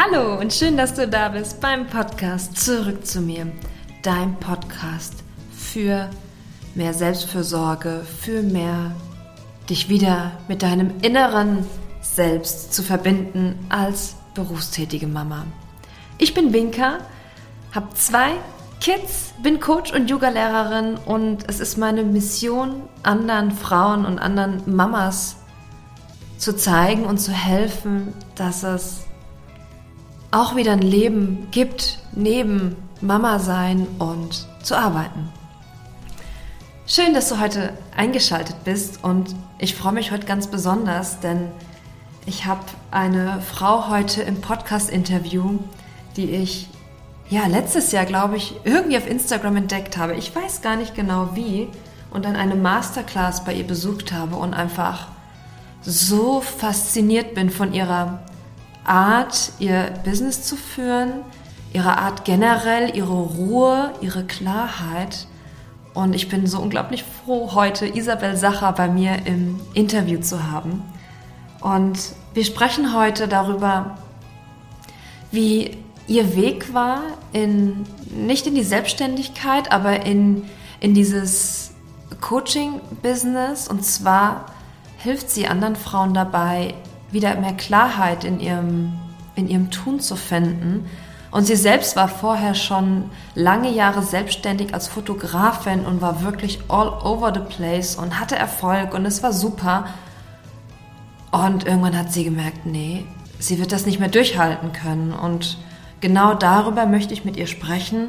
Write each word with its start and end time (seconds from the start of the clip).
Hallo 0.00 0.38
und 0.38 0.52
schön, 0.52 0.76
dass 0.76 0.94
du 0.94 1.08
da 1.08 1.28
bist 1.28 1.60
beim 1.60 1.88
Podcast 1.88 2.56
Zurück 2.56 3.04
zu 3.04 3.20
mir. 3.20 3.50
Dein 4.04 4.38
Podcast 4.38 5.24
für 5.50 6.08
mehr 6.76 6.94
Selbstfürsorge, 6.94 8.06
für 8.20 8.44
mehr 8.44 8.92
dich 9.68 9.88
wieder 9.88 10.38
mit 10.46 10.62
deinem 10.62 10.92
inneren 11.02 11.66
Selbst 12.00 12.72
zu 12.72 12.84
verbinden 12.84 13.58
als 13.70 14.14
berufstätige 14.34 15.08
Mama. 15.08 15.46
Ich 16.18 16.32
bin 16.32 16.52
Winka, 16.52 16.98
habe 17.74 17.88
zwei 17.94 18.34
Kids, 18.80 19.34
bin 19.42 19.58
Coach 19.58 19.92
und 19.92 20.08
Yoga-Lehrerin 20.08 20.96
und 21.06 21.48
es 21.48 21.58
ist 21.58 21.76
meine 21.76 22.04
Mission, 22.04 22.82
anderen 23.02 23.50
Frauen 23.50 24.06
und 24.06 24.20
anderen 24.20 24.62
Mamas 24.72 25.38
zu 26.36 26.54
zeigen 26.54 27.04
und 27.04 27.18
zu 27.18 27.32
helfen, 27.32 28.14
dass 28.36 28.62
es 28.62 29.07
auch 30.30 30.56
wieder 30.56 30.72
ein 30.72 30.82
Leben 30.82 31.48
gibt, 31.50 31.98
neben 32.12 32.76
Mama 33.00 33.38
sein 33.38 33.86
und 33.98 34.46
zu 34.62 34.76
arbeiten. 34.76 35.30
Schön, 36.86 37.14
dass 37.14 37.28
du 37.28 37.38
heute 37.40 37.72
eingeschaltet 37.96 38.56
bist 38.64 39.04
und 39.04 39.34
ich 39.58 39.74
freue 39.74 39.92
mich 39.92 40.10
heute 40.10 40.26
ganz 40.26 40.46
besonders, 40.46 41.20
denn 41.20 41.48
ich 42.26 42.46
habe 42.46 42.64
eine 42.90 43.40
Frau 43.40 43.88
heute 43.88 44.22
im 44.22 44.40
Podcast-Interview, 44.40 45.58
die 46.16 46.30
ich 46.30 46.68
ja 47.30 47.46
letztes 47.46 47.92
Jahr, 47.92 48.04
glaube 48.04 48.36
ich, 48.36 48.54
irgendwie 48.64 48.96
auf 48.96 49.08
Instagram 49.08 49.56
entdeckt 49.56 49.96
habe. 49.96 50.14
Ich 50.14 50.34
weiß 50.34 50.60
gar 50.62 50.76
nicht 50.76 50.94
genau 50.94 51.30
wie 51.34 51.68
und 52.10 52.24
dann 52.24 52.36
eine 52.36 52.54
Masterclass 52.54 53.44
bei 53.44 53.54
ihr 53.54 53.66
besucht 53.66 54.12
habe 54.12 54.36
und 54.36 54.54
einfach 54.54 55.08
so 55.82 56.40
fasziniert 56.40 57.34
bin 57.34 57.50
von 57.50 57.72
ihrer 57.72 58.20
Art, 58.88 59.52
ihr 59.58 59.94
Business 60.04 60.42
zu 60.42 60.56
führen, 60.56 61.22
ihre 61.72 61.98
Art 61.98 62.24
generell, 62.24 62.96
ihre 62.96 63.12
Ruhe, 63.12 63.92
ihre 64.00 64.24
Klarheit. 64.24 65.26
Und 65.94 66.14
ich 66.14 66.28
bin 66.28 66.46
so 66.46 66.60
unglaublich 66.60 67.04
froh, 67.04 67.52
heute 67.54 67.86
Isabel 67.86 68.36
Sacher 68.36 68.72
bei 68.72 68.88
mir 68.88 69.26
im 69.26 69.60
Interview 69.74 70.20
zu 70.20 70.50
haben. 70.50 70.82
Und 71.60 71.98
wir 72.34 72.44
sprechen 72.44 72.94
heute 72.94 73.28
darüber, 73.28 73.98
wie 75.30 75.76
ihr 76.06 76.36
Weg 76.36 76.72
war, 76.72 77.02
in, 77.32 77.84
nicht 78.10 78.46
in 78.46 78.54
die 78.54 78.62
Selbstständigkeit, 78.62 79.70
aber 79.72 80.06
in, 80.06 80.44
in 80.80 80.94
dieses 80.94 81.72
Coaching-Business. 82.20 83.68
Und 83.68 83.84
zwar 83.84 84.46
hilft 84.98 85.30
sie 85.30 85.46
anderen 85.46 85.76
Frauen 85.76 86.14
dabei, 86.14 86.74
wieder 87.10 87.34
mehr 87.36 87.54
Klarheit 87.54 88.24
in 88.24 88.40
ihrem, 88.40 88.92
in 89.34 89.48
ihrem 89.48 89.70
Tun 89.70 90.00
zu 90.00 90.16
finden. 90.16 90.86
Und 91.30 91.44
sie 91.44 91.56
selbst 91.56 91.94
war 91.96 92.08
vorher 92.08 92.54
schon 92.54 93.10
lange 93.34 93.70
Jahre 93.70 94.02
selbstständig 94.02 94.72
als 94.72 94.88
Fotografin 94.88 95.84
und 95.84 96.00
war 96.00 96.22
wirklich 96.22 96.60
all 96.68 96.88
over 96.88 97.32
the 97.34 97.40
place 97.40 97.96
und 97.96 98.18
hatte 98.18 98.36
Erfolg 98.36 98.94
und 98.94 99.04
es 99.04 99.22
war 99.22 99.32
super. 99.32 99.86
Und 101.30 101.66
irgendwann 101.66 101.98
hat 101.98 102.12
sie 102.12 102.24
gemerkt, 102.24 102.64
nee, 102.64 103.04
sie 103.38 103.58
wird 103.58 103.72
das 103.72 103.84
nicht 103.84 104.00
mehr 104.00 104.08
durchhalten 104.08 104.72
können. 104.72 105.12
Und 105.12 105.58
genau 106.00 106.32
darüber 106.34 106.86
möchte 106.86 107.12
ich 107.12 107.26
mit 107.26 107.36
ihr 107.36 107.46
sprechen. 107.46 108.08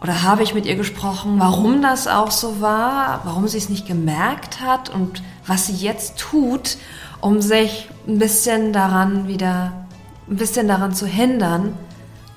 Oder 0.00 0.22
habe 0.22 0.42
ich 0.42 0.54
mit 0.54 0.66
ihr 0.66 0.74
gesprochen, 0.74 1.38
warum 1.38 1.80
das 1.80 2.08
auch 2.08 2.32
so 2.32 2.60
war, 2.60 3.20
warum 3.24 3.46
sie 3.46 3.58
es 3.58 3.68
nicht 3.68 3.86
gemerkt 3.86 4.60
hat 4.60 4.90
und 4.90 5.22
was 5.46 5.68
sie 5.68 5.74
jetzt 5.74 6.18
tut, 6.18 6.76
um 7.22 7.40
sich 7.40 7.88
ein 8.06 8.18
bisschen 8.18 8.72
daran 8.74 9.28
wieder, 9.28 9.86
ein 10.28 10.36
bisschen 10.36 10.68
daran 10.68 10.92
zu 10.92 11.06
hindern, 11.06 11.72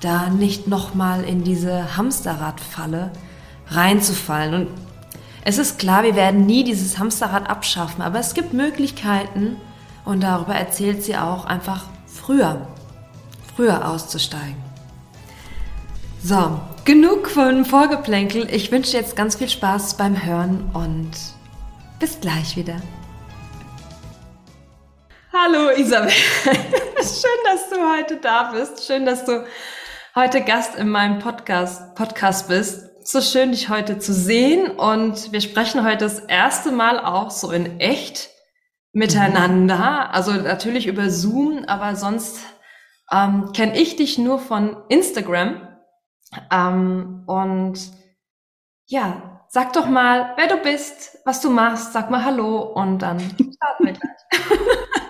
da 0.00 0.30
nicht 0.30 0.68
nochmal 0.68 1.24
in 1.24 1.42
diese 1.44 1.96
Hamsterradfalle 1.96 3.10
reinzufallen. 3.68 4.54
Und 4.54 4.68
es 5.44 5.58
ist 5.58 5.78
klar, 5.78 6.04
wir 6.04 6.14
werden 6.14 6.46
nie 6.46 6.64
dieses 6.64 6.98
Hamsterrad 6.98 7.50
abschaffen, 7.50 8.00
aber 8.00 8.20
es 8.20 8.32
gibt 8.32 8.52
Möglichkeiten 8.52 9.56
und 10.04 10.22
darüber 10.22 10.54
erzählt 10.54 11.02
sie 11.02 11.16
auch 11.16 11.44
einfach 11.44 11.86
früher, 12.06 12.68
früher 13.56 13.88
auszusteigen. 13.88 14.56
So, 16.22 16.60
genug 16.84 17.28
von 17.28 17.64
Vorgeplänkel. 17.64 18.48
Ich 18.54 18.70
wünsche 18.70 18.96
jetzt 18.96 19.16
ganz 19.16 19.34
viel 19.34 19.48
Spaß 19.48 19.96
beim 19.96 20.24
Hören 20.24 20.70
und 20.72 21.10
bis 21.98 22.20
gleich 22.20 22.56
wieder. 22.56 22.76
Hallo 25.38 25.68
Isabel, 25.68 26.10
schön, 26.96 27.40
dass 27.44 27.68
du 27.68 27.76
heute 27.76 28.16
da 28.16 28.52
bist. 28.52 28.86
Schön, 28.86 29.04
dass 29.04 29.26
du 29.26 29.44
heute 30.14 30.40
Gast 30.40 30.76
in 30.76 30.88
meinem 30.88 31.18
Podcast, 31.18 31.94
Podcast 31.94 32.48
bist. 32.48 33.06
So 33.06 33.20
schön, 33.20 33.50
dich 33.50 33.68
heute 33.68 33.98
zu 33.98 34.14
sehen. 34.14 34.70
Und 34.70 35.32
wir 35.32 35.42
sprechen 35.42 35.84
heute 35.84 36.04
das 36.04 36.20
erste 36.20 36.72
Mal 36.72 36.98
auch 36.98 37.30
so 37.30 37.50
in 37.50 37.80
echt 37.80 38.30
miteinander. 38.92 40.14
Also 40.14 40.32
natürlich 40.32 40.86
über 40.86 41.10
Zoom, 41.10 41.64
aber 41.66 41.96
sonst 41.96 42.38
ähm, 43.12 43.52
kenne 43.52 43.78
ich 43.78 43.96
dich 43.96 44.16
nur 44.16 44.38
von 44.38 44.84
Instagram. 44.88 45.68
Ähm, 46.50 47.24
und 47.26 47.78
ja, 48.86 49.44
sag 49.48 49.74
doch 49.74 49.86
mal, 49.86 50.32
wer 50.36 50.46
du 50.46 50.56
bist, 50.56 51.18
was 51.26 51.42
du 51.42 51.50
machst, 51.50 51.92
sag 51.92 52.10
mal 52.10 52.24
Hallo 52.24 52.62
und 52.62 53.00
dann 53.00 53.20
starten 53.20 53.84
wir 53.84 53.92
gleich. 53.92 55.00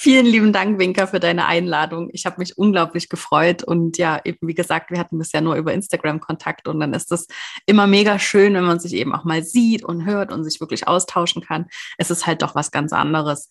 Vielen 0.00 0.26
lieben 0.26 0.52
Dank, 0.52 0.78
Winker, 0.78 1.08
für 1.08 1.18
deine 1.18 1.46
Einladung. 1.46 2.08
Ich 2.12 2.24
habe 2.24 2.36
mich 2.38 2.56
unglaublich 2.56 3.08
gefreut 3.08 3.64
und 3.64 3.98
ja, 3.98 4.20
eben 4.24 4.38
wie 4.46 4.54
gesagt, 4.54 4.92
wir 4.92 4.98
hatten 5.00 5.18
bisher 5.18 5.40
nur 5.40 5.56
über 5.56 5.74
Instagram 5.74 6.20
Kontakt 6.20 6.68
und 6.68 6.78
dann 6.78 6.94
ist 6.94 7.10
es 7.10 7.26
immer 7.66 7.88
mega 7.88 8.20
schön, 8.20 8.54
wenn 8.54 8.62
man 8.62 8.78
sich 8.78 8.92
eben 8.92 9.12
auch 9.12 9.24
mal 9.24 9.42
sieht 9.42 9.82
und 9.82 10.04
hört 10.04 10.30
und 10.30 10.44
sich 10.44 10.60
wirklich 10.60 10.86
austauschen 10.86 11.42
kann. 11.42 11.66
Es 11.96 12.12
ist 12.12 12.28
halt 12.28 12.42
doch 12.42 12.54
was 12.54 12.70
ganz 12.70 12.92
anderes 12.92 13.48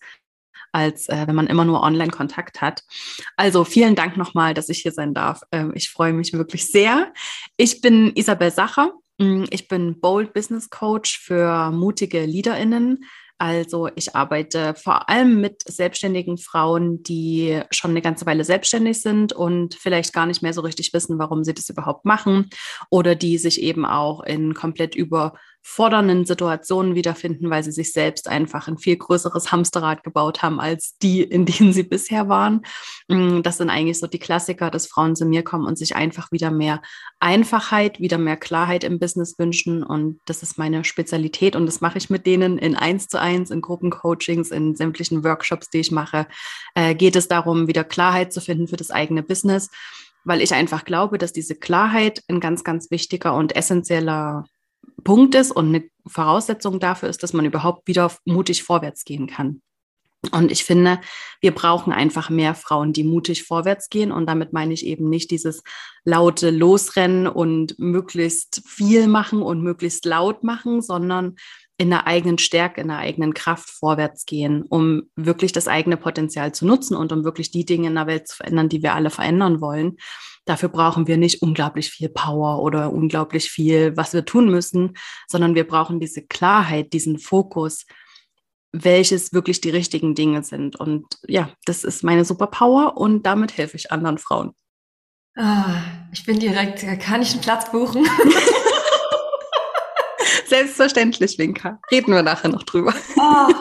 als 0.72 1.10
äh, 1.10 1.26
wenn 1.26 1.34
man 1.34 1.48
immer 1.48 1.66
nur 1.66 1.82
Online-Kontakt 1.82 2.62
hat. 2.62 2.82
Also 3.36 3.64
vielen 3.64 3.94
Dank 3.94 4.16
nochmal, 4.16 4.54
dass 4.54 4.70
ich 4.70 4.78
hier 4.78 4.92
sein 4.92 5.12
darf. 5.12 5.42
Ähm, 5.52 5.72
ich 5.74 5.90
freue 5.90 6.14
mich 6.14 6.32
wirklich 6.32 6.72
sehr. 6.72 7.12
Ich 7.58 7.82
bin 7.82 8.12
Isabel 8.14 8.50
Sacher. 8.50 8.92
Mm, 9.18 9.44
ich 9.50 9.68
bin 9.68 10.00
Bold 10.00 10.32
Business 10.32 10.70
Coach 10.70 11.18
für 11.18 11.70
mutige 11.72 12.24
LeaderInnen 12.24 13.04
also 13.38 13.88
ich 13.94 14.16
arbeite 14.16 14.74
vor 14.74 15.08
allem 15.08 15.40
mit 15.40 15.62
selbstständigen 15.64 16.38
Frauen, 16.38 17.02
die 17.04 17.60
schon 17.70 17.92
eine 17.92 18.02
ganze 18.02 18.26
Weile 18.26 18.42
selbstständig 18.44 19.00
sind 19.00 19.32
und 19.32 19.76
vielleicht 19.76 20.12
gar 20.12 20.26
nicht 20.26 20.42
mehr 20.42 20.52
so 20.52 20.60
richtig 20.60 20.92
wissen, 20.92 21.18
warum 21.20 21.44
sie 21.44 21.54
das 21.54 21.68
überhaupt 21.68 22.04
machen 22.04 22.50
oder 22.90 23.14
die 23.14 23.38
sich 23.38 23.62
eben 23.62 23.86
auch 23.86 24.22
in 24.24 24.54
komplett 24.54 24.96
über 24.96 25.34
fordernden 25.70 26.24
Situationen 26.24 26.94
wiederfinden, 26.94 27.50
weil 27.50 27.62
sie 27.62 27.72
sich 27.72 27.92
selbst 27.92 28.26
einfach 28.26 28.68
ein 28.68 28.78
viel 28.78 28.96
größeres 28.96 29.52
Hamsterrad 29.52 30.02
gebaut 30.02 30.42
haben 30.42 30.60
als 30.60 30.96
die, 30.96 31.22
in 31.22 31.44
denen 31.44 31.74
sie 31.74 31.82
bisher 31.82 32.26
waren. 32.28 32.62
Mm, 33.06 33.42
das 33.42 33.58
sind 33.58 33.68
eigentlich 33.68 33.98
so 33.98 34.06
die 34.06 34.18
Klassiker, 34.18 34.70
dass 34.70 34.86
Frauen 34.86 35.14
zu 35.14 35.26
mir 35.26 35.44
kommen 35.44 35.66
und 35.66 35.76
sich 35.76 35.94
einfach 35.94 36.32
wieder 36.32 36.50
mehr 36.50 36.80
Einfachheit, 37.20 38.00
wieder 38.00 38.16
mehr 38.16 38.38
Klarheit 38.38 38.82
im 38.82 38.98
Business 38.98 39.38
wünschen. 39.38 39.82
Und 39.82 40.20
das 40.24 40.42
ist 40.42 40.56
meine 40.56 40.84
Spezialität 40.84 41.54
und 41.54 41.66
das 41.66 41.82
mache 41.82 41.98
ich 41.98 42.08
mit 42.08 42.24
denen 42.24 42.56
in 42.56 42.74
eins 42.74 43.08
zu 43.08 43.20
eins, 43.20 43.50
in 43.50 43.60
Gruppencoachings, 43.60 44.50
in 44.50 44.74
sämtlichen 44.74 45.22
Workshops, 45.22 45.68
die 45.68 45.80
ich 45.80 45.90
mache. 45.90 46.26
Äh, 46.74 46.94
geht 46.94 47.14
es 47.14 47.28
darum, 47.28 47.68
wieder 47.68 47.84
Klarheit 47.84 48.32
zu 48.32 48.40
finden 48.40 48.68
für 48.68 48.76
das 48.76 48.90
eigene 48.90 49.22
Business 49.22 49.68
weil 50.24 50.42
ich 50.42 50.52
einfach 50.52 50.84
glaube, 50.84 51.16
dass 51.16 51.32
diese 51.32 51.54
Klarheit 51.54 52.22
ein 52.28 52.38
ganz, 52.40 52.62
ganz 52.62 52.90
wichtiger 52.90 53.34
und 53.34 53.56
essentieller 53.56 54.44
Punkt 55.04 55.34
ist 55.34 55.50
und 55.50 55.68
eine 55.68 55.84
Voraussetzung 56.06 56.80
dafür 56.80 57.08
ist, 57.08 57.22
dass 57.22 57.32
man 57.32 57.44
überhaupt 57.44 57.86
wieder 57.86 58.10
mutig 58.24 58.62
vorwärts 58.62 59.04
gehen 59.04 59.26
kann. 59.26 59.62
Und 60.32 60.50
ich 60.50 60.64
finde, 60.64 61.00
wir 61.40 61.52
brauchen 61.52 61.92
einfach 61.92 62.28
mehr 62.28 62.54
Frauen, 62.54 62.92
die 62.92 63.04
mutig 63.04 63.44
vorwärts 63.44 63.88
gehen. 63.88 64.10
Und 64.10 64.26
damit 64.26 64.52
meine 64.52 64.74
ich 64.74 64.84
eben 64.84 65.08
nicht 65.08 65.30
dieses 65.30 65.62
laute 66.04 66.50
Losrennen 66.50 67.28
und 67.28 67.78
möglichst 67.78 68.62
viel 68.66 69.06
machen 69.06 69.42
und 69.42 69.62
möglichst 69.62 70.04
laut 70.04 70.42
machen, 70.42 70.82
sondern 70.82 71.36
in 71.80 71.90
der 71.90 72.08
eigenen 72.08 72.38
Stärke, 72.38 72.80
in 72.80 72.88
der 72.88 72.98
eigenen 72.98 73.32
Kraft 73.32 73.70
vorwärts 73.70 74.26
gehen, 74.26 74.64
um 74.68 75.04
wirklich 75.14 75.52
das 75.52 75.68
eigene 75.68 75.96
Potenzial 75.96 76.52
zu 76.52 76.66
nutzen 76.66 76.96
und 76.96 77.12
um 77.12 77.22
wirklich 77.22 77.52
die 77.52 77.64
Dinge 77.64 77.86
in 77.86 77.94
der 77.94 78.08
Welt 78.08 78.26
zu 78.26 78.36
verändern, 78.36 78.68
die 78.68 78.82
wir 78.82 78.94
alle 78.94 79.10
verändern 79.10 79.60
wollen. 79.60 79.98
Dafür 80.48 80.70
brauchen 80.70 81.06
wir 81.06 81.18
nicht 81.18 81.42
unglaublich 81.42 81.90
viel 81.90 82.08
Power 82.08 82.62
oder 82.62 82.90
unglaublich 82.90 83.50
viel, 83.50 83.94
was 83.98 84.14
wir 84.14 84.24
tun 84.24 84.50
müssen, 84.50 84.96
sondern 85.26 85.54
wir 85.54 85.68
brauchen 85.68 86.00
diese 86.00 86.22
Klarheit, 86.22 86.94
diesen 86.94 87.18
Fokus, 87.18 87.84
welches 88.72 89.34
wirklich 89.34 89.60
die 89.60 89.68
richtigen 89.68 90.14
Dinge 90.14 90.42
sind. 90.42 90.76
Und 90.76 91.04
ja, 91.26 91.50
das 91.66 91.84
ist 91.84 92.02
meine 92.02 92.24
Superpower 92.24 92.96
und 92.96 93.26
damit 93.26 93.58
helfe 93.58 93.76
ich 93.76 93.92
anderen 93.92 94.16
Frauen. 94.16 94.54
Ah, 95.36 95.82
ich 96.12 96.24
bin 96.24 96.38
direkt, 96.38 96.80
kann 97.02 97.20
ich 97.20 97.32
einen 97.32 97.42
Platz 97.42 97.70
buchen? 97.70 98.06
Selbstverständlich, 100.46 101.38
Winka. 101.38 101.78
Reden 101.90 102.14
wir 102.14 102.22
nachher 102.22 102.48
noch 102.48 102.62
drüber. 102.62 102.94
Oh, 103.18 103.52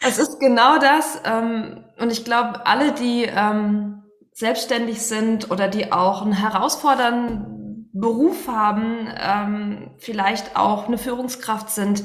es 0.00 0.16
ist 0.16 0.40
genau 0.40 0.78
das. 0.78 1.20
Ähm, 1.26 1.84
und 1.98 2.10
ich 2.10 2.24
glaube, 2.24 2.64
alle, 2.64 2.92
die 2.92 3.24
ähm, 3.24 4.03
selbstständig 4.34 5.00
sind 5.00 5.50
oder 5.50 5.68
die 5.68 5.92
auch 5.92 6.22
einen 6.22 6.32
herausfordernden 6.32 7.90
Beruf 7.92 8.48
haben, 8.48 9.08
ähm, 9.16 9.92
vielleicht 9.98 10.56
auch 10.56 10.88
eine 10.88 10.98
Führungskraft 10.98 11.70
sind, 11.70 12.04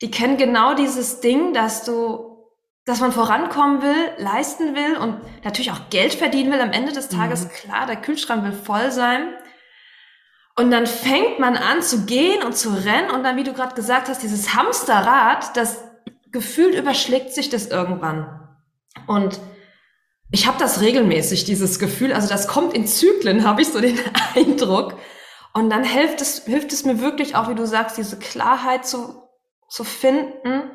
die 0.00 0.10
kennen 0.10 0.36
genau 0.36 0.74
dieses 0.74 1.20
Ding, 1.20 1.52
dass 1.52 1.84
du, 1.84 2.46
dass 2.84 3.00
man 3.00 3.10
vorankommen 3.10 3.82
will, 3.82 4.12
leisten 4.18 4.76
will 4.76 4.96
und 4.98 5.20
natürlich 5.42 5.72
auch 5.72 5.90
Geld 5.90 6.14
verdienen 6.14 6.52
will. 6.52 6.60
Am 6.60 6.70
Ende 6.70 6.92
des 6.92 7.08
Tages, 7.08 7.44
mhm. 7.44 7.48
klar, 7.48 7.86
der 7.86 7.96
Kühlschrank 7.96 8.44
will 8.44 8.52
voll 8.52 8.92
sein. 8.92 9.34
Und 10.54 10.70
dann 10.70 10.86
fängt 10.86 11.40
man 11.40 11.56
an 11.56 11.82
zu 11.82 12.06
gehen 12.06 12.44
und 12.44 12.56
zu 12.56 12.70
rennen 12.70 13.10
und 13.10 13.24
dann, 13.24 13.36
wie 13.36 13.44
du 13.44 13.52
gerade 13.52 13.74
gesagt 13.74 14.08
hast, 14.08 14.22
dieses 14.22 14.54
Hamsterrad, 14.54 15.56
das 15.56 15.82
gefühlt 16.30 16.74
überschlägt 16.74 17.34
sich 17.34 17.48
das 17.48 17.66
irgendwann. 17.66 18.56
Und 19.06 19.40
ich 20.30 20.46
habe 20.46 20.58
das 20.58 20.80
regelmäßig, 20.80 21.44
dieses 21.44 21.78
Gefühl. 21.78 22.12
Also 22.12 22.28
das 22.28 22.48
kommt 22.48 22.74
in 22.74 22.86
Zyklen, 22.86 23.44
habe 23.48 23.62
ich 23.62 23.68
so 23.68 23.80
den 23.80 23.98
Eindruck. 24.34 24.98
Und 25.54 25.70
dann 25.70 25.84
hilft 25.84 26.20
es, 26.20 26.44
hilft 26.44 26.72
es 26.72 26.84
mir 26.84 27.00
wirklich 27.00 27.34
auch, 27.34 27.48
wie 27.48 27.54
du 27.54 27.66
sagst, 27.66 27.96
diese 27.96 28.18
Klarheit 28.18 28.86
zu, 28.86 29.22
zu 29.68 29.84
finden 29.84 30.70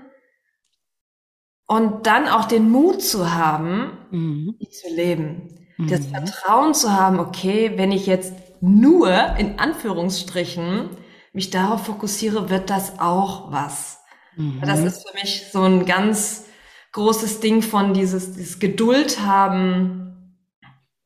und 1.68 2.08
dann 2.08 2.28
auch 2.28 2.46
den 2.46 2.70
Mut 2.70 3.04
zu 3.04 3.34
haben, 3.34 3.98
mhm. 4.10 4.58
zu 4.72 4.94
leben. 4.94 5.68
Mhm. 5.78 5.88
Das 5.88 6.08
Vertrauen 6.08 6.74
zu 6.74 6.92
haben, 6.92 7.20
okay, 7.20 7.74
wenn 7.76 7.92
ich 7.92 8.08
jetzt 8.08 8.34
nur 8.60 9.36
in 9.38 9.60
Anführungsstrichen 9.60 10.90
mich 11.34 11.50
darauf 11.50 11.86
fokussiere, 11.86 12.50
wird 12.50 12.70
das 12.70 13.00
auch 13.00 13.52
was. 13.52 14.00
Mhm. 14.36 14.62
Das 14.66 14.80
ist 14.80 15.08
für 15.08 15.14
mich 15.16 15.48
so 15.52 15.62
ein 15.62 15.86
ganz 15.86 16.46
großes 16.92 17.40
Ding 17.40 17.62
von 17.62 17.94
dieses, 17.94 18.34
dieses 18.34 18.60
Geduld 18.60 19.22
haben, 19.22 20.38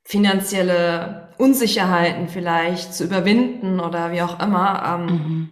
finanzielle 0.04 1.34
Unsicherheiten 1.38 2.28
vielleicht 2.28 2.94
zu 2.94 3.04
überwinden 3.04 3.80
oder 3.80 4.12
wie 4.12 4.22
auch 4.22 4.40
immer. 4.40 4.84
Ähm, 4.86 5.06
mhm. 5.06 5.50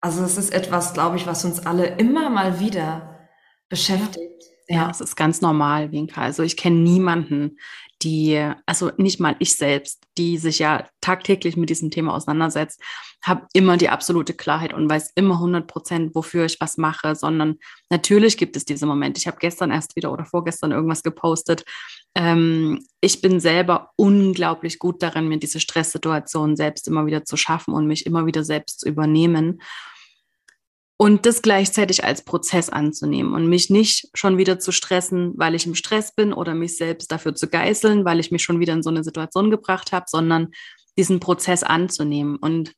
Also 0.00 0.22
es 0.22 0.36
ist 0.36 0.52
etwas, 0.52 0.92
glaube 0.92 1.16
ich, 1.16 1.26
was 1.26 1.44
uns 1.44 1.64
alle 1.64 1.86
immer 1.96 2.28
mal 2.28 2.60
wieder 2.60 3.28
beschäftigt. 3.68 4.44
Ja, 4.68 4.90
es 4.90 5.00
ist 5.00 5.16
ganz 5.16 5.40
normal, 5.40 5.92
Winka. 5.92 6.22
Also 6.22 6.42
ich 6.42 6.56
kenne 6.56 6.76
niemanden, 6.76 7.58
die, 8.04 8.52
also 8.66 8.90
nicht 8.98 9.18
mal 9.18 9.34
ich 9.38 9.56
selbst, 9.56 10.02
die 10.18 10.38
sich 10.38 10.58
ja 10.58 10.86
tagtäglich 11.00 11.56
mit 11.56 11.70
diesem 11.70 11.90
Thema 11.90 12.14
auseinandersetzt, 12.14 12.80
habe 13.22 13.46
immer 13.54 13.76
die 13.76 13.88
absolute 13.88 14.34
Klarheit 14.34 14.74
und 14.74 14.88
weiß 14.88 15.12
immer 15.14 15.34
100 15.34 15.66
Prozent, 15.66 16.14
wofür 16.14 16.44
ich 16.44 16.60
was 16.60 16.76
mache, 16.76 17.16
sondern 17.16 17.56
natürlich 17.90 18.36
gibt 18.36 18.56
es 18.56 18.64
diese 18.64 18.86
Momente. 18.86 19.18
Ich 19.18 19.26
habe 19.26 19.38
gestern 19.40 19.70
erst 19.70 19.96
wieder 19.96 20.12
oder 20.12 20.26
vorgestern 20.26 20.72
irgendwas 20.72 21.02
gepostet. 21.02 21.64
Ähm, 22.14 22.86
ich 23.00 23.22
bin 23.22 23.40
selber 23.40 23.90
unglaublich 23.96 24.78
gut 24.78 25.02
darin, 25.02 25.28
mir 25.28 25.38
diese 25.38 25.58
Stresssituation 25.58 26.56
selbst 26.56 26.86
immer 26.86 27.06
wieder 27.06 27.24
zu 27.24 27.36
schaffen 27.36 27.74
und 27.74 27.86
mich 27.86 28.06
immer 28.06 28.26
wieder 28.26 28.44
selbst 28.44 28.80
zu 28.80 28.88
übernehmen 28.88 29.60
und 30.96 31.26
das 31.26 31.42
gleichzeitig 31.42 32.04
als 32.04 32.24
Prozess 32.24 32.70
anzunehmen 32.70 33.34
und 33.34 33.48
mich 33.48 33.68
nicht 33.68 34.08
schon 34.14 34.38
wieder 34.38 34.58
zu 34.58 34.70
stressen, 34.70 35.32
weil 35.36 35.54
ich 35.54 35.66
im 35.66 35.74
Stress 35.74 36.14
bin 36.14 36.32
oder 36.32 36.54
mich 36.54 36.76
selbst 36.76 37.10
dafür 37.10 37.34
zu 37.34 37.48
geißeln, 37.48 38.04
weil 38.04 38.20
ich 38.20 38.30
mich 38.30 38.42
schon 38.42 38.60
wieder 38.60 38.74
in 38.74 38.82
so 38.82 38.90
eine 38.90 39.02
Situation 39.02 39.50
gebracht 39.50 39.92
habe, 39.92 40.06
sondern 40.08 40.48
diesen 40.96 41.18
Prozess 41.18 41.64
anzunehmen. 41.64 42.36
Und 42.36 42.72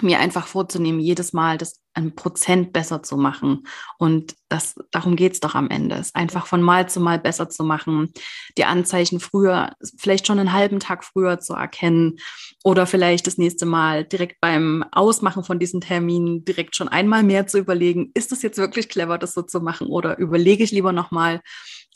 mir 0.00 0.18
einfach 0.18 0.46
vorzunehmen, 0.46 1.00
jedes 1.00 1.32
Mal 1.32 1.58
das 1.58 1.80
ein 1.92 2.14
Prozent 2.14 2.72
besser 2.72 3.02
zu 3.02 3.16
machen. 3.16 3.66
Und 3.98 4.36
das, 4.48 4.74
darum 4.92 5.16
geht's 5.16 5.40
doch 5.40 5.54
am 5.54 5.68
Ende, 5.68 5.96
es 5.96 6.14
einfach 6.14 6.46
von 6.46 6.62
Mal 6.62 6.88
zu 6.88 7.00
Mal 7.00 7.18
besser 7.18 7.48
zu 7.48 7.64
machen, 7.64 8.12
die 8.56 8.64
Anzeichen 8.64 9.20
früher, 9.20 9.72
vielleicht 9.98 10.26
schon 10.26 10.38
einen 10.38 10.52
halben 10.52 10.78
Tag 10.80 11.04
früher 11.04 11.40
zu 11.40 11.54
erkennen 11.54 12.18
oder 12.62 12.86
vielleicht 12.86 13.26
das 13.26 13.38
nächste 13.38 13.66
Mal 13.66 14.04
direkt 14.04 14.40
beim 14.40 14.84
Ausmachen 14.92 15.44
von 15.44 15.58
diesen 15.58 15.80
Terminen 15.80 16.44
direkt 16.44 16.76
schon 16.76 16.88
einmal 16.88 17.22
mehr 17.22 17.46
zu 17.46 17.58
überlegen, 17.58 18.10
ist 18.14 18.32
es 18.32 18.42
jetzt 18.42 18.58
wirklich 18.58 18.88
clever, 18.88 19.18
das 19.18 19.34
so 19.34 19.42
zu 19.42 19.60
machen 19.60 19.88
oder 19.88 20.18
überlege 20.18 20.62
ich 20.62 20.70
lieber 20.70 20.92
nochmal, 20.92 21.40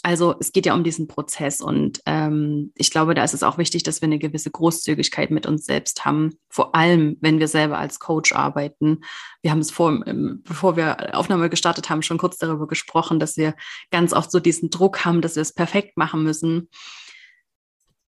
also 0.04 0.34
es 0.38 0.52
geht 0.52 0.66
ja 0.66 0.74
um 0.74 0.84
diesen 0.84 1.08
Prozess 1.08 1.62
und 1.62 2.00
ähm, 2.04 2.72
ich 2.74 2.90
glaube, 2.90 3.14
da 3.14 3.24
ist 3.24 3.32
es 3.32 3.42
auch 3.42 3.56
wichtig, 3.56 3.84
dass 3.84 4.02
wir 4.02 4.06
eine 4.06 4.18
gewisse 4.18 4.50
Großzügigkeit 4.50 5.30
mit 5.30 5.46
uns 5.46 5.64
selbst 5.64 6.04
haben, 6.04 6.38
vor 6.50 6.74
allem 6.74 7.16
wenn 7.22 7.38
wir 7.38 7.48
selber 7.48 7.78
als 7.78 8.00
Coach 8.00 8.34
arbeiten. 8.34 9.00
Wir 9.40 9.50
haben 9.50 9.60
es 9.60 9.70
vor, 9.70 10.06
ähm, 10.06 10.42
bevor 10.44 10.76
wir 10.76 11.16
Aufnahme 11.16 11.48
gestartet 11.48 11.88
haben, 11.88 12.02
schon 12.02 12.18
kurz 12.18 12.36
darüber 12.36 12.66
gesprochen, 12.66 13.18
dass 13.18 13.38
wir 13.38 13.54
ganz 13.90 14.12
oft 14.12 14.30
so 14.30 14.40
diesen 14.40 14.68
Druck 14.68 15.06
haben, 15.06 15.22
dass 15.22 15.36
wir 15.36 15.42
es 15.42 15.54
perfekt 15.54 15.96
machen 15.96 16.22
müssen. 16.22 16.68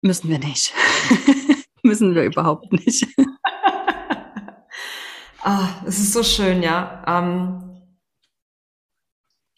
Müssen 0.01 0.29
wir 0.29 0.39
nicht. 0.39 0.73
müssen 1.83 2.15
wir 2.15 2.23
überhaupt 2.23 2.73
nicht. 2.73 3.05
ah, 5.43 5.69
es 5.85 5.99
ist 5.99 6.13
so 6.13 6.23
schön, 6.23 6.63
ja. 6.63 7.03
Ähm 7.07 7.72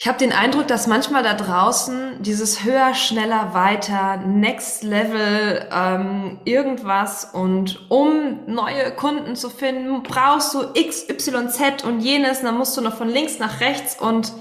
ich 0.05 0.07
habe 0.07 0.19
den 0.19 0.33
Eindruck, 0.33 0.67
dass 0.67 0.85
manchmal 0.85 1.23
da 1.23 1.33
draußen 1.33 2.21
dieses 2.21 2.63
höher, 2.63 2.93
schneller, 2.93 3.55
weiter, 3.55 4.17
Next 4.17 4.83
Level, 4.83 5.67
ähm, 5.71 6.39
irgendwas 6.45 7.25
und 7.25 7.89
um 7.89 8.45
neue 8.45 8.91
Kunden 8.95 9.35
zu 9.35 9.49
finden, 9.49 10.03
brauchst 10.03 10.53
du 10.53 10.61
X, 10.75 11.09
Y, 11.09 11.49
Z 11.49 11.83
und 11.83 12.01
jenes, 12.01 12.41
dann 12.41 12.55
musst 12.55 12.77
du 12.77 12.81
noch 12.81 12.95
von 12.95 13.09
links 13.09 13.39
nach 13.39 13.61
rechts 13.61 13.99
und 13.99 14.31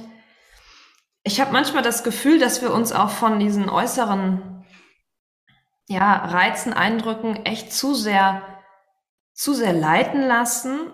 ich 1.22 1.40
habe 1.40 1.52
manchmal 1.52 1.82
das 1.82 2.04
Gefühl, 2.04 2.38
dass 2.38 2.60
wir 2.60 2.70
uns 2.70 2.92
auch 2.92 3.08
von 3.08 3.40
diesen 3.40 3.70
äußeren 3.70 4.66
ja, 5.88 6.26
Reizen, 6.26 6.74
Eindrücken 6.74 7.36
echt 7.46 7.72
zu 7.72 7.94
sehr, 7.94 8.42
zu 9.32 9.54
sehr 9.54 9.72
leiten 9.72 10.20
lassen 10.20 10.92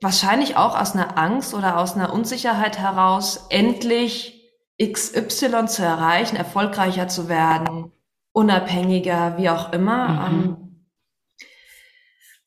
wahrscheinlich 0.00 0.56
auch 0.56 0.78
aus 0.78 0.92
einer 0.92 1.18
Angst 1.18 1.54
oder 1.54 1.78
aus 1.78 1.94
einer 1.94 2.12
Unsicherheit 2.12 2.78
heraus, 2.78 3.46
endlich 3.50 4.50
XY 4.82 5.66
zu 5.66 5.82
erreichen, 5.82 6.36
erfolgreicher 6.36 7.08
zu 7.08 7.28
werden, 7.28 7.92
unabhängiger, 8.32 9.36
wie 9.36 9.50
auch 9.50 9.72
immer. 9.72 10.30
Mhm. 10.30 10.44
Ähm, 10.44 10.86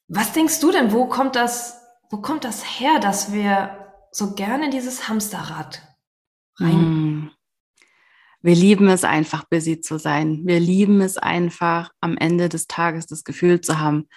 was 0.08 0.34
denkst 0.34 0.60
du 0.60 0.72
denn, 0.72 0.92
wo 0.92 1.06
kommt 1.06 1.36
das, 1.36 1.80
wo 2.10 2.18
kommt 2.18 2.44
das 2.44 2.80
her, 2.80 3.00
dass 3.00 3.34
wir 3.34 3.94
so 4.12 4.34
gerne 4.34 4.70
dieses 4.70 5.08
Hamsterrad 5.08 5.82
rein? 6.60 6.76
Mhm. 6.76 7.32
Wir 8.42 8.56
lieben 8.56 8.90
es 8.90 9.06
einfach, 9.06 9.46
busy 9.46 9.80
zu 9.80 9.98
sein. 9.98 10.42
Wir 10.44 10.60
lieben 10.60 11.00
es 11.00 11.18
einfach, 11.18 11.92
am 12.02 12.18
Ende 12.18 12.50
des 12.50 12.68
Tages 12.68 13.08
das 13.08 13.24
Gefühl 13.24 13.62
zu 13.62 13.80
haben, 13.80 14.10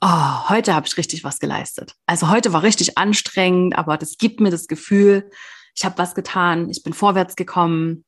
oh, 0.00 0.48
heute 0.48 0.74
habe 0.74 0.86
ich 0.86 0.96
richtig 0.96 1.24
was 1.24 1.38
geleistet. 1.38 1.94
Also 2.06 2.28
heute 2.28 2.52
war 2.52 2.62
richtig 2.62 2.98
anstrengend, 2.98 3.76
aber 3.76 3.96
das 3.96 4.18
gibt 4.18 4.40
mir 4.40 4.50
das 4.50 4.66
Gefühl, 4.66 5.30
ich 5.76 5.84
habe 5.84 5.98
was 5.98 6.14
getan, 6.14 6.68
ich 6.70 6.82
bin 6.82 6.92
vorwärts 6.92 7.36
gekommen, 7.36 8.04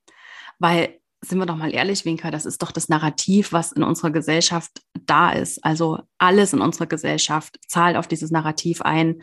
weil 0.59 0.99
sind 1.25 1.39
wir 1.39 1.47
doch 1.47 1.57
mal 1.57 1.73
ehrlich, 1.73 2.05
Winker, 2.05 2.33
das 2.33 2.47
ist 2.47 2.63
doch 2.63 2.73
das 2.73 2.89
Narrativ, 2.89 3.53
was 3.53 3.71
in 3.71 3.85
unserer 3.85 4.11
Gesellschaft 4.11 4.83
da 5.07 5.31
ist. 5.31 5.65
Also 5.65 6.01
alles 6.19 6.53
in 6.53 6.61
unserer 6.61 6.87
Gesellschaft 6.87 7.61
zahlt 7.69 7.97
auf 7.97 8.09
dieses 8.09 8.33
Narrativ 8.33 8.83
ein. 8.83 9.23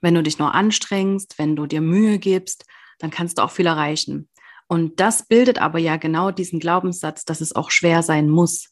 Wenn 0.00 0.14
du 0.14 0.22
dich 0.22 0.38
nur 0.38 0.54
anstrengst, 0.54 1.38
wenn 1.38 1.54
du 1.54 1.66
dir 1.66 1.82
Mühe 1.82 2.18
gibst, 2.18 2.64
dann 2.98 3.10
kannst 3.10 3.36
du 3.36 3.42
auch 3.42 3.50
viel 3.50 3.66
erreichen. 3.66 4.30
Und 4.66 4.98
das 4.98 5.26
bildet 5.26 5.58
aber 5.60 5.78
ja 5.78 5.96
genau 5.96 6.30
diesen 6.30 6.58
Glaubenssatz, 6.58 7.26
dass 7.26 7.42
es 7.42 7.54
auch 7.54 7.70
schwer 7.70 8.02
sein 8.02 8.30
muss. 8.30 8.70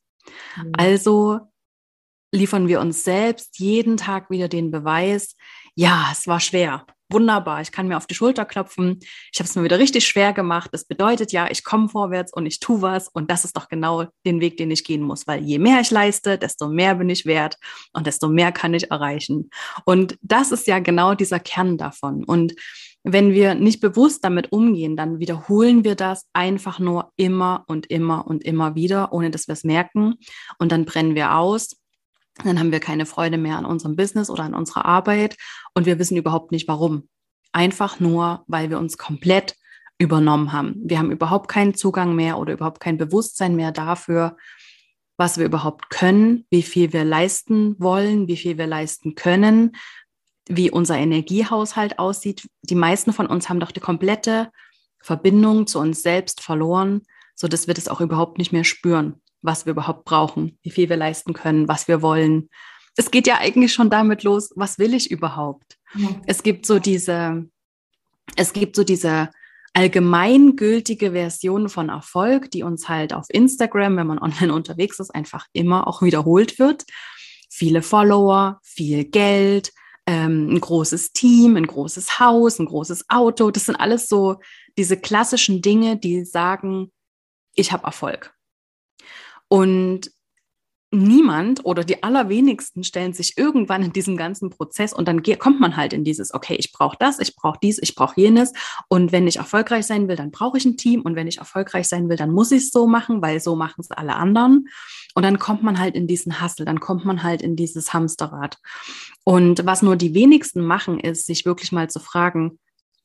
Mhm. 0.56 0.72
Also 0.72 1.40
liefern 2.34 2.68
wir 2.68 2.80
uns 2.80 3.04
selbst 3.04 3.58
jeden 3.58 3.96
Tag 3.96 4.28
wieder 4.28 4.48
den 4.48 4.70
Beweis, 4.70 5.36
ja, 5.74 6.08
es 6.12 6.26
war 6.26 6.40
schwer. 6.40 6.84
Wunderbar, 7.10 7.60
ich 7.60 7.70
kann 7.70 7.86
mir 7.86 7.96
auf 7.96 8.06
die 8.06 8.14
Schulter 8.14 8.44
klopfen. 8.44 8.98
Ich 9.32 9.38
habe 9.38 9.48
es 9.48 9.54
mir 9.54 9.62
wieder 9.62 9.78
richtig 9.78 10.06
schwer 10.06 10.32
gemacht. 10.32 10.70
Das 10.72 10.86
bedeutet 10.86 11.32
ja, 11.32 11.48
ich 11.50 11.62
komme 11.62 11.88
vorwärts 11.88 12.32
und 12.32 12.46
ich 12.46 12.60
tue 12.60 12.80
was. 12.82 13.08
Und 13.08 13.30
das 13.30 13.44
ist 13.44 13.56
doch 13.56 13.68
genau 13.68 14.06
den 14.24 14.40
Weg, 14.40 14.56
den 14.56 14.70
ich 14.70 14.84
gehen 14.84 15.02
muss. 15.02 15.26
Weil 15.26 15.42
je 15.44 15.58
mehr 15.58 15.80
ich 15.80 15.90
leiste, 15.90 16.38
desto 16.38 16.68
mehr 16.68 16.94
bin 16.94 17.10
ich 17.10 17.26
wert 17.26 17.56
und 17.92 18.06
desto 18.06 18.28
mehr 18.28 18.52
kann 18.52 18.74
ich 18.74 18.90
erreichen. 18.90 19.50
Und 19.84 20.18
das 20.22 20.50
ist 20.50 20.66
ja 20.66 20.78
genau 20.78 21.14
dieser 21.14 21.40
Kern 21.40 21.76
davon. 21.76 22.24
Und 22.24 22.54
wenn 23.04 23.32
wir 23.32 23.54
nicht 23.54 23.80
bewusst 23.80 24.24
damit 24.24 24.50
umgehen, 24.50 24.96
dann 24.96 25.18
wiederholen 25.18 25.84
wir 25.84 25.94
das 25.94 26.26
einfach 26.32 26.78
nur 26.78 27.12
immer 27.16 27.64
und 27.66 27.86
immer 27.86 28.26
und 28.26 28.44
immer 28.44 28.74
wieder, 28.74 29.12
ohne 29.12 29.30
dass 29.30 29.46
wir 29.46 29.52
es 29.52 29.62
merken. 29.62 30.14
Und 30.58 30.72
dann 30.72 30.86
brennen 30.86 31.14
wir 31.14 31.36
aus 31.36 31.83
dann 32.42 32.58
haben 32.58 32.72
wir 32.72 32.80
keine 32.80 33.06
Freude 33.06 33.38
mehr 33.38 33.58
an 33.58 33.64
unserem 33.64 33.96
Business 33.96 34.28
oder 34.28 34.44
an 34.44 34.54
unserer 34.54 34.84
Arbeit 34.84 35.36
und 35.74 35.86
wir 35.86 35.98
wissen 35.98 36.16
überhaupt 36.16 36.50
nicht 36.50 36.66
warum. 36.66 37.08
Einfach 37.52 38.00
nur, 38.00 38.44
weil 38.48 38.70
wir 38.70 38.78
uns 38.78 38.98
komplett 38.98 39.54
übernommen 39.98 40.52
haben. 40.52 40.74
Wir 40.84 40.98
haben 40.98 41.12
überhaupt 41.12 41.48
keinen 41.48 41.74
Zugang 41.74 42.16
mehr 42.16 42.38
oder 42.38 42.54
überhaupt 42.54 42.80
kein 42.80 42.98
Bewusstsein 42.98 43.54
mehr 43.54 43.70
dafür, 43.70 44.36
was 45.16 45.38
wir 45.38 45.46
überhaupt 45.46 45.90
können, 45.90 46.44
wie 46.50 46.64
viel 46.64 46.92
wir 46.92 47.04
leisten 47.04 47.76
wollen, 47.78 48.26
wie 48.26 48.36
viel 48.36 48.58
wir 48.58 48.66
leisten 48.66 49.14
können, 49.14 49.76
wie 50.48 50.72
unser 50.72 50.98
Energiehaushalt 50.98 52.00
aussieht. 52.00 52.48
Die 52.62 52.74
meisten 52.74 53.12
von 53.12 53.28
uns 53.28 53.48
haben 53.48 53.60
doch 53.60 53.70
die 53.70 53.80
komplette 53.80 54.50
Verbindung 55.00 55.68
zu 55.68 55.78
uns 55.78 56.02
selbst 56.02 56.40
verloren, 56.40 57.02
so 57.36 57.46
dass 57.46 57.68
wir 57.68 57.74
das 57.74 57.86
auch 57.86 58.00
überhaupt 58.00 58.38
nicht 58.38 58.52
mehr 58.52 58.64
spüren 58.64 59.20
was 59.44 59.66
wir 59.66 59.72
überhaupt 59.72 60.04
brauchen, 60.04 60.58
wie 60.62 60.70
viel 60.70 60.88
wir 60.88 60.96
leisten 60.96 61.34
können, 61.34 61.68
was 61.68 61.86
wir 61.86 62.02
wollen. 62.02 62.48
Es 62.96 63.10
geht 63.10 63.26
ja 63.26 63.38
eigentlich 63.38 63.72
schon 63.72 63.90
damit 63.90 64.22
los, 64.22 64.52
was 64.56 64.78
will 64.78 64.94
ich 64.94 65.10
überhaupt? 65.10 65.76
Ja. 65.94 66.08
Es 66.26 66.42
gibt 66.42 66.66
so 66.66 66.78
diese, 66.78 67.46
es 68.36 68.52
gibt 68.52 68.74
so 68.74 68.84
diese 68.84 69.30
allgemeingültige 69.74 71.12
Version 71.12 71.68
von 71.68 71.88
Erfolg, 71.90 72.50
die 72.52 72.62
uns 72.62 72.88
halt 72.88 73.12
auf 73.12 73.26
Instagram, 73.28 73.96
wenn 73.96 74.06
man 74.06 74.18
online 74.22 74.52
unterwegs 74.52 74.98
ist, 74.98 75.14
einfach 75.14 75.46
immer 75.52 75.86
auch 75.86 76.00
wiederholt 76.00 76.58
wird. 76.58 76.84
Viele 77.50 77.82
Follower, 77.82 78.60
viel 78.62 79.04
Geld, 79.04 79.72
ähm, 80.06 80.48
ein 80.50 80.60
großes 80.60 81.12
Team, 81.12 81.56
ein 81.56 81.66
großes 81.66 82.18
Haus, 82.18 82.58
ein 82.58 82.66
großes 82.66 83.08
Auto. 83.08 83.50
Das 83.50 83.66
sind 83.66 83.76
alles 83.76 84.08
so 84.08 84.40
diese 84.76 84.96
klassischen 84.96 85.60
Dinge, 85.60 85.96
die 85.96 86.24
sagen, 86.24 86.90
ich 87.54 87.72
habe 87.72 87.84
Erfolg. 87.84 88.33
Und 89.54 90.10
niemand 90.90 91.64
oder 91.64 91.84
die 91.84 92.02
allerwenigsten 92.02 92.82
stellen 92.82 93.12
sich 93.12 93.38
irgendwann 93.38 93.84
in 93.84 93.92
diesem 93.92 94.16
ganzen 94.16 94.50
Prozess 94.50 94.92
und 94.92 95.06
dann 95.06 95.22
kommt 95.38 95.60
man 95.60 95.76
halt 95.76 95.92
in 95.92 96.02
dieses, 96.02 96.34
okay, 96.34 96.56
ich 96.56 96.72
brauche 96.72 96.96
das, 96.98 97.20
ich 97.20 97.36
brauche 97.36 97.60
dies, 97.62 97.78
ich 97.80 97.94
brauche 97.94 98.20
jenes. 98.20 98.52
Und 98.88 99.12
wenn 99.12 99.28
ich 99.28 99.36
erfolgreich 99.36 99.86
sein 99.86 100.08
will, 100.08 100.16
dann 100.16 100.32
brauche 100.32 100.58
ich 100.58 100.64
ein 100.64 100.76
Team. 100.76 101.02
Und 101.02 101.14
wenn 101.14 101.28
ich 101.28 101.38
erfolgreich 101.38 101.86
sein 101.86 102.08
will, 102.08 102.16
dann 102.16 102.32
muss 102.32 102.50
ich 102.50 102.64
es 102.64 102.70
so 102.70 102.88
machen, 102.88 103.22
weil 103.22 103.38
so 103.38 103.54
machen 103.54 103.80
es 103.80 103.92
alle 103.92 104.16
anderen. 104.16 104.66
Und 105.14 105.22
dann 105.22 105.38
kommt 105.38 105.62
man 105.62 105.78
halt 105.78 105.94
in 105.94 106.08
diesen 106.08 106.40
Hassel, 106.40 106.66
dann 106.66 106.80
kommt 106.80 107.04
man 107.04 107.22
halt 107.22 107.40
in 107.40 107.54
dieses 107.54 107.92
Hamsterrad. 107.92 108.58
Und 109.22 109.64
was 109.64 109.82
nur 109.82 109.94
die 109.94 110.14
wenigsten 110.14 110.62
machen, 110.62 110.98
ist, 110.98 111.26
sich 111.26 111.46
wirklich 111.46 111.70
mal 111.70 111.88
zu 111.88 112.00
fragen, 112.00 112.58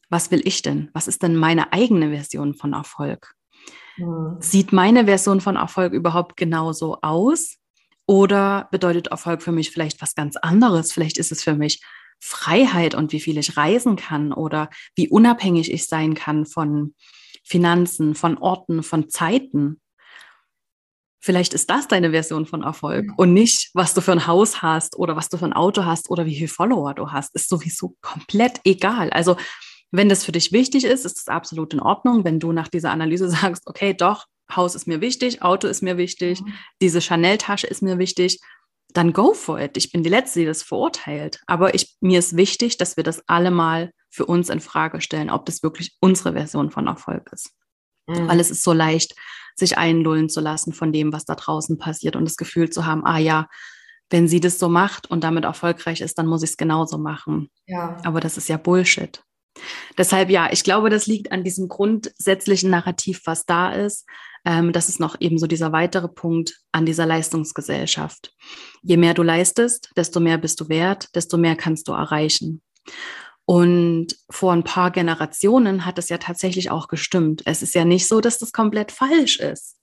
was 0.09 0.31
will 0.31 0.41
ich 0.45 0.63
denn? 0.63 0.89
Was 0.93 1.07
ist 1.07 1.21
denn 1.21 1.35
meine 1.35 1.73
eigene 1.73 2.09
Version 2.09 2.55
von 2.55 2.73
Erfolg? 2.73 3.35
Mhm. 3.99 4.37
Sieht 4.39 4.73
meine 4.73 5.05
Version 5.05 5.41
von 5.41 5.55
Erfolg 5.55 5.93
überhaupt 5.93 6.37
genauso 6.37 6.99
aus? 7.01 7.57
Oder 8.05 8.67
bedeutet 8.71 9.07
Erfolg 9.07 9.43
für 9.43 9.51
mich 9.51 9.69
vielleicht 9.69 10.01
was 10.01 10.15
ganz 10.15 10.35
anderes? 10.35 10.91
Vielleicht 10.91 11.17
ist 11.17 11.31
es 11.31 11.43
für 11.43 11.53
mich 11.53 11.83
Freiheit 12.19 12.95
und 12.95 13.11
wie 13.11 13.19
viel 13.19 13.37
ich 13.37 13.55
reisen 13.55 13.95
kann 13.95 14.33
oder 14.33 14.69
wie 14.95 15.07
unabhängig 15.07 15.71
ich 15.71 15.87
sein 15.87 16.15
kann 16.15 16.45
von 16.45 16.95
Finanzen, 17.43 18.15
von 18.15 18.37
Orten, 18.37 18.83
von 18.83 19.09
Zeiten. 19.09 19.79
Vielleicht 21.21 21.53
ist 21.53 21.69
das 21.69 21.87
deine 21.87 22.11
Version 22.11 22.45
von 22.45 22.63
Erfolg 22.63 23.11
und 23.17 23.33
nicht, 23.33 23.71
was 23.73 23.93
du 23.93 24.01
für 24.01 24.13
ein 24.13 24.25
Haus 24.25 24.61
hast 24.61 24.97
oder 24.97 25.15
was 25.15 25.29
du 25.29 25.37
für 25.37 25.45
ein 25.45 25.53
Auto 25.53 25.83
hast 25.83 26.09
oder 26.09 26.25
wie 26.25 26.35
viele 26.35 26.47
Follower 26.47 26.93
du 26.93 27.11
hast. 27.11 27.35
Ist 27.35 27.49
sowieso 27.49 27.95
komplett 28.01 28.61
egal. 28.63 29.09
Also, 29.09 29.35
wenn 29.91 30.09
das 30.09 30.23
für 30.23 30.31
dich 30.31 30.51
wichtig 30.51 30.85
ist, 30.85 31.05
ist 31.05 31.17
es 31.17 31.27
absolut 31.27 31.73
in 31.73 31.79
Ordnung. 31.79 32.23
Wenn 32.23 32.39
du 32.39 32.51
nach 32.51 32.67
dieser 32.67 32.91
Analyse 32.91 33.29
sagst, 33.29 33.67
okay, 33.67 33.93
doch, 33.93 34.25
Haus 34.55 34.75
ist 34.75 34.87
mir 34.87 35.01
wichtig, 35.01 35.41
Auto 35.43 35.67
ist 35.67 35.83
mir 35.83 35.97
wichtig, 35.97 36.41
mhm. 36.41 36.53
diese 36.81 37.01
Chanel-Tasche 37.01 37.67
ist 37.67 37.83
mir 37.83 37.99
wichtig, 37.99 38.39
dann 38.93 39.13
go 39.13 39.33
for 39.33 39.59
it. 39.59 39.77
Ich 39.77 39.91
bin 39.91 40.01
die 40.01 40.09
Letzte, 40.09 40.39
die 40.39 40.45
das 40.45 40.63
verurteilt. 40.63 41.41
Aber 41.45 41.75
ich, 41.75 41.95
mir 42.01 42.17
ist 42.17 42.35
wichtig, 42.35 42.77
dass 42.77 42.97
wir 42.97 43.03
das 43.03 43.21
alle 43.27 43.51
mal 43.51 43.91
für 44.09 44.25
uns 44.25 44.49
in 44.49 44.59
Frage 44.59 45.01
stellen, 45.01 45.29
ob 45.29 45.45
das 45.45 45.61
wirklich 45.61 45.95
unsere 45.99 46.33
Version 46.33 46.71
von 46.71 46.87
Erfolg 46.87 47.29
ist. 47.31 47.51
Mhm. 48.07 48.27
Weil 48.27 48.39
es 48.39 48.49
ist 48.49 48.63
so 48.63 48.73
leicht, 48.73 49.13
sich 49.55 49.77
einlullen 49.77 50.29
zu 50.29 50.41
lassen 50.41 50.73
von 50.73 50.91
dem, 50.91 51.13
was 51.13 51.25
da 51.25 51.35
draußen 51.35 51.77
passiert 51.77 52.15
und 52.15 52.25
das 52.25 52.37
Gefühl 52.37 52.71
zu 52.71 52.85
haben, 52.85 53.05
ah 53.05 53.19
ja, 53.19 53.47
wenn 54.09 54.27
sie 54.27 54.39
das 54.39 54.57
so 54.57 54.69
macht 54.69 55.11
und 55.11 55.23
damit 55.23 55.43
erfolgreich 55.43 56.01
ist, 56.01 56.17
dann 56.17 56.25
muss 56.25 56.41
ich 56.41 56.51
es 56.51 56.57
genauso 56.57 56.97
machen. 56.97 57.51
Ja. 57.67 57.97
Aber 58.03 58.19
das 58.19 58.37
ist 58.37 58.49
ja 58.49 58.57
Bullshit. 58.57 59.21
Deshalb 59.97 60.29
ja, 60.29 60.49
ich 60.51 60.63
glaube, 60.63 60.89
das 60.89 61.07
liegt 61.07 61.31
an 61.31 61.43
diesem 61.43 61.67
grundsätzlichen 61.67 62.69
Narrativ, 62.69 63.21
was 63.25 63.45
da 63.45 63.71
ist. 63.71 64.05
Ähm, 64.45 64.71
das 64.71 64.89
ist 64.89 64.99
noch 64.99 65.19
eben 65.19 65.37
so 65.37 65.47
dieser 65.47 65.71
weitere 65.71 66.07
Punkt 66.07 66.61
an 66.71 66.85
dieser 66.85 67.05
Leistungsgesellschaft. 67.05 68.33
Je 68.81 68.97
mehr 68.97 69.13
du 69.13 69.23
leistest, 69.23 69.91
desto 69.95 70.19
mehr 70.19 70.37
bist 70.37 70.59
du 70.61 70.69
wert, 70.69 71.13
desto 71.15 71.37
mehr 71.37 71.55
kannst 71.55 71.87
du 71.87 71.93
erreichen. 71.93 72.61
Und 73.45 74.15
vor 74.29 74.53
ein 74.53 74.63
paar 74.63 74.91
Generationen 74.91 75.85
hat 75.85 75.97
es 75.97 76.09
ja 76.09 76.19
tatsächlich 76.19 76.69
auch 76.69 76.87
gestimmt. 76.87 77.41
Es 77.45 77.63
ist 77.63 77.73
ja 77.73 77.83
nicht 77.83 78.07
so, 78.07 78.21
dass 78.21 78.37
das 78.37 78.53
komplett 78.53 78.91
falsch 78.91 79.39
ist. 79.39 79.77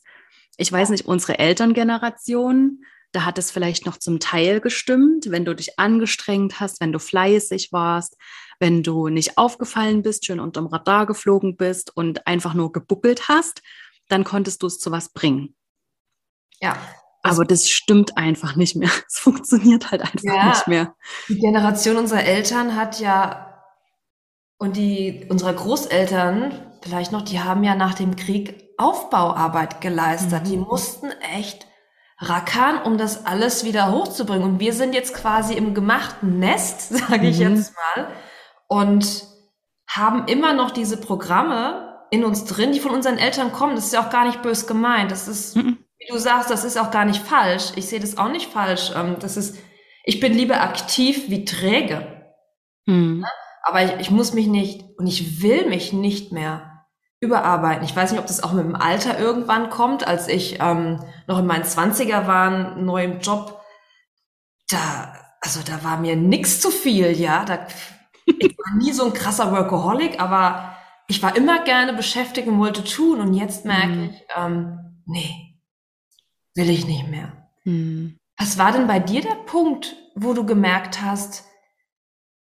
Ich 0.56 0.70
weiß 0.70 0.90
nicht, 0.90 1.06
unsere 1.06 1.38
Elterngeneration, 1.38 2.84
da 3.12 3.24
hat 3.24 3.38
es 3.38 3.50
vielleicht 3.50 3.84
noch 3.84 3.96
zum 3.96 4.20
Teil 4.20 4.60
gestimmt, 4.60 5.30
wenn 5.30 5.44
du 5.44 5.54
dich 5.54 5.78
angestrengt 5.78 6.60
hast, 6.60 6.80
wenn 6.80 6.92
du 6.92 6.98
fleißig 6.98 7.72
warst, 7.72 8.16
wenn 8.58 8.82
du 8.82 9.08
nicht 9.08 9.38
aufgefallen 9.38 10.02
bist, 10.02 10.26
schön 10.26 10.40
unterm 10.40 10.66
Radar 10.66 11.06
geflogen 11.06 11.56
bist 11.56 11.96
und 11.96 12.26
einfach 12.26 12.54
nur 12.54 12.72
gebuckelt 12.72 13.28
hast, 13.28 13.62
dann 14.08 14.24
konntest 14.24 14.62
du 14.62 14.66
es 14.66 14.78
zu 14.78 14.90
was 14.90 15.10
bringen. 15.10 15.54
Ja. 16.60 16.76
Aber 17.22 17.44
das 17.44 17.68
stimmt 17.68 18.16
einfach 18.16 18.56
nicht 18.56 18.76
mehr. 18.76 18.90
Es 19.08 19.18
funktioniert 19.18 19.90
halt 19.90 20.02
einfach 20.02 20.22
ja, 20.22 20.48
nicht 20.48 20.68
mehr. 20.68 20.94
Die 21.28 21.38
Generation 21.38 21.96
unserer 21.96 22.22
Eltern 22.22 22.76
hat 22.76 23.00
ja 23.00 23.64
und 24.58 24.76
die 24.76 25.26
unserer 25.28 25.52
Großeltern 25.52 26.54
vielleicht 26.82 27.12
noch, 27.12 27.22
die 27.22 27.40
haben 27.40 27.64
ja 27.64 27.74
nach 27.74 27.94
dem 27.94 28.16
Krieg 28.16 28.66
Aufbauarbeit 28.78 29.80
geleistet. 29.80 30.44
Mhm. 30.44 30.48
Die 30.48 30.56
mussten 30.56 31.10
echt 31.34 31.66
rackern, 32.18 32.82
um 32.82 32.98
das 32.98 33.26
alles 33.26 33.64
wieder 33.64 33.92
hochzubringen. 33.92 34.44
Und 34.44 34.60
wir 34.60 34.72
sind 34.72 34.94
jetzt 34.94 35.14
quasi 35.14 35.54
im 35.54 35.74
gemachten 35.74 36.38
Nest, 36.38 36.88
sage 37.08 37.28
ich 37.28 37.40
mhm. 37.40 37.56
jetzt 37.56 37.74
mal, 37.74 38.08
und 38.68 39.24
haben 39.88 40.26
immer 40.26 40.52
noch 40.52 40.70
diese 40.70 40.96
Programme 40.96 41.86
in 42.10 42.24
uns 42.24 42.44
drin, 42.44 42.72
die 42.72 42.80
von 42.80 42.92
unseren 42.92 43.18
Eltern 43.18 43.52
kommen. 43.52 43.74
Das 43.74 43.86
ist 43.86 43.92
ja 43.92 44.04
auch 44.04 44.10
gar 44.10 44.26
nicht 44.26 44.42
bös 44.42 44.66
gemeint. 44.66 45.10
Das 45.10 45.28
ist, 45.28 45.56
mhm. 45.56 45.78
wie 45.98 46.06
du 46.10 46.18
sagst, 46.18 46.50
das 46.50 46.64
ist 46.64 46.78
auch 46.78 46.90
gar 46.90 47.04
nicht 47.04 47.22
falsch. 47.22 47.72
Ich 47.76 47.86
sehe 47.86 48.00
das 48.00 48.18
auch 48.18 48.28
nicht 48.28 48.50
falsch. 48.50 48.92
Ähm, 48.94 49.16
das 49.20 49.36
ist, 49.36 49.58
ich 50.04 50.20
bin 50.20 50.32
lieber 50.32 50.60
aktiv 50.60 51.28
wie 51.28 51.44
träge. 51.44 52.32
Mhm. 52.86 53.24
Aber 53.62 53.82
ich, 53.82 53.92
ich 54.00 54.10
muss 54.10 54.32
mich 54.32 54.46
nicht 54.46 54.84
und 54.98 55.06
ich 55.06 55.42
will 55.42 55.68
mich 55.68 55.92
nicht 55.92 56.32
mehr 56.32 56.84
überarbeiten. 57.20 57.84
Ich 57.84 57.96
weiß 57.96 58.12
nicht, 58.12 58.20
ob 58.20 58.26
das 58.26 58.42
auch 58.42 58.52
mit 58.52 58.64
dem 58.64 58.76
Alter 58.76 59.18
irgendwann 59.18 59.70
kommt, 59.70 60.06
als 60.06 60.28
ich 60.28 60.58
ähm, 60.60 61.02
noch 61.26 61.38
in 61.38 61.46
meinen 61.46 61.64
Zwanziger 61.64 62.26
war, 62.26 62.76
neu 62.76 63.04
im 63.04 63.20
Job. 63.20 63.60
Da, 64.68 65.14
also 65.40 65.60
da 65.64 65.82
war 65.82 65.96
mir 65.96 66.14
nix 66.14 66.60
zu 66.60 66.70
viel, 66.70 67.18
ja. 67.18 67.44
Da 67.44 67.66
war 68.66 68.76
nie 68.76 68.92
so 68.92 69.06
ein 69.06 69.12
krasser 69.12 69.52
Workaholic, 69.52 70.20
aber 70.20 70.76
ich 71.08 71.22
war 71.22 71.36
immer 71.36 71.62
gerne 71.64 71.92
beschäftigt 71.92 72.48
und 72.48 72.58
wollte 72.58 72.84
tun. 72.84 73.20
Und 73.20 73.34
jetzt 73.34 73.64
merke 73.64 73.88
mhm. 73.88 74.10
ich, 74.10 74.24
ähm, 74.36 75.02
nee, 75.06 75.60
will 76.54 76.70
ich 76.70 76.86
nicht 76.86 77.08
mehr. 77.08 77.50
Mhm. 77.64 78.18
Was 78.38 78.58
war 78.58 78.72
denn 78.72 78.86
bei 78.86 78.98
dir 78.98 79.22
der 79.22 79.36
Punkt, 79.46 79.96
wo 80.14 80.34
du 80.34 80.44
gemerkt 80.44 81.00
hast, 81.00 81.44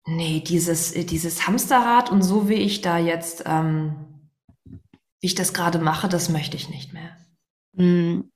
nee, 0.05 0.41
dieses, 0.41 0.93
dieses 0.93 1.47
Hamsterrad 1.47 2.11
und 2.11 2.21
so 2.21 2.49
wie 2.49 2.55
ich 2.55 2.81
da 2.81 2.97
jetzt, 2.97 3.43
ähm, 3.45 4.29
wie 4.65 5.27
ich 5.27 5.35
das 5.35 5.53
gerade 5.53 5.79
mache, 5.79 6.09
das 6.09 6.29
möchte 6.29 6.57
ich 6.57 6.69
nicht 6.69 6.93
mehr? 6.93 7.15
Mhm. 7.73 8.31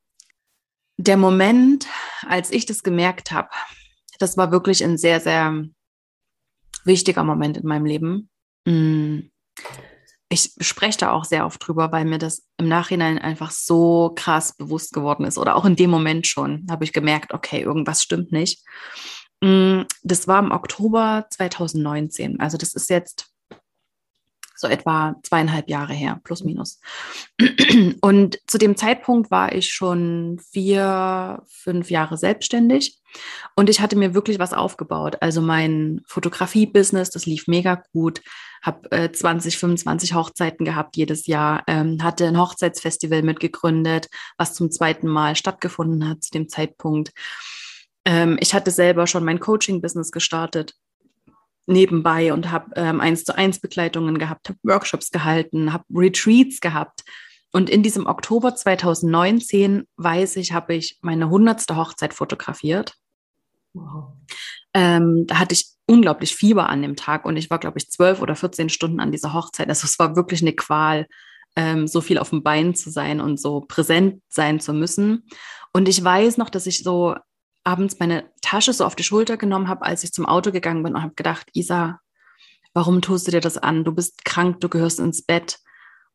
Der 0.98 1.18
Moment, 1.18 1.88
als 2.26 2.52
ich 2.52 2.66
das 2.66 2.82
gemerkt 2.82 3.32
habe, 3.32 3.50
das 4.18 4.38
war 4.38 4.52
wirklich 4.52 4.82
ein 4.82 4.98
sehr, 4.98 5.20
sehr 5.20 5.66
wichtiger 6.86 7.24
Moment 7.24 7.58
in 7.58 7.68
meinem 7.68 7.86
Leben. 7.86 8.30
Mm. 8.66 9.30
Ich 10.30 10.54
spreche 10.60 10.98
da 10.98 11.12
auch 11.12 11.24
sehr 11.24 11.46
oft 11.46 11.66
drüber, 11.66 11.92
weil 11.92 12.04
mir 12.04 12.18
das 12.18 12.48
im 12.58 12.68
Nachhinein 12.68 13.20
einfach 13.20 13.52
so 13.52 14.12
krass 14.16 14.56
bewusst 14.58 14.92
geworden 14.92 15.24
ist. 15.24 15.38
Oder 15.38 15.56
auch 15.56 15.66
in 15.66 15.76
dem 15.76 15.90
Moment 15.90 16.28
schon 16.28 16.66
habe 16.70 16.84
ich 16.84 16.94
gemerkt, 16.94 17.34
okay, 17.34 17.62
irgendwas 17.62 18.02
stimmt 18.02 18.32
nicht. 18.32 18.64
Mm. 19.42 19.82
Das 20.04 20.28
war 20.28 20.40
im 20.40 20.52
Oktober 20.52 21.28
2019. 21.30 22.40
Also 22.40 22.58
das 22.58 22.74
ist 22.74 22.90
jetzt 22.90 23.35
so 24.56 24.68
etwa 24.68 25.16
zweieinhalb 25.24 25.70
Jahre 25.70 25.94
her, 25.94 26.20
plus 26.24 26.44
minus. 26.44 26.80
Und 28.02 28.40
zu 28.48 28.58
dem 28.58 28.78
Zeitpunkt 28.78 29.32
war 29.32 29.54
ich 29.54 29.72
schon 29.72 30.40
vier, 30.52 31.42
fünf 31.48 31.92
Jahre 31.92 32.18
selbstständig 32.18 33.00
und 33.56 33.70
ich 33.70 33.80
hatte 33.80 33.96
mir 33.96 34.14
wirklich 34.14 34.40
was 34.40 34.54
aufgebaut. 34.54 35.18
Also 35.22 35.42
mein 35.42 36.02
Fotografie-Business, 36.08 37.12
das 37.12 37.26
lief 37.26 37.48
mega 37.48 37.82
gut, 37.94 38.22
habe 38.62 38.92
äh, 38.92 39.12
20, 39.12 39.58
25 39.58 40.14
Hochzeiten 40.14 40.66
gehabt 40.66 40.98
jedes 40.98 41.28
Jahr, 41.28 41.64
ähm, 41.68 42.04
hatte 42.04 42.26
ein 42.28 42.40
Hochzeitsfestival 42.40 43.22
mitgegründet, 43.22 44.10
was 44.38 44.54
zum 44.54 44.72
zweiten 44.72 45.08
Mal 45.08 45.36
stattgefunden 45.36 46.08
hat 46.10 46.24
zu 46.24 46.32
dem 46.32 46.50
Zeitpunkt. 46.50 47.12
Ähm, 48.06 48.38
ich 48.40 48.54
hatte 48.54 48.72
selber 48.72 49.08
schon 49.08 49.24
mein 49.24 49.40
Coaching-Business 49.40 50.12
gestartet 50.12 50.74
nebenbei 51.68 52.34
und 52.34 52.52
habe 52.52 52.72
ähm, 52.76 53.02
eins 53.02 53.24
zu 53.24 53.36
eins 53.36 53.60
Begleitungen 53.60 54.18
gehabt, 54.18 54.50
habe 54.50 54.60
Workshops 54.64 55.12
gehalten, 55.12 55.74
habe 55.74 55.84
Retreats 55.94 56.60
gehabt. 56.60 57.04
Und 57.52 57.70
in 57.70 57.84
diesem 57.84 58.06
Oktober 58.06 58.56
2019, 58.56 59.88
weiß 59.98 60.36
ich, 60.36 60.52
habe 60.52 60.76
ich 60.76 60.98
meine 61.02 61.30
hundertste 61.30 61.76
Hochzeit 61.76 62.14
fotografiert. 62.14 62.96
Wow. 63.74 64.14
Ähm, 64.74 65.26
da 65.28 65.40
hatte 65.40 65.54
ich 65.54 65.68
unglaublich 65.86 66.36
Fieber 66.36 66.70
an 66.70 66.82
dem 66.82 66.96
Tag 66.96 67.26
und 67.26 67.38
ich 67.38 67.50
war, 67.50 67.60
glaube 67.60 67.78
ich, 67.78 67.90
zwölf 67.90 68.22
oder 68.22 68.36
14 68.36 68.70
Stunden 68.70 69.00
an 69.00 69.12
dieser 69.12 69.34
Hochzeit. 69.34 69.70
Also 69.70 69.86
es 69.86 69.98
war 70.00 70.16
wirklich 70.16 70.42
eine 70.42 70.54
Qual, 70.54 71.08
ähm, 71.56 71.88
so 71.88 72.02
viel 72.02 72.18
auf 72.18 72.32
dem 72.32 72.44
Bein 72.44 72.76
zu 72.76 72.90
sein 72.90 73.22
und 73.22 73.40
so 73.40 73.62
präsent 73.62 74.22
sein 74.28 74.60
zu 74.60 74.74
müssen. 74.74 75.28
Und 75.74 75.88
ich 75.88 76.04
weiß 76.04 76.38
noch, 76.38 76.50
dass 76.50 76.68
ich 76.68 76.84
so 76.84 77.16
abends 77.66 78.00
meine 78.00 78.32
Tasche 78.42 78.72
so 78.72 78.86
auf 78.86 78.96
die 78.96 79.04
Schulter 79.04 79.38
genommen 79.38 79.68
habe, 79.68 79.86
als 79.86 80.04
ich 80.04 80.14
zum 80.14 80.26
Auto 80.26 80.52
gegangen 80.52 80.84
bin 80.84 80.96
und 80.96 81.02
habe 81.02 81.16
gedacht, 81.16 81.48
Isa, 81.54 82.00
warum 82.74 83.02
tust 83.02 83.28
du 83.28 83.32
dir 83.32 83.42
das 83.42 83.58
an? 83.58 83.84
Du 83.84 83.92
bist 83.92 84.24
krank, 84.24 84.62
du 84.62 84.70
gehörst 84.70 85.00
ins 85.00 85.24
Bett 85.24 85.60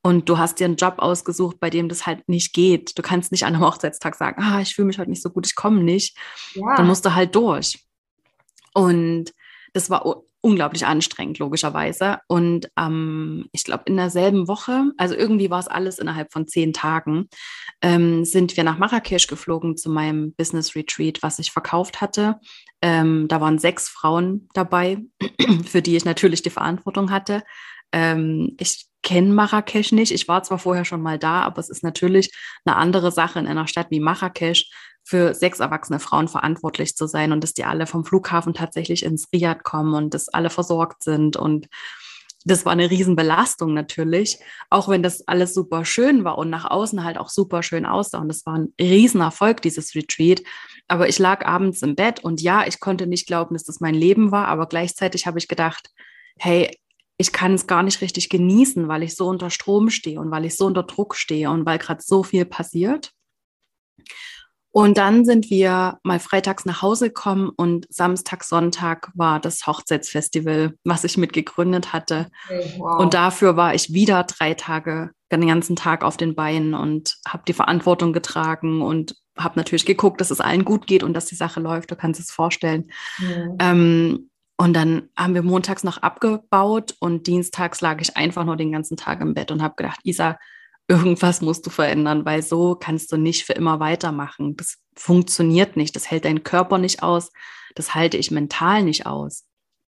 und 0.03 0.29
du 0.29 0.39
hast 0.39 0.61
dir 0.61 0.67
einen 0.67 0.77
Job 0.77 0.95
ausgesucht, 0.99 1.59
bei 1.61 1.69
dem 1.69 1.89
das 1.89 2.07
halt 2.07 2.29
nicht 2.29 2.55
geht. 2.55 2.97
Du 2.97 3.03
kannst 3.03 3.33
nicht 3.33 3.45
an 3.45 3.55
einem 3.55 3.65
Hochzeitstag 3.65 4.15
sagen, 4.15 4.43
ah, 4.43 4.61
ich 4.61 4.75
fühle 4.75 4.87
mich 4.87 4.99
heute 4.99 5.11
nicht 5.11 5.23
so 5.23 5.31
gut, 5.31 5.47
ich 5.47 5.55
komme 5.55 5.83
nicht. 5.83 6.17
Ja. 6.55 6.77
Dann 6.77 6.87
musst 6.87 7.05
du 7.05 7.15
halt 7.15 7.35
durch. 7.35 7.85
Und 8.73 9.35
das 9.73 9.91
war 9.91 10.07
unglaublich 10.43 10.87
anstrengend, 10.87 11.39
logischerweise. 11.39 12.19
Und 12.27 12.71
ähm, 12.79 13.49
ich 13.53 13.65
glaube, 13.65 13.85
in 13.87 13.97
derselben 13.97 14.49
Woche, 14.49 14.91
also 14.97 15.15
irgendwie 15.15 15.51
war 15.51 15.61
es 15.61 15.69
alles 15.69 15.99
innerhalb 15.99 16.33
von 16.33 16.49
zehn 16.49 16.73
Tagen, 16.73 17.29
ähm, 17.83 18.25
sind 18.25 18.57
wir 18.57 18.65
nach 18.65 18.79
Marrakesch 18.79 19.27
geflogen 19.27 19.77
zu 19.77 19.91
meinem 19.91 20.33
Business 20.35 20.75
Retreat, 20.75 21.23
was 21.23 21.39
ich 21.39 21.53
verkauft 21.53 22.01
hatte. 22.01 22.37
Ähm, 22.83 23.29
da 23.29 23.41
waren 23.41 23.59
sechs 23.59 23.89
Frauen 23.89 24.49
dabei, 24.55 24.99
für 25.67 25.83
die 25.83 25.97
ich 25.97 26.05
natürlich 26.05 26.43
die 26.43 26.51
Verantwortung 26.51 27.11
hatte. 27.11 27.43
Ähm, 27.93 28.57
ich 28.59 28.87
kenne 29.03 29.33
Marrakesch 29.33 29.93
nicht. 29.93 30.13
Ich 30.13 30.29
war 30.29 30.43
zwar 30.43 30.59
vorher 30.59 30.85
schon 30.85 31.03
mal 31.03 31.19
da, 31.19 31.43
aber 31.43 31.59
es 31.59 31.71
ist 31.71 31.83
natürlich 31.83 32.31
eine 32.65 32.77
andere 32.77 33.13
Sache 33.13 33.39
in 33.39 33.47
einer 33.47 33.67
Stadt 33.67 33.91
wie 33.91 34.01
Marrakesch 34.01 34.71
für 35.05 35.35
sechs 35.35 35.61
erwachsene 35.61 36.01
Frauen 36.01 36.29
verantwortlich 36.29 36.97
zu 36.97 37.07
sein 37.07 37.33
und 37.33 37.43
dass 37.43 37.55
die 37.55 37.65
alle 37.65 37.87
vom 37.87 38.05
Flughafen 38.05 38.55
tatsächlich 38.55 39.05
ins 39.05 39.29
Riad 39.33 39.65
kommen 39.65 39.95
und 39.95 40.15
dass 40.15 40.29
alle 40.29 40.51
versorgt 40.51 41.03
sind 41.03 41.37
und 41.37 41.69
das 42.45 42.65
war 42.65 42.73
eine 42.73 42.91
Riesenbelastung 42.91 43.75
natürlich, 43.75 44.39
auch 44.71 44.89
wenn 44.89 45.03
das 45.03 45.27
alles 45.29 45.53
super 45.53 45.85
schön 45.85 46.25
war 46.25 46.39
und 46.39 46.49
nach 46.49 46.71
außen 46.71 47.05
halt 47.05 47.19
auch 47.19 47.29
super 47.29 47.63
schön 47.63 47.85
aussah. 47.85 48.19
Und 48.19 48.29
das 48.29 48.47
war 48.47 48.55
ein 48.55 48.73
Riesenerfolg, 48.81 49.61
dieses 49.61 49.95
Retreat. 49.95 50.43
Aber 50.89 51.09
ich 51.09 51.19
lag 51.19 51.45
abends 51.45 51.83
im 51.83 51.95
Bett 51.95 52.21
und 52.25 52.41
ja, 52.41 52.67
ich 52.67 52.81
konnte 52.81 53.07
nicht 53.07 53.27
glauben, 53.27 53.55
dass 53.55 53.65
das 53.65 53.81
mein 53.81 53.95
Leben 53.95 54.33
war, 54.33 54.49
aber 54.49 54.67
gleichzeitig 54.67 55.27
habe 55.27 55.39
ich 55.39 55.49
gedacht, 55.49 55.91
hey, 56.39 56.71
ich 57.19 57.33
kann 57.33 57.53
es 57.53 57.67
gar 57.67 57.83
nicht 57.83 58.01
richtig 58.01 58.31
genießen, 58.31 58.89
weil 58.89 59.03
ich 59.03 59.15
so 59.15 59.27
unter 59.29 59.51
Strom 59.51 59.91
stehe 59.91 60.19
und 60.19 60.31
weil 60.31 60.47
ich 60.47 60.57
so 60.57 60.65
unter 60.65 60.85
Druck 60.85 61.15
stehe 61.17 61.51
und 61.51 61.67
weil 61.67 61.79
gerade 61.79 62.03
so 62.03 62.23
viel 62.23 62.47
passiert. 62.47 63.13
Und 64.73 64.99
dann 64.99 65.25
sind 65.25 65.51
wir 65.51 65.99
mal 66.05 66.21
freitags 66.21 66.65
nach 66.65 66.81
Hause 66.81 67.09
gekommen 67.09 67.51
und 67.57 67.87
Samstag, 67.91 68.45
Sonntag 68.45 69.11
war 69.15 69.41
das 69.41 69.67
Hochzeitsfestival, 69.67 70.75
was 70.85 71.03
ich 71.05 71.17
mitgegründet 71.17 71.93
hatte. 71.93 72.29
Okay, 72.45 72.75
wow. 72.79 73.01
Und 73.01 73.15
dafür 73.15 73.57
war 73.57 73.75
ich 73.75 73.93
wieder 73.93 74.23
drei 74.25 74.55
Tage, 74.55 75.11
den 75.33 75.47
ganzen 75.47 75.77
Tag 75.77 76.05
auf 76.05 76.17
den 76.17 76.35
Beinen 76.35 76.75
und 76.75 77.19
habe 77.27 77.43
die 77.47 77.53
Verantwortung 77.53 78.13
getragen 78.13 78.83
und 78.83 79.17
habe 79.37 79.59
natürlich 79.59 79.87
geguckt, 79.87 80.21
dass 80.21 80.31
es 80.31 80.41
allen 80.41 80.65
gut 80.65 80.87
geht 80.87 81.03
und 81.03 81.15
dass 81.15 81.27
die 81.27 81.35
Sache 81.35 81.61
läuft. 81.61 81.91
Du 81.91 81.97
kannst 81.97 82.21
es 82.21 82.31
vorstellen. 82.31 82.91
Mhm. 83.19 83.57
Ähm, 83.61 84.31
und 84.57 84.75
dann 84.75 85.09
haben 85.17 85.35
wir 85.35 85.43
montags 85.43 85.85
noch 85.85 85.99
abgebaut 85.99 86.95
und 87.01 87.27
dienstags 87.27 87.81
lag 87.81 88.01
ich 88.01 88.17
einfach 88.17 88.45
nur 88.45 88.57
den 88.57 88.73
ganzen 88.73 88.97
Tag 88.97 89.21
im 89.23 89.35
Bett 89.35 89.51
und 89.51 89.63
habe 89.63 89.75
gedacht, 89.75 90.01
Isa, 90.05 90.39
irgendwas 90.91 91.41
musst 91.41 91.65
du 91.67 91.71
verändern, 91.71 92.25
weil 92.25 92.43
so 92.43 92.75
kannst 92.75 93.13
du 93.13 93.17
nicht 93.17 93.45
für 93.45 93.53
immer 93.53 93.81
weitermachen. 93.81 94.57
Das 94.57 94.79
funktioniert 94.95 95.77
nicht, 95.77 95.95
das 95.97 96.11
hält 96.11 96.25
dein 96.25 96.43
Körper 96.43 96.79
nicht 96.79 97.03
aus, 97.03 97.31
das 97.75 97.95
halte 97.95 98.17
ich 98.17 98.31
mental 98.31 98.83
nicht 98.83 99.07
aus. 99.07 99.45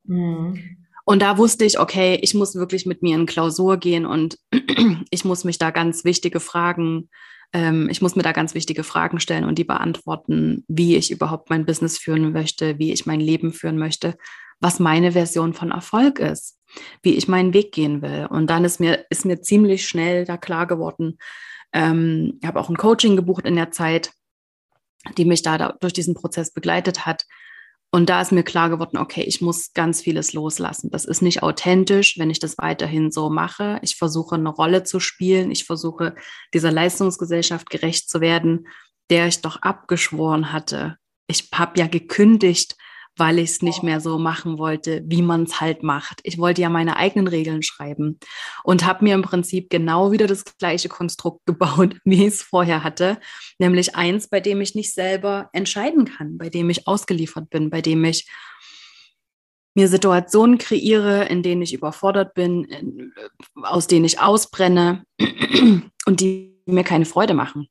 Mhm. 0.03 0.85
Und 1.05 1.21
da 1.21 1.37
wusste 1.37 1.65
ich, 1.65 1.79
okay, 1.79 2.19
ich 2.21 2.35
muss 2.35 2.53
wirklich 2.53 2.85
mit 2.85 3.01
mir 3.01 3.15
in 3.15 3.25
Klausur 3.25 3.77
gehen 3.77 4.05
und 4.05 4.37
ich 5.09 5.25
muss 5.25 5.43
mich 5.43 5.57
da 5.57 5.71
ganz 5.71 6.03
wichtige 6.03 6.39
Fragen, 6.39 7.09
ähm, 7.53 7.89
ich 7.89 8.01
muss 8.01 8.15
mir 8.15 8.21
da 8.21 8.31
ganz 8.31 8.53
wichtige 8.53 8.83
Fragen 8.83 9.19
stellen 9.19 9.45
und 9.45 9.57
die 9.57 9.63
beantworten, 9.63 10.65
wie 10.67 10.97
ich 10.97 11.09
überhaupt 11.09 11.49
mein 11.49 11.65
Business 11.65 11.97
führen 11.97 12.31
möchte, 12.31 12.77
wie 12.77 12.91
ich 12.91 13.07
mein 13.07 13.21
Leben 13.21 13.53
führen 13.53 13.79
möchte 13.79 14.17
was 14.59 14.79
meine 14.79 15.13
Version 15.13 15.53
von 15.53 15.71
Erfolg 15.71 16.19
ist, 16.19 16.57
wie 17.01 17.15
ich 17.15 17.27
meinen 17.27 17.53
Weg 17.53 17.71
gehen 17.71 18.01
will. 18.01 18.27
Und 18.29 18.47
dann 18.47 18.65
ist 18.65 18.79
mir, 18.79 19.05
ist 19.09 19.25
mir 19.25 19.41
ziemlich 19.41 19.87
schnell 19.87 20.25
da 20.25 20.37
klar 20.37 20.67
geworden, 20.67 21.17
ähm, 21.73 22.39
ich 22.41 22.47
habe 22.47 22.59
auch 22.59 22.69
ein 22.69 22.77
Coaching 22.77 23.15
gebucht 23.15 23.45
in 23.45 23.55
der 23.55 23.71
Zeit, 23.71 24.11
die 25.17 25.25
mich 25.25 25.41
da, 25.41 25.57
da 25.57 25.75
durch 25.79 25.93
diesen 25.93 26.15
Prozess 26.15 26.51
begleitet 26.51 27.05
hat. 27.05 27.25
Und 27.91 28.09
da 28.09 28.21
ist 28.21 28.31
mir 28.31 28.43
klar 28.43 28.69
geworden, 28.69 28.97
okay, 28.97 29.23
ich 29.23 29.41
muss 29.41 29.73
ganz 29.73 30.01
vieles 30.01 30.33
loslassen. 30.33 30.91
Das 30.91 31.05
ist 31.05 31.23
nicht 31.23 31.41
authentisch, 31.41 32.19
wenn 32.19 32.29
ich 32.29 32.39
das 32.39 32.59
weiterhin 32.59 33.11
so 33.11 33.31
mache. 33.31 33.79
Ich 33.81 33.95
versuche 33.95 34.35
eine 34.35 34.49
Rolle 34.49 34.83
zu 34.83 34.99
spielen. 34.99 35.49
Ich 35.49 35.65
versuche 35.65 36.15
dieser 36.53 36.71
Leistungsgesellschaft 36.71 37.69
gerecht 37.69 38.09
zu 38.09 38.21
werden, 38.21 38.67
der 39.09 39.27
ich 39.27 39.41
doch 39.41 39.63
abgeschworen 39.63 40.53
hatte. 40.53 40.97
Ich 41.25 41.49
habe 41.51 41.79
ja 41.79 41.87
gekündigt, 41.87 42.75
weil 43.19 43.37
ich 43.37 43.51
es 43.51 43.61
nicht 43.61 43.83
mehr 43.83 43.99
so 43.99 44.17
machen 44.17 44.57
wollte, 44.57 45.03
wie 45.05 45.21
man 45.21 45.43
es 45.43 45.59
halt 45.59 45.83
macht. 45.83 46.21
Ich 46.23 46.37
wollte 46.37 46.61
ja 46.61 46.69
meine 46.69 46.95
eigenen 46.97 47.27
Regeln 47.27 47.61
schreiben 47.61 48.19
und 48.63 48.85
habe 48.85 49.03
mir 49.03 49.13
im 49.13 49.21
Prinzip 49.21 49.69
genau 49.69 50.11
wieder 50.11 50.25
das 50.25 50.45
gleiche 50.57 50.89
Konstrukt 50.89 51.45
gebaut, 51.45 51.97
wie 52.05 52.25
ich 52.25 52.33
es 52.33 52.41
vorher 52.41 52.83
hatte, 52.83 53.19
nämlich 53.59 53.95
eins, 53.95 54.29
bei 54.29 54.39
dem 54.39 54.61
ich 54.61 54.75
nicht 54.75 54.93
selber 54.93 55.49
entscheiden 55.53 56.05
kann, 56.05 56.37
bei 56.37 56.49
dem 56.49 56.69
ich 56.69 56.87
ausgeliefert 56.87 57.49
bin, 57.49 57.69
bei 57.69 57.81
dem 57.81 58.03
ich 58.05 58.27
mir 59.75 59.87
Situationen 59.87 60.57
kreiere, 60.57 61.25
in 61.25 61.43
denen 61.43 61.61
ich 61.61 61.73
überfordert 61.73 62.33
bin, 62.33 62.63
in, 62.63 63.13
aus 63.61 63.87
denen 63.87 64.05
ich 64.05 64.19
ausbrenne 64.19 65.03
und 66.05 66.19
die 66.19 66.61
mir 66.65 66.83
keine 66.83 67.05
Freude 67.05 67.33
machen. 67.33 67.67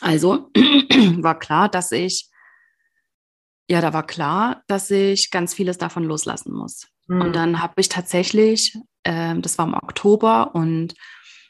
Also 0.00 0.50
war 1.18 1.38
klar, 1.38 1.68
dass 1.68 1.92
ich 1.92 2.31
ja, 3.72 3.80
da 3.80 3.94
war 3.94 4.06
klar, 4.06 4.62
dass 4.66 4.90
ich 4.90 5.30
ganz 5.30 5.54
vieles 5.54 5.78
davon 5.78 6.04
loslassen 6.04 6.52
muss. 6.52 6.88
Mhm. 7.06 7.22
Und 7.22 7.32
dann 7.36 7.62
habe 7.62 7.72
ich 7.78 7.88
tatsächlich, 7.88 8.76
äh, 9.02 9.34
das 9.38 9.56
war 9.56 9.66
im 9.66 9.72
Oktober 9.72 10.54
und 10.54 10.92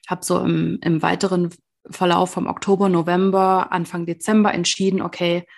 habe 0.07 0.25
so 0.25 0.39
im, 0.39 0.79
im 0.83 1.03
weiteren 1.03 1.53
Verlauf 1.91 2.31
vom 2.31 2.47
Oktober, 2.47 2.89
November, 2.89 3.73
Anfang 3.73 4.07
Dezember 4.07 4.55
entschieden, 4.55 5.03
okay, 5.03 5.49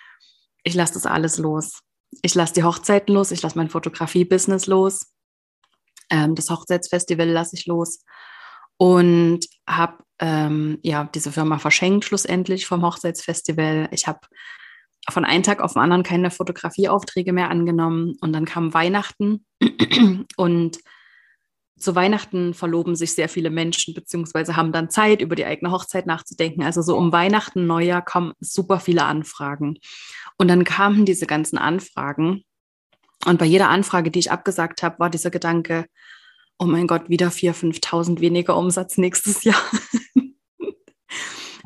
ich 0.63 0.73
lasse 0.73 0.95
das 0.95 1.05
alles 1.05 1.37
los. 1.37 1.81
Ich 2.23 2.33
lasse 2.33 2.55
die 2.55 2.63
Hochzeiten 2.63 3.13
los, 3.13 3.29
ich 3.29 3.43
lasse 3.43 3.59
mein 3.59 3.69
Fotografie-Business 3.69 4.65
los, 4.65 5.13
ähm, 6.09 6.33
das 6.33 6.49
Hochzeitsfestival 6.49 7.29
lasse 7.29 7.55
ich 7.55 7.67
los 7.67 8.03
und 8.77 9.41
habe 9.67 10.03
ähm, 10.17 10.79
ja 10.81 11.03
diese 11.13 11.31
Firma 11.31 11.59
verschenkt 11.59 12.05
schlussendlich 12.05 12.65
vom 12.65 12.81
Hochzeitsfestival. 12.81 13.87
Ich 13.91 14.07
habe 14.07 14.21
von 15.09 15.25
einem 15.25 15.43
Tag 15.43 15.61
auf 15.61 15.73
den 15.73 15.81
anderen 15.81 16.03
keine 16.03 16.31
Fotografieaufträge 16.31 17.33
mehr 17.33 17.49
angenommen. 17.49 18.15
Und 18.21 18.33
dann 18.33 18.45
kam 18.45 18.73
Weihnachten 18.73 19.45
und 20.37 20.79
zu 21.77 21.93
Weihnachten 21.93 22.53
verloben 22.53 22.95
sich 22.95 23.13
sehr 23.13 23.27
viele 23.27 23.49
Menschen, 23.49 23.93
beziehungsweise 23.93 24.55
haben 24.55 24.71
dann 24.71 24.89
Zeit, 24.89 25.21
über 25.21 25.35
die 25.35 25.45
eigene 25.45 25.71
Hochzeit 25.71 26.05
nachzudenken. 26.05 26.63
Also 26.63 26.81
so 26.81 26.97
um 26.97 27.11
Weihnachten, 27.11 27.67
Neujahr 27.67 28.03
kommen 28.03 28.33
super 28.39 28.79
viele 28.79 29.03
Anfragen. 29.03 29.77
Und 30.37 30.47
dann 30.47 30.63
kamen 30.63 31.05
diese 31.05 31.27
ganzen 31.27 31.57
Anfragen. 31.57 32.43
Und 33.25 33.39
bei 33.39 33.45
jeder 33.45 33.69
Anfrage, 33.69 34.09
die 34.09 34.19
ich 34.19 34.31
abgesagt 34.31 34.83
habe, 34.83 34.99
war 34.99 35.09
dieser 35.09 35.31
Gedanke, 35.31 35.85
oh 36.57 36.65
mein 36.65 36.87
Gott, 36.87 37.09
wieder 37.09 37.27
4.000, 37.27 37.81
5.000 37.81 38.19
weniger 38.21 38.55
Umsatz 38.55 38.97
nächstes 38.97 39.43
Jahr. 39.43 39.61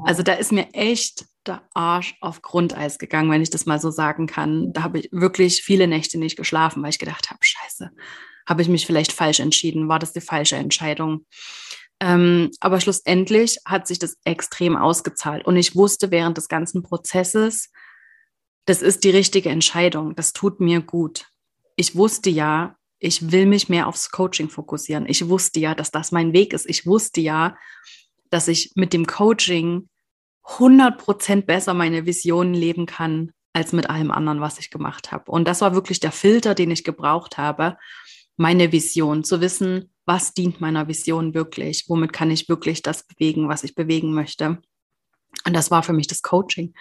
also 0.05 0.23
da 0.23 0.33
ist 0.33 0.51
mir 0.51 0.73
echt 0.73 1.25
der 1.45 1.61
Arsch 1.73 2.15
auf 2.21 2.41
Grundeis 2.41 2.99
gegangen, 2.99 3.31
wenn 3.31 3.41
ich 3.41 3.49
das 3.49 3.65
mal 3.65 3.79
so 3.79 3.91
sagen 3.91 4.27
kann. 4.27 4.71
Da 4.73 4.83
habe 4.83 4.99
ich 4.99 5.09
wirklich 5.11 5.63
viele 5.63 5.87
Nächte 5.87 6.17
nicht 6.17 6.37
geschlafen, 6.37 6.83
weil 6.83 6.89
ich 6.89 6.99
gedacht 6.99 7.29
habe, 7.29 7.39
scheiße, 7.41 7.91
habe 8.45 8.61
ich 8.61 8.67
mich 8.67 8.85
vielleicht 8.85 9.11
falsch 9.11 9.39
entschieden? 9.39 9.87
War 9.87 9.99
das 9.99 10.13
die 10.13 10.21
falsche 10.21 10.55
Entscheidung? 10.55 11.25
Ähm, 11.99 12.51
aber 12.59 12.79
schlussendlich 12.79 13.59
hat 13.65 13.87
sich 13.87 13.99
das 13.99 14.17
extrem 14.23 14.77
ausgezahlt. 14.77 15.45
Und 15.45 15.57
ich 15.57 15.75
wusste 15.75 16.11
während 16.11 16.37
des 16.37 16.47
ganzen 16.47 16.81
Prozesses, 16.81 17.69
das 18.65 18.81
ist 18.81 19.03
die 19.03 19.09
richtige 19.09 19.49
Entscheidung. 19.49 20.15
Das 20.15 20.33
tut 20.33 20.59
mir 20.59 20.81
gut. 20.81 21.25
Ich 21.75 21.95
wusste 21.95 22.29
ja, 22.29 22.75
ich 22.99 23.31
will 23.31 23.45
mich 23.45 23.69
mehr 23.69 23.87
aufs 23.87 24.11
Coaching 24.11 24.49
fokussieren. 24.49 25.05
Ich 25.07 25.27
wusste 25.27 25.59
ja, 25.59 25.73
dass 25.73 25.91
das 25.91 26.11
mein 26.11 26.33
Weg 26.33 26.53
ist. 26.53 26.69
Ich 26.69 26.85
wusste 26.85 27.21
ja, 27.21 27.57
dass 28.29 28.47
ich 28.47 28.71
mit 28.75 28.93
dem 28.93 29.05
Coaching 29.05 29.89
100% 30.45 31.43
besser 31.43 31.73
meine 31.73 32.05
Visionen 32.05 32.53
leben 32.53 32.85
kann 32.85 33.31
als 33.53 33.73
mit 33.73 33.89
allem 33.89 34.11
anderen, 34.11 34.41
was 34.41 34.59
ich 34.59 34.69
gemacht 34.69 35.11
habe. 35.11 35.31
Und 35.31 35.47
das 35.47 35.61
war 35.61 35.73
wirklich 35.73 35.99
der 35.99 36.11
Filter, 36.11 36.55
den 36.55 36.71
ich 36.71 36.83
gebraucht 36.83 37.37
habe, 37.37 37.77
meine 38.37 38.71
Vision, 38.71 39.23
zu 39.23 39.41
wissen, 39.41 39.91
was 40.05 40.33
dient 40.33 40.61
meiner 40.61 40.87
Vision 40.87 41.33
wirklich, 41.33 41.85
womit 41.87 42.13
kann 42.13 42.31
ich 42.31 42.47
wirklich 42.47 42.81
das 42.81 43.05
bewegen, 43.05 43.49
was 43.49 43.63
ich 43.63 43.75
bewegen 43.75 44.13
möchte. 44.13 44.61
Und 45.45 45.53
das 45.53 45.71
war 45.71 45.83
für 45.83 45.93
mich 45.93 46.07
das 46.07 46.21
Coaching. 46.21 46.73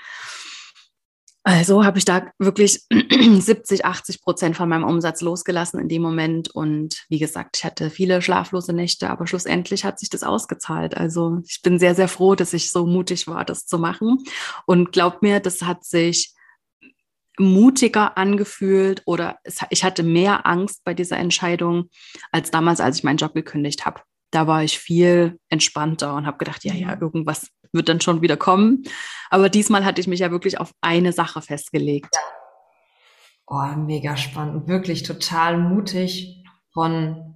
Also 1.48 1.82
habe 1.82 1.96
ich 1.96 2.04
da 2.04 2.30
wirklich 2.38 2.82
70, 2.90 3.86
80 3.86 4.20
Prozent 4.20 4.54
von 4.54 4.68
meinem 4.68 4.84
Umsatz 4.84 5.22
losgelassen 5.22 5.80
in 5.80 5.88
dem 5.88 6.02
Moment. 6.02 6.50
Und 6.50 7.06
wie 7.08 7.18
gesagt, 7.18 7.56
ich 7.56 7.64
hatte 7.64 7.88
viele 7.88 8.20
schlaflose 8.20 8.74
Nächte, 8.74 9.08
aber 9.08 9.26
schlussendlich 9.26 9.82
hat 9.82 9.98
sich 9.98 10.10
das 10.10 10.24
ausgezahlt. 10.24 10.94
Also 10.94 11.40
ich 11.46 11.62
bin 11.62 11.78
sehr, 11.78 11.94
sehr 11.94 12.08
froh, 12.08 12.34
dass 12.34 12.52
ich 12.52 12.70
so 12.70 12.84
mutig 12.84 13.28
war, 13.28 13.46
das 13.46 13.64
zu 13.64 13.78
machen. 13.78 14.18
Und 14.66 14.92
glaubt 14.92 15.22
mir, 15.22 15.40
das 15.40 15.62
hat 15.62 15.86
sich 15.86 16.34
mutiger 17.38 18.18
angefühlt 18.18 19.00
oder 19.06 19.38
es, 19.42 19.60
ich 19.70 19.84
hatte 19.84 20.02
mehr 20.02 20.46
Angst 20.46 20.84
bei 20.84 20.92
dieser 20.92 21.16
Entscheidung 21.16 21.88
als 22.30 22.50
damals, 22.50 22.80
als 22.80 22.98
ich 22.98 23.04
meinen 23.04 23.16
Job 23.16 23.32
gekündigt 23.32 23.86
habe. 23.86 24.02
Da 24.32 24.46
war 24.46 24.64
ich 24.64 24.78
viel 24.78 25.38
entspannter 25.48 26.14
und 26.14 26.26
habe 26.26 26.36
gedacht, 26.36 26.62
ja, 26.64 26.74
ja, 26.74 26.94
mhm. 26.94 27.00
irgendwas 27.00 27.48
wird 27.72 27.88
dann 27.88 28.00
schon 28.00 28.22
wieder 28.22 28.36
kommen. 28.36 28.84
Aber 29.30 29.48
diesmal 29.48 29.84
hatte 29.84 30.00
ich 30.00 30.06
mich 30.06 30.20
ja 30.20 30.30
wirklich 30.30 30.58
auf 30.58 30.72
eine 30.80 31.12
Sache 31.12 31.42
festgelegt. 31.42 32.14
Ja. 32.14 32.20
Oh, 33.50 33.76
mega 33.76 34.16
spannend. 34.16 34.68
Wirklich 34.68 35.04
total 35.04 35.58
mutig 35.58 36.44
von, 36.72 37.34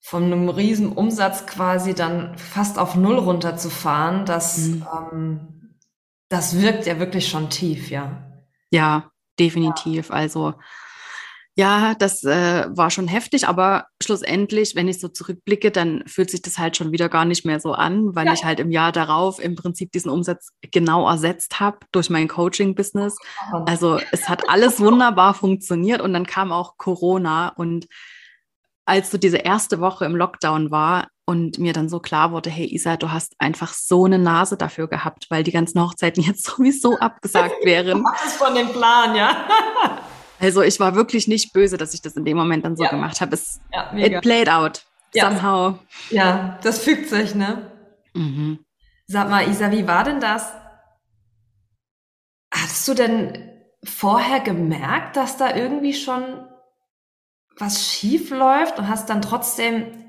von 0.00 0.24
einem 0.24 0.48
riesen 0.48 0.92
Umsatz 0.92 1.46
quasi 1.46 1.94
dann 1.94 2.36
fast 2.36 2.78
auf 2.78 2.96
Null 2.96 3.18
runterzufahren. 3.18 4.24
Das, 4.24 4.58
mhm. 4.58 4.86
ähm, 5.12 5.74
das 6.28 6.60
wirkt 6.60 6.86
ja 6.86 6.98
wirklich 6.98 7.28
schon 7.28 7.48
tief, 7.48 7.90
ja. 7.90 8.24
Ja, 8.70 9.10
definitiv. 9.38 10.08
Ja. 10.08 10.14
Also 10.16 10.54
ja, 11.58 11.96
das 11.98 12.22
äh, 12.22 12.66
war 12.68 12.88
schon 12.88 13.08
heftig, 13.08 13.48
aber 13.48 13.86
schlussendlich, 14.00 14.76
wenn 14.76 14.86
ich 14.86 15.00
so 15.00 15.08
zurückblicke, 15.08 15.72
dann 15.72 16.04
fühlt 16.06 16.30
sich 16.30 16.40
das 16.40 16.56
halt 16.56 16.76
schon 16.76 16.92
wieder 16.92 17.08
gar 17.08 17.24
nicht 17.24 17.44
mehr 17.44 17.58
so 17.58 17.72
an, 17.72 18.14
weil 18.14 18.26
ja. 18.26 18.32
ich 18.32 18.44
halt 18.44 18.60
im 18.60 18.70
Jahr 18.70 18.92
darauf 18.92 19.40
im 19.40 19.56
Prinzip 19.56 19.90
diesen 19.90 20.08
Umsatz 20.08 20.50
genau 20.70 21.10
ersetzt 21.10 21.58
habe 21.58 21.78
durch 21.90 22.10
mein 22.10 22.28
Coaching-Business. 22.28 23.16
Also 23.66 23.98
es 24.12 24.28
hat 24.28 24.48
alles 24.48 24.78
wunderbar 24.78 25.34
funktioniert 25.34 26.00
und 26.00 26.12
dann 26.12 26.26
kam 26.26 26.52
auch 26.52 26.76
Corona 26.76 27.48
und 27.48 27.88
als 28.86 29.10
so 29.10 29.18
diese 29.18 29.38
erste 29.38 29.80
Woche 29.80 30.04
im 30.04 30.14
Lockdown 30.14 30.70
war 30.70 31.08
und 31.26 31.58
mir 31.58 31.72
dann 31.72 31.88
so 31.88 31.98
klar 31.98 32.30
wurde, 32.30 32.50
hey 32.50 32.72
Isa, 32.72 32.96
du 32.96 33.10
hast 33.10 33.34
einfach 33.40 33.72
so 33.72 34.04
eine 34.04 34.20
Nase 34.20 34.56
dafür 34.56 34.86
gehabt, 34.86 35.26
weil 35.28 35.42
die 35.42 35.50
ganzen 35.50 35.82
Hochzeiten 35.82 36.22
jetzt 36.22 36.44
sowieso 36.44 36.96
abgesagt 37.00 37.64
wären. 37.64 38.04
Das 38.04 38.26
ist 38.26 38.36
von 38.36 38.54
dem 38.54 38.68
Plan, 38.68 39.16
ja. 39.16 39.48
Also 40.40 40.62
ich 40.62 40.78
war 40.78 40.94
wirklich 40.94 41.28
nicht 41.28 41.52
böse, 41.52 41.76
dass 41.76 41.94
ich 41.94 42.02
das 42.02 42.14
in 42.16 42.24
dem 42.24 42.36
Moment 42.36 42.64
dann 42.64 42.76
so 42.76 42.84
ja. 42.84 42.90
gemacht 42.90 43.20
habe. 43.20 43.34
Es 43.34 43.60
ja, 43.72 43.92
it 43.94 44.20
played 44.22 44.48
out 44.48 44.82
ja. 45.14 45.28
somehow. 45.28 45.78
Ja, 46.10 46.58
das 46.62 46.78
fügt 46.80 47.08
sich, 47.08 47.34
ne? 47.34 47.70
Mhm. 48.14 48.64
Sag 49.06 49.30
mal, 49.30 49.48
Isa, 49.48 49.70
wie 49.70 49.86
war 49.86 50.04
denn 50.04 50.20
das? 50.20 50.52
Hast 52.52 52.86
du 52.88 52.94
denn 52.94 53.52
vorher 53.84 54.40
gemerkt, 54.40 55.16
dass 55.16 55.36
da 55.36 55.54
irgendwie 55.54 55.94
schon 55.94 56.46
was 57.56 57.86
schief 57.86 58.30
läuft 58.30 58.78
und 58.78 58.88
hast 58.88 59.10
dann 59.10 59.22
trotzdem 59.22 60.04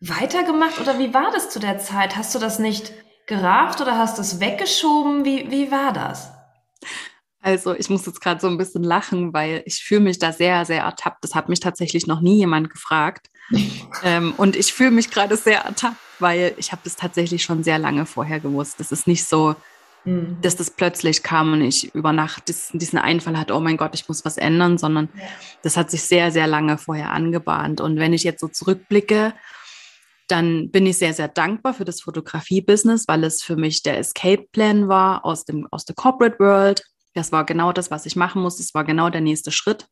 weitergemacht? 0.00 0.80
Oder 0.80 0.98
wie 0.98 1.12
war 1.12 1.30
das 1.32 1.50
zu 1.50 1.58
der 1.58 1.78
Zeit? 1.78 2.16
Hast 2.16 2.34
du 2.34 2.38
das 2.38 2.58
nicht 2.58 2.92
gerafft 3.26 3.80
oder 3.80 3.98
hast 3.98 4.18
du 4.18 4.22
es 4.22 4.40
weggeschoben? 4.40 5.24
Wie, 5.24 5.50
wie 5.50 5.70
war 5.70 5.92
das? 5.92 6.32
Also 7.40 7.74
ich 7.74 7.88
muss 7.88 8.04
jetzt 8.04 8.20
gerade 8.20 8.40
so 8.40 8.48
ein 8.48 8.58
bisschen 8.58 8.82
lachen, 8.82 9.32
weil 9.32 9.62
ich 9.64 9.76
fühle 9.76 10.00
mich 10.00 10.18
da 10.18 10.32
sehr, 10.32 10.64
sehr 10.64 10.82
ertappt. 10.82 11.22
Das 11.22 11.34
hat 11.34 11.48
mich 11.48 11.60
tatsächlich 11.60 12.06
noch 12.06 12.20
nie 12.20 12.36
jemand 12.36 12.70
gefragt. 12.70 13.30
ähm, 14.02 14.34
und 14.36 14.56
ich 14.56 14.72
fühle 14.72 14.90
mich 14.90 15.10
gerade 15.10 15.36
sehr 15.36 15.60
ertappt, 15.60 15.96
weil 16.18 16.54
ich 16.56 16.72
habe 16.72 16.82
das 16.84 16.96
tatsächlich 16.96 17.44
schon 17.44 17.62
sehr 17.62 17.78
lange 17.78 18.06
vorher 18.06 18.40
gewusst. 18.40 18.80
Das 18.80 18.92
ist 18.92 19.06
nicht 19.06 19.24
so, 19.24 19.54
mhm. 20.04 20.38
dass 20.42 20.56
das 20.56 20.70
plötzlich 20.70 21.22
kam 21.22 21.52
und 21.52 21.62
ich 21.62 21.94
über 21.94 22.12
Nacht 22.12 22.48
diesen 22.48 22.98
Einfall 22.98 23.38
hatte, 23.38 23.54
oh 23.54 23.60
mein 23.60 23.76
Gott, 23.76 23.94
ich 23.94 24.08
muss 24.08 24.24
was 24.24 24.36
ändern, 24.36 24.76
sondern 24.76 25.08
ja. 25.14 25.22
das 25.62 25.76
hat 25.76 25.90
sich 25.90 26.02
sehr, 26.02 26.32
sehr 26.32 26.48
lange 26.48 26.76
vorher 26.76 27.12
angebahnt. 27.12 27.80
Und 27.80 27.98
wenn 27.98 28.12
ich 28.12 28.24
jetzt 28.24 28.40
so 28.40 28.48
zurückblicke, 28.48 29.32
dann 30.26 30.70
bin 30.70 30.86
ich 30.86 30.98
sehr, 30.98 31.14
sehr 31.14 31.28
dankbar 31.28 31.72
für 31.72 31.84
das 31.84 32.02
Fotografie-Business, 32.02 33.08
weil 33.08 33.24
es 33.24 33.42
für 33.42 33.56
mich 33.56 33.82
der 33.82 33.98
Escape-Plan 33.98 34.88
war 34.88 35.24
aus, 35.24 35.44
dem, 35.44 35.66
aus 35.70 35.84
der 35.84 35.94
Corporate 35.94 36.38
World 36.38 36.84
das 37.18 37.32
war 37.32 37.44
genau 37.44 37.72
das, 37.72 37.90
was 37.90 38.06
ich 38.06 38.16
machen 38.16 38.40
musste. 38.42 38.62
Das 38.62 38.74
war 38.74 38.84
genau 38.84 39.10
der 39.10 39.20
nächste 39.20 39.50
Schritt. 39.50 39.88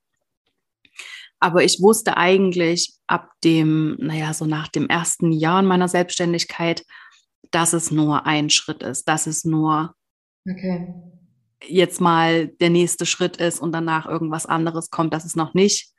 Aber 1.38 1.64
ich 1.64 1.82
wusste 1.82 2.16
eigentlich 2.16 2.94
ab 3.06 3.30
dem, 3.44 3.96
naja, 3.98 4.32
so 4.32 4.46
nach 4.46 4.68
dem 4.68 4.88
ersten 4.88 5.32
Jahr 5.32 5.62
meiner 5.62 5.88
Selbstständigkeit, 5.88 6.84
dass 7.50 7.72
es 7.72 7.90
nur 7.90 8.26
ein 8.26 8.48
Schritt 8.48 8.82
ist, 8.82 9.08
dass 9.08 9.26
es 9.26 9.44
nur 9.44 9.94
okay. 10.48 10.94
jetzt 11.66 12.00
mal 12.00 12.48
der 12.48 12.70
nächste 12.70 13.06
Schritt 13.06 13.36
ist 13.36 13.60
und 13.60 13.72
danach 13.72 14.06
irgendwas 14.06 14.46
anderes 14.46 14.90
kommt, 14.90 15.12
dass 15.12 15.24
es 15.24 15.36
noch 15.36 15.52
nicht 15.52 15.92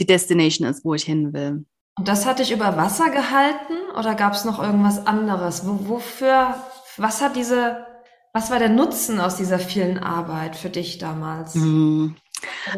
die 0.00 0.06
Destination 0.06 0.66
ist, 0.66 0.84
wo 0.84 0.94
ich 0.94 1.04
hin 1.04 1.32
will. 1.32 1.66
Und 1.98 2.06
das 2.06 2.26
hatte 2.26 2.42
ich 2.42 2.52
über 2.52 2.76
Wasser 2.76 3.10
gehalten 3.10 3.74
oder 3.96 4.14
gab 4.14 4.32
es 4.32 4.44
noch 4.44 4.62
irgendwas 4.62 5.06
anderes? 5.06 5.66
Wo, 5.66 5.88
wofür, 5.88 6.54
was 6.96 7.20
hat 7.20 7.34
diese 7.34 7.87
was 8.38 8.52
war 8.52 8.60
der 8.60 8.68
Nutzen 8.68 9.18
aus 9.18 9.34
dieser 9.34 9.58
vielen 9.58 9.98
Arbeit 9.98 10.54
für 10.54 10.70
dich 10.70 10.98
damals? 10.98 11.56
Mhm. 11.56 12.14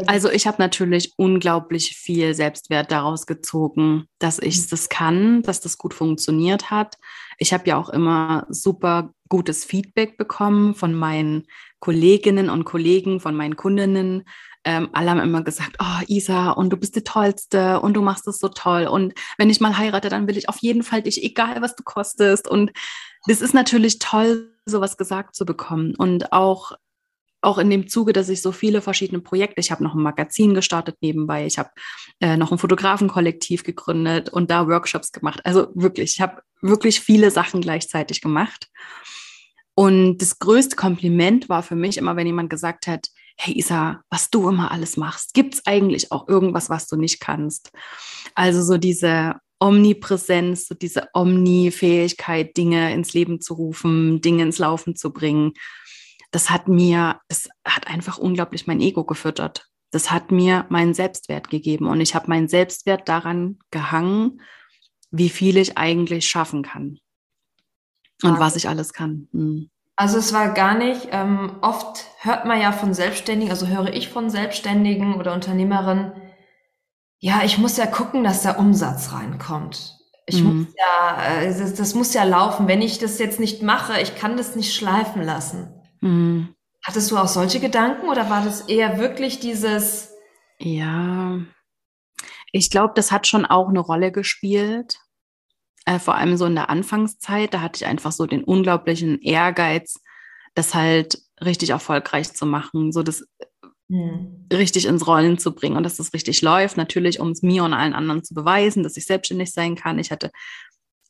Also 0.06 0.30
ich 0.30 0.46
habe 0.46 0.56
natürlich 0.58 1.12
unglaublich 1.18 1.98
viel 1.98 2.32
Selbstwert 2.32 2.90
daraus 2.90 3.26
gezogen, 3.26 4.06
dass 4.18 4.38
ich 4.38 4.56
mhm. 4.56 4.66
das 4.70 4.88
kann, 4.88 5.42
dass 5.42 5.60
das 5.60 5.76
gut 5.76 5.92
funktioniert 5.92 6.70
hat. 6.70 6.96
Ich 7.36 7.52
habe 7.52 7.68
ja 7.68 7.76
auch 7.76 7.90
immer 7.90 8.46
super 8.48 9.12
gutes 9.28 9.66
Feedback 9.66 10.16
bekommen 10.16 10.74
von 10.74 10.94
meinen 10.94 11.46
Kolleginnen 11.78 12.48
und 12.48 12.64
Kollegen, 12.64 13.20
von 13.20 13.34
meinen 13.34 13.56
Kundinnen. 13.56 14.24
Ähm, 14.64 14.88
alle 14.94 15.10
haben 15.10 15.20
immer 15.20 15.44
gesagt, 15.44 15.76
oh 15.78 16.04
Isa, 16.06 16.52
und 16.52 16.70
du 16.70 16.78
bist 16.78 16.96
die 16.96 17.04
Tollste 17.04 17.80
und 17.80 17.92
du 17.92 18.00
machst 18.00 18.26
es 18.28 18.38
so 18.38 18.48
toll. 18.48 18.86
Und 18.86 19.12
wenn 19.36 19.50
ich 19.50 19.60
mal 19.60 19.76
heirate, 19.76 20.08
dann 20.08 20.26
will 20.26 20.38
ich 20.38 20.48
auf 20.48 20.56
jeden 20.60 20.82
Fall 20.82 21.02
dich, 21.02 21.22
egal 21.22 21.60
was 21.60 21.76
du 21.76 21.82
kostest. 21.82 22.48
Und 22.48 22.72
das 23.26 23.42
ist 23.42 23.52
natürlich 23.52 23.98
toll, 23.98 24.49
sowas 24.70 24.96
gesagt 24.96 25.34
zu 25.34 25.44
bekommen. 25.44 25.94
Und 25.96 26.32
auch, 26.32 26.72
auch 27.42 27.58
in 27.58 27.70
dem 27.70 27.88
Zuge, 27.88 28.12
dass 28.12 28.28
ich 28.28 28.42
so 28.42 28.52
viele 28.52 28.80
verschiedene 28.82 29.20
Projekte, 29.20 29.60
ich 29.60 29.70
habe 29.70 29.84
noch 29.84 29.94
ein 29.94 30.02
Magazin 30.02 30.54
gestartet 30.54 30.96
nebenbei, 31.00 31.46
ich 31.46 31.58
habe 31.58 31.70
äh, 32.20 32.36
noch 32.36 32.52
ein 32.52 32.58
Fotografenkollektiv 32.58 33.64
gegründet 33.64 34.28
und 34.30 34.50
da 34.50 34.66
Workshops 34.66 35.12
gemacht. 35.12 35.40
Also 35.44 35.68
wirklich, 35.74 36.12
ich 36.12 36.20
habe 36.20 36.42
wirklich 36.62 37.00
viele 37.00 37.30
Sachen 37.30 37.60
gleichzeitig 37.60 38.20
gemacht. 38.20 38.68
Und 39.74 40.18
das 40.18 40.38
größte 40.38 40.76
Kompliment 40.76 41.48
war 41.48 41.62
für 41.62 41.76
mich 41.76 41.96
immer, 41.96 42.16
wenn 42.16 42.26
jemand 42.26 42.50
gesagt 42.50 42.86
hat, 42.86 43.08
hey 43.38 43.56
Isa, 43.56 44.02
was 44.10 44.28
du 44.28 44.48
immer 44.48 44.70
alles 44.70 44.98
machst, 44.98 45.32
gibt 45.32 45.54
es 45.54 45.66
eigentlich 45.66 46.12
auch 46.12 46.28
irgendwas, 46.28 46.68
was 46.68 46.86
du 46.86 46.96
nicht 46.96 47.20
kannst? 47.20 47.72
Also 48.34 48.62
so 48.62 48.76
diese 48.76 49.36
Omnipräsenz, 49.60 50.66
so 50.66 50.74
diese 50.74 51.08
Omni-Fähigkeit, 51.12 52.56
Dinge 52.56 52.92
ins 52.92 53.12
Leben 53.12 53.40
zu 53.40 53.54
rufen, 53.54 54.20
Dinge 54.20 54.42
ins 54.42 54.58
Laufen 54.58 54.96
zu 54.96 55.12
bringen, 55.12 55.52
das 56.30 56.50
hat 56.50 56.68
mir, 56.68 57.20
das 57.28 57.48
hat 57.64 57.86
einfach 57.86 58.18
unglaublich 58.18 58.66
mein 58.66 58.80
Ego 58.80 59.04
gefüttert. 59.04 59.66
Das 59.90 60.10
hat 60.10 60.30
mir 60.30 60.66
meinen 60.68 60.94
Selbstwert 60.94 61.50
gegeben 61.50 61.88
und 61.88 62.00
ich 62.00 62.14
habe 62.14 62.28
meinen 62.28 62.48
Selbstwert 62.48 63.08
daran 63.08 63.58
gehangen, 63.70 64.40
wie 65.10 65.28
viel 65.28 65.56
ich 65.56 65.76
eigentlich 65.76 66.28
schaffen 66.28 66.62
kann 66.62 66.98
und 68.22 68.38
was 68.38 68.54
ich 68.54 68.68
alles 68.68 68.92
kann. 68.92 69.28
Hm. 69.32 69.70
Also 69.96 70.16
es 70.16 70.32
war 70.32 70.54
gar 70.54 70.78
nicht, 70.78 71.08
ähm, 71.10 71.56
oft 71.60 72.06
hört 72.20 72.46
man 72.46 72.60
ja 72.60 72.72
von 72.72 72.94
Selbstständigen, 72.94 73.50
also 73.50 73.66
höre 73.66 73.92
ich 73.92 74.08
von 74.08 74.30
Selbstständigen 74.30 75.14
oder 75.14 75.34
Unternehmerinnen, 75.34 76.12
ja, 77.20 77.42
ich 77.44 77.58
muss 77.58 77.76
ja 77.76 77.86
gucken, 77.86 78.24
dass 78.24 78.42
der 78.42 78.58
Umsatz 78.58 79.12
reinkommt. 79.12 79.98
Ich 80.26 80.42
mhm. 80.42 80.60
muss 80.60 80.74
ja, 80.76 81.42
äh, 81.42 81.46
das, 81.46 81.74
das, 81.74 81.94
muss 81.94 82.14
ja 82.14 82.24
laufen. 82.24 82.66
Wenn 82.66 82.82
ich 82.82 82.98
das 82.98 83.18
jetzt 83.18 83.38
nicht 83.38 83.62
mache, 83.62 84.00
ich 84.00 84.16
kann 84.16 84.36
das 84.36 84.56
nicht 84.56 84.74
schleifen 84.74 85.22
lassen. 85.22 85.74
Mhm. 86.00 86.54
Hattest 86.82 87.10
du 87.10 87.18
auch 87.18 87.28
solche 87.28 87.60
Gedanken 87.60 88.08
oder 88.08 88.30
war 88.30 88.42
das 88.42 88.62
eher 88.62 88.98
wirklich 88.98 89.38
dieses? 89.38 90.14
Ja, 90.58 91.38
ich 92.52 92.70
glaube, 92.70 92.94
das 92.96 93.12
hat 93.12 93.26
schon 93.26 93.44
auch 93.44 93.68
eine 93.68 93.80
Rolle 93.80 94.12
gespielt. 94.12 94.98
Äh, 95.84 95.98
vor 95.98 96.14
allem 96.14 96.36
so 96.36 96.46
in 96.46 96.54
der 96.54 96.70
Anfangszeit, 96.70 97.54
da 97.54 97.60
hatte 97.60 97.76
ich 97.76 97.86
einfach 97.86 98.12
so 98.12 98.26
den 98.26 98.44
unglaublichen 98.44 99.20
Ehrgeiz, 99.20 100.00
das 100.54 100.74
halt 100.74 101.22
richtig 101.42 101.70
erfolgreich 101.70 102.34
zu 102.34 102.46
machen. 102.46 102.92
So 102.92 103.02
das 103.02 103.26
mhm. 103.90 104.46
richtig 104.52 104.86
ins 104.86 105.06
Rollen 105.06 105.38
zu 105.38 105.52
bringen 105.54 105.76
und 105.76 105.82
dass 105.82 105.96
das 105.96 106.14
richtig 106.14 106.40
läuft. 106.42 106.76
Natürlich, 106.76 107.20
um 107.20 107.30
es 107.30 107.42
mir 107.42 107.64
und 107.64 107.74
allen 107.74 107.94
anderen 107.94 108.24
zu 108.24 108.34
beweisen, 108.34 108.82
dass 108.82 108.96
ich 108.96 109.04
selbstständig 109.04 109.52
sein 109.52 109.74
kann. 109.74 109.98
Ich 109.98 110.10
hatte 110.10 110.30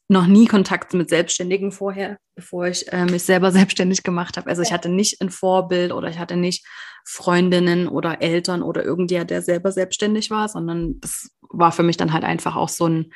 noch 0.09 0.27
nie 0.27 0.47
Kontakt 0.47 0.93
mit 0.93 1.09
Selbstständigen 1.09 1.71
vorher, 1.71 2.19
bevor 2.35 2.67
ich 2.67 2.93
äh, 2.93 3.05
mich 3.05 3.23
selber 3.23 3.53
selbstständig 3.53 4.03
gemacht 4.03 4.37
habe. 4.37 4.49
Also 4.49 4.63
ich 4.63 4.73
hatte 4.73 4.89
nicht 4.89 5.21
ein 5.21 5.31
Vorbild 5.31 5.93
oder 5.93 6.09
ich 6.09 6.19
hatte 6.19 6.37
nicht 6.37 6.67
Freundinnen 7.07 7.87
oder 7.87 8.21
Eltern 8.21 8.63
oder 8.63 8.85
irgendjemand, 8.85 9.31
der 9.31 9.43
selber 9.43 9.71
selbstständig 9.71 10.31
war, 10.31 10.49
sondern 10.49 11.01
das 11.01 11.31
war 11.49 11.71
für 11.71 11.83
mich 11.83 11.97
dann 11.97 12.13
halt 12.13 12.25
einfach 12.25 12.57
auch 12.57 12.69
so 12.69 12.87
ein, 12.87 13.13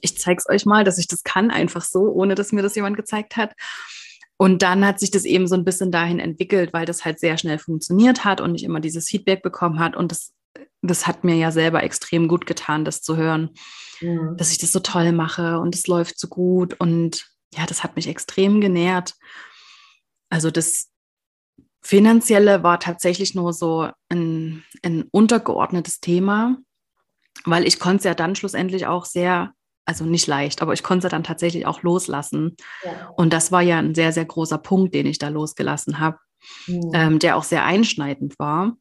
ich 0.00 0.18
zeige 0.18 0.38
es 0.38 0.48
euch 0.48 0.66
mal, 0.66 0.84
dass 0.84 0.98
ich 0.98 1.06
das 1.06 1.22
kann, 1.22 1.50
einfach 1.50 1.82
so, 1.82 2.00
ohne 2.00 2.34
dass 2.34 2.52
mir 2.52 2.62
das 2.62 2.74
jemand 2.74 2.96
gezeigt 2.96 3.36
hat. 3.36 3.52
Und 4.38 4.62
dann 4.62 4.84
hat 4.84 5.00
sich 5.00 5.10
das 5.10 5.24
eben 5.24 5.46
so 5.46 5.54
ein 5.54 5.64
bisschen 5.64 5.90
dahin 5.90 6.18
entwickelt, 6.18 6.72
weil 6.72 6.84
das 6.84 7.04
halt 7.04 7.18
sehr 7.18 7.38
schnell 7.38 7.58
funktioniert 7.58 8.24
hat 8.24 8.40
und 8.40 8.54
ich 8.54 8.64
immer 8.64 8.80
dieses 8.80 9.08
Feedback 9.08 9.42
bekommen 9.42 9.78
hat. 9.78 9.96
Und 9.96 10.12
das, 10.12 10.34
das 10.82 11.06
hat 11.06 11.24
mir 11.24 11.36
ja 11.36 11.50
selber 11.50 11.82
extrem 11.82 12.28
gut 12.28 12.46
getan, 12.46 12.84
das 12.84 13.00
zu 13.00 13.16
hören, 13.16 13.50
mhm. 14.00 14.36
dass 14.36 14.52
ich 14.52 14.58
das 14.58 14.72
so 14.72 14.80
toll 14.80 15.12
mache 15.12 15.58
und 15.58 15.74
es 15.74 15.86
läuft 15.86 16.18
so 16.18 16.28
gut. 16.28 16.78
Und 16.78 17.26
ja, 17.54 17.64
das 17.64 17.82
hat 17.82 17.96
mich 17.96 18.08
extrem 18.08 18.60
genährt. 18.60 19.14
Also 20.28 20.50
das 20.50 20.90
Finanzielle 21.82 22.62
war 22.62 22.80
tatsächlich 22.80 23.34
nur 23.34 23.52
so 23.52 23.88
ein, 24.10 24.64
ein 24.82 25.04
untergeordnetes 25.12 26.00
Thema, 26.00 26.58
weil 27.44 27.66
ich 27.66 27.78
konnte 27.78 27.98
es 27.98 28.04
ja 28.04 28.14
dann 28.14 28.34
schlussendlich 28.34 28.86
auch 28.86 29.04
sehr 29.04 29.52
also 29.86 30.04
nicht 30.04 30.26
leicht, 30.26 30.60
aber 30.62 30.72
ich 30.72 30.82
konnte 30.82 31.08
dann 31.08 31.24
tatsächlich 31.24 31.64
auch 31.64 31.82
loslassen. 31.82 32.56
Ja. 32.84 33.10
Und 33.16 33.32
das 33.32 33.52
war 33.52 33.62
ja 33.62 33.78
ein 33.78 33.94
sehr, 33.94 34.12
sehr 34.12 34.24
großer 34.24 34.58
Punkt, 34.58 34.94
den 34.94 35.06
ich 35.06 35.18
da 35.18 35.28
losgelassen 35.28 36.00
habe, 36.00 36.18
mhm. 36.66 36.90
ähm, 36.92 37.18
der 37.20 37.36
auch 37.36 37.44
sehr 37.44 37.64
einschneidend 37.64 38.38
war. 38.38 38.76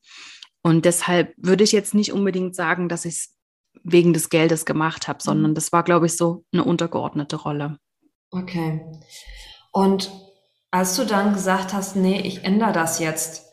Und 0.64 0.84
deshalb 0.84 1.34
würde 1.38 1.64
ich 1.64 1.72
jetzt 1.72 1.94
nicht 1.94 2.12
unbedingt 2.12 2.56
sagen, 2.56 2.90
dass 2.90 3.06
ich 3.06 3.16
es 3.16 3.36
wegen 3.84 4.14
des 4.14 4.30
Geldes 4.30 4.66
gemacht 4.66 5.08
habe, 5.08 5.22
sondern 5.22 5.52
mhm. 5.52 5.56
das 5.56 5.72
war, 5.72 5.84
glaube 5.84 6.08
ich, 6.08 6.18
so 6.18 6.44
eine 6.52 6.64
untergeordnete 6.64 7.36
Rolle. 7.36 7.78
Okay. 8.32 8.84
Und 9.72 10.12
als 10.72 10.96
du 10.96 11.06
dann 11.06 11.34
gesagt 11.34 11.74
hast, 11.74 11.96
nee, 11.96 12.20
ich 12.20 12.44
ändere 12.44 12.74
das 12.74 13.00
jetzt, 13.00 13.46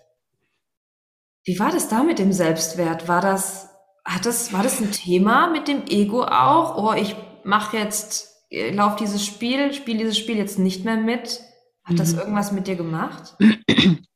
wie 1.45 1.59
war 1.59 1.71
das 1.71 1.89
da 1.89 2.03
mit 2.03 2.19
dem 2.19 2.33
Selbstwert? 2.33 3.09
War 3.09 3.21
das, 3.21 3.69
hat 4.05 4.25
das, 4.25 4.53
war 4.55 4.63
das 4.63 4.81
ein 4.81 4.93
Thema 4.93 5.51
mit 5.51 5.69
dem 5.69 5.85
Ego 5.89 6.25
auch? 6.25 6.77
Oh, 6.79 6.95
ich 6.95 7.15
mach 7.45 7.73
jetzt, 7.73 8.29
lauf 8.51 8.97
dieses 8.97 9.25
Spiel, 9.25 9.73
spiel 9.73 9.99
dieses 9.99 10.19
Spiel 10.19 10.37
jetzt 10.37 10.59
nicht 10.59 10.85
mehr 10.85 10.97
mit. 10.97 11.41
Hat 11.85 11.95
mhm. 11.95 11.97
das 11.97 12.13
irgendwas 12.13 12.53
mit 12.53 12.67
dir 12.67 12.77
gemacht? 12.77 13.37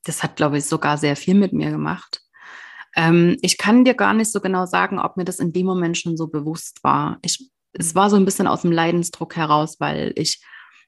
Das 0.04 0.22
hat, 0.22 0.36
glaube 0.36 0.58
ich, 0.58 0.66
sogar 0.66 0.98
sehr 0.98 1.16
viel 1.16 1.34
mit 1.34 1.52
mir 1.52 1.70
gemacht. 1.70 2.20
Ähm, 2.94 3.36
ich 3.42 3.58
kann 3.58 3.84
dir 3.84 3.94
gar 3.94 4.14
nicht 4.14 4.30
so 4.30 4.40
genau 4.40 4.64
sagen, 4.64 5.00
ob 5.00 5.16
mir 5.16 5.24
das 5.24 5.40
in 5.40 5.52
dem 5.52 5.66
Moment 5.66 5.98
schon 5.98 6.16
so 6.16 6.28
bewusst 6.28 6.84
war. 6.84 7.18
Ich, 7.22 7.50
es 7.72 7.96
war 7.96 8.08
so 8.08 8.14
ein 8.14 8.24
bisschen 8.24 8.46
aus 8.46 8.62
dem 8.62 8.70
Leidensdruck 8.70 9.34
heraus, 9.34 9.80
weil 9.80 10.12
ich 10.14 10.40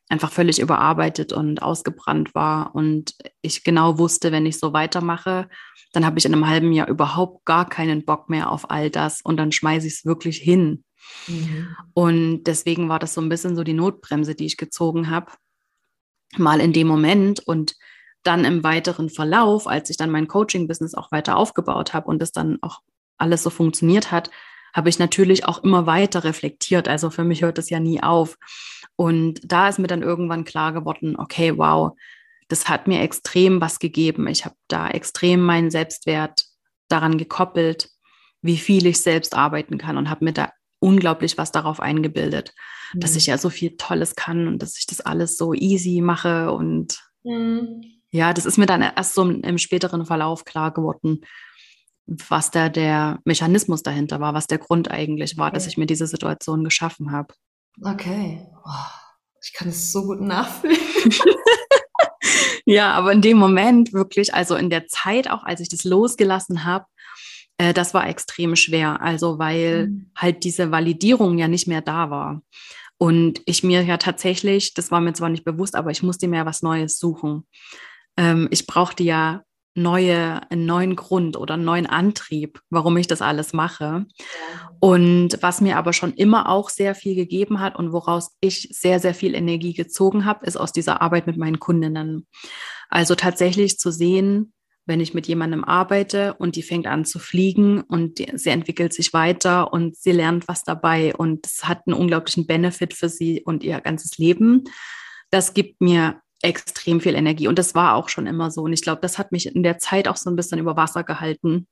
einfach 0.09 0.31
völlig 0.31 0.59
überarbeitet 0.59 1.33
und 1.33 1.63
ausgebrannt 1.63 2.35
war 2.35 2.75
und 2.75 3.15
ich 3.43 3.63
genau 3.63 3.99
wusste, 3.99 4.33
wenn 4.33 4.47
ich 4.47 4.59
so 4.59 4.73
weitermache, 4.73 5.49
dann 5.93 6.07
habe 6.07 6.19
ich 6.19 6.25
in 6.25 6.33
einem 6.33 6.49
halben 6.49 6.73
Jahr 6.73 6.89
überhaupt 6.89 7.45
gar 7.45 7.69
keinen 7.69 8.05
Bock 8.05 8.31
mehr 8.31 8.51
auf 8.51 8.71
all 8.71 8.91
das 8.91 9.21
und 9.21 9.37
dann 9.37 9.53
schmeiße 9.53 9.87
ich 9.87 9.95
es 9.95 10.05
wirklich 10.05 10.39
hin. 10.39 10.85
Und 11.95 12.45
deswegen 12.45 12.89
war 12.89 12.99
das 12.99 13.15
so 13.15 13.21
ein 13.21 13.29
bisschen 13.29 13.57
so 13.57 13.65
die 13.65 13.75
Notbremse, 13.75 14.35
die 14.35 14.47
ich 14.47 14.57
gezogen 14.57 15.11
habe, 15.11 15.33
mal 16.37 16.61
in 16.61 16.73
dem 16.73 16.87
Moment 16.87 17.41
und 17.41 17.77
dann 18.23 18.45
im 18.45 18.63
weiteren 18.65 19.09
Verlauf, 19.09 19.67
als 19.67 19.91
ich 19.91 19.97
dann 19.97 20.11
mein 20.11 20.29
Coaching-Business 20.29 20.95
auch 20.95 21.11
weiter 21.13 21.37
aufgebaut 21.37 21.95
habe 21.95 22.09
und 22.09 22.23
es 22.23 22.33
dann 22.33 22.59
auch 22.63 22.81
alles 23.17 23.43
so 23.43 23.51
funktioniert 23.51 24.11
hat, 24.11 24.31
habe 24.75 24.89
ich 24.89 24.99
natürlich 24.99 25.47
auch 25.47 25.65
immer 25.65 25.87
weiter 25.87 26.25
reflektiert. 26.25 26.89
Also 26.89 27.11
für 27.11 27.25
mich 27.25 27.43
hört 27.43 27.59
es 27.59 27.71
ja 27.71 27.81
nie 27.81 28.03
auf. 28.03 28.37
Und 28.97 29.41
da 29.45 29.69
ist 29.69 29.79
mir 29.79 29.87
dann 29.87 30.03
irgendwann 30.03 30.45
klar 30.45 30.73
geworden, 30.73 31.17
okay, 31.17 31.57
wow, 31.57 31.97
das 32.49 32.69
hat 32.69 32.87
mir 32.87 33.01
extrem 33.01 33.61
was 33.61 33.79
gegeben. 33.79 34.27
Ich 34.27 34.45
habe 34.45 34.57
da 34.69 34.89
extrem 34.89 35.41
meinen 35.41 35.71
Selbstwert 35.71 36.45
daran 36.89 37.19
gekoppelt, 37.19 37.91
wie 38.43 38.57
viel 38.57 38.87
ich 38.87 39.01
selbst 39.01 39.35
arbeiten 39.35 39.79
kann 39.79 39.97
und 39.97 40.11
habe 40.11 40.25
mir 40.25 40.33
da 40.33 40.53
unglaublich 40.81 41.39
was 41.39 41.53
darauf 41.53 41.81
eingebildet, 41.81 42.55
mhm. 42.93 43.01
dass 43.01 43.17
ich 43.17 43.27
ja 43.27 43.39
so 43.39 43.51
viel 43.51 43.77
Tolles 43.77 44.15
kann 44.15 44.47
und 44.49 44.63
dass 44.63 44.79
ich 44.79 44.87
das 44.87 45.01
alles 45.01 45.37
so 45.37 45.55
easy 45.55 46.01
mache. 46.01 46.53
Und 46.53 46.99
mhm. 47.25 47.83
ja, 48.11 48.33
das 48.33 48.47
ist 48.47 48.59
mir 48.59 48.67
dann 48.67 48.83
erst 48.83 49.15
so 49.15 49.29
im 49.29 49.59
späteren 49.59 50.07
Verlauf 50.07 50.45
klar 50.45 50.73
geworden, 50.73 51.21
was 52.07 52.51
da 52.51 52.69
der 52.69 53.19
Mechanismus 53.25 53.83
dahinter 53.83 54.21
war, 54.21 54.35
was 54.35 54.47
der 54.47 54.59
Grund 54.59 54.91
eigentlich 54.91 55.37
war, 55.37 55.49
okay. 55.49 55.55
dass 55.55 55.67
ich 55.67 55.77
mir 55.77 55.87
diese 55.87 56.07
Situation 56.07 56.65
geschaffen 56.65 57.13
habe. 57.13 57.35
Okay. 57.85 58.47
Oh, 58.65 58.71
ich 59.45 59.53
kann 59.53 59.69
es 59.69 59.93
so 59.93 60.05
gut 60.05 60.21
nachfühlen. 60.21 60.79
ja, 62.65 62.93
aber 62.93 63.13
in 63.13 63.21
dem 63.21 63.37
Moment 63.37 63.93
wirklich, 63.93 64.35
also 64.35 64.57
in 64.57 64.71
der 64.71 64.87
Zeit 64.87 65.31
auch, 65.31 65.45
als 65.45 65.61
ich 65.61 65.69
das 65.69 65.85
losgelassen 65.85 66.65
habe, 66.65 66.87
äh, 67.59 67.75
das 67.75 67.93
war 67.93 68.09
extrem 68.09 68.57
schwer. 68.57 69.03
Also 69.03 69.39
weil 69.39 69.89
mhm. 69.89 70.11
halt 70.17 70.45
diese 70.45 70.71
Validierung 70.71 71.39
ja 71.39 71.49
nicht 71.49 71.69
mehr 71.69 71.83
da 71.83 72.11
war. 72.11 72.43
Und 72.97 73.43
ich 73.45 73.63
mir 73.63 73.83
ja 73.83 73.97
tatsächlich, 73.97 74.75
das 74.75 74.91
war 74.91 75.01
mir 75.01 75.13
zwar 75.13 75.29
nicht 75.29 75.45
bewusst, 75.45 75.77
aber 75.77 75.91
ich 75.91 76.03
musste 76.03 76.27
mir 76.27 76.47
was 76.47 76.63
Neues 76.63 76.99
suchen. 76.99 77.47
Ähm, 78.17 78.49
ich 78.51 78.67
brauchte 78.67 79.05
ja 79.05 79.43
neue, 79.75 80.41
einen 80.51 80.67
neuen 80.67 80.97
Grund 80.97 81.37
oder 81.37 81.55
einen 81.55 81.65
neuen 81.65 81.87
Antrieb, 81.87 82.61
warum 82.71 82.97
ich 82.97 83.07
das 83.07 83.23
alles 83.23 83.53
mache. 83.53 84.07
Und 84.81 85.39
was 85.41 85.61
mir 85.61 85.77
aber 85.77 85.93
schon 85.93 86.13
immer 86.15 86.49
auch 86.49 86.69
sehr 86.71 86.97
viel 86.97 87.15
gegeben 87.15 87.61
hat 87.61 87.77
und 87.77 87.93
woraus 87.93 88.37
ich 88.41 88.69
sehr, 88.73 88.99
sehr 88.99 89.15
viel 89.15 89.35
Energie 89.35 89.75
gezogen 89.75 90.25
habe, 90.25 90.45
ist 90.47 90.57
aus 90.57 90.73
dieser 90.73 91.01
Arbeit 91.01 91.29
mit 91.29 91.37
meinen 91.37 91.61
Kundinnen. 91.61 92.27
Also 92.89 93.15
tatsächlich 93.15 93.79
zu 93.79 93.93
sehen, 93.93 94.53
wenn 94.89 95.01
ich 95.01 95.15
mit 95.15 95.29
jemandem 95.29 95.65
arbeite 95.65 96.35
und 96.35 96.57
die 96.57 96.63
fängt 96.63 96.87
an 96.87 97.05
zu 97.05 97.19
fliegen 97.19 97.83
und 97.83 98.19
die, 98.19 98.33
sie 98.35 98.51
entwickelt 98.51 98.93
sich 98.93 99.13
weiter 99.13 99.73
und 99.73 99.97
sie 99.97 100.13
lernt 100.13 100.49
was 100.49 100.65
dabei 100.65 101.15
und 101.15 101.47
es 101.47 101.69
hat 101.69 101.83
einen 101.87 101.95
unglaublichen 101.95 102.47
Benefit 102.47 102.95
für 102.95 103.09
sie 103.09 103.43
und 103.45 103.63
ihr 103.63 103.81
ganzes 103.81 104.19
Leben. 104.19 104.65
Das 105.31 105.55
gibt 105.55 105.81
mir 105.81 106.21
extrem 106.43 107.01
viel 107.01 107.15
Energie 107.15 107.49
und 107.49 107.59
das 107.59 107.75
war 107.75 107.95
auch 107.95 108.09
schon 108.09 108.27
immer 108.27 108.51
so 108.51 108.63
und 108.63 108.73
ich 108.73 108.83
glaube, 108.83 109.03
das 109.03 109.19
hat 109.19 109.31
mich 109.31 109.55
in 109.55 109.63
der 109.63 109.79
Zeit 109.79 110.09
auch 110.09 110.17
so 110.17 110.31
ein 110.31 110.37
bisschen 110.37 110.59
über 110.59 110.77
Wasser 110.77 111.05
gehalten. 111.05 111.69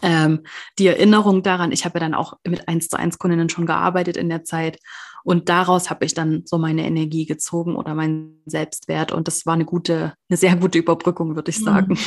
Ähm, 0.00 0.44
die 0.78 0.86
Erinnerung 0.86 1.42
daran, 1.42 1.70
ich 1.70 1.84
habe 1.84 1.98
ja 1.98 2.00
dann 2.00 2.14
auch 2.14 2.38
mit 2.46 2.66
1 2.66 2.88
zu 2.88 2.98
1 2.98 3.18
Kundinnen 3.18 3.50
schon 3.50 3.66
gearbeitet 3.66 4.16
in 4.16 4.30
der 4.30 4.42
Zeit 4.42 4.78
und 5.24 5.48
daraus 5.48 5.90
habe 5.90 6.04
ich 6.04 6.14
dann 6.14 6.42
so 6.44 6.58
meine 6.58 6.84
Energie 6.84 7.26
gezogen 7.26 7.76
oder 7.76 7.94
meinen 7.94 8.42
Selbstwert. 8.46 9.12
Und 9.12 9.28
das 9.28 9.46
war 9.46 9.54
eine 9.54 9.64
gute, 9.64 10.14
eine 10.28 10.36
sehr 10.36 10.56
gute 10.56 10.78
Überbrückung, 10.78 11.36
würde 11.36 11.50
ich 11.50 11.60
mhm. 11.60 11.64
sagen. 11.64 11.98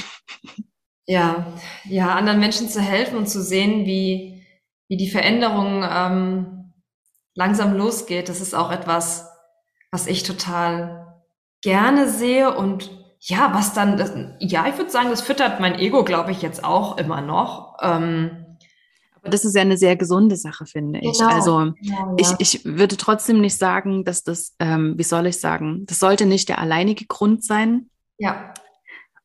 Ja, 1.08 1.54
ja, 1.84 2.16
anderen 2.16 2.40
Menschen 2.40 2.68
zu 2.68 2.82
helfen 2.82 3.18
und 3.18 3.30
zu 3.30 3.42
sehen, 3.42 3.86
wie, 3.86 4.44
wie 4.88 4.98
die 4.98 5.10
Veränderung 5.10 5.84
ähm, 5.88 6.74
langsam 7.36 7.78
losgeht, 7.78 8.28
das 8.28 8.42
ist 8.42 8.56
auch 8.56 8.72
etwas, 8.72 9.30
was 9.92 10.08
ich 10.08 10.24
total 10.24 11.24
gerne 11.62 12.10
sehe 12.10 12.56
und 12.56 12.90
ja, 13.20 13.54
was 13.54 13.74
dann, 13.74 13.98
das, 13.98 14.14
ja, 14.40 14.68
ich 14.68 14.78
würde 14.78 14.92
sagen, 14.92 15.10
das 15.10 15.22
füttert 15.22 15.60
mein 15.60 15.80
Ego, 15.80 16.04
glaube 16.04 16.32
ich, 16.32 16.42
jetzt 16.42 16.64
auch 16.64 16.98
immer 16.98 17.22
noch. 17.22 17.78
Ähm, 17.82 18.45
das 19.30 19.46
ist 19.46 19.56
ja 19.56 19.62
eine 19.62 19.78
sehr 19.78 19.96
gesunde 19.96 20.36
Sache, 20.36 20.66
finde 20.66 21.00
ich. 21.00 21.18
Genau. 21.18 21.30
Also 21.30 21.58
genau, 21.58 21.74
ja. 21.82 22.16
ich, 22.18 22.34
ich 22.40 22.66
würde 22.66 22.98
trotzdem 22.98 23.42
nicht 23.42 23.58
sagen, 23.58 24.04
dass 24.04 24.24
das, 24.24 24.56
ähm, 24.60 24.96
wie 24.98 25.04
soll 25.04 25.28
ich 25.28 25.40
sagen, 25.40 25.86
das 25.86 26.00
sollte 26.00 26.26
nicht 26.26 26.50
der 26.50 26.60
alleinige 26.60 27.06
Grund 27.06 27.44
sein. 27.44 27.90
Ja. 28.18 28.54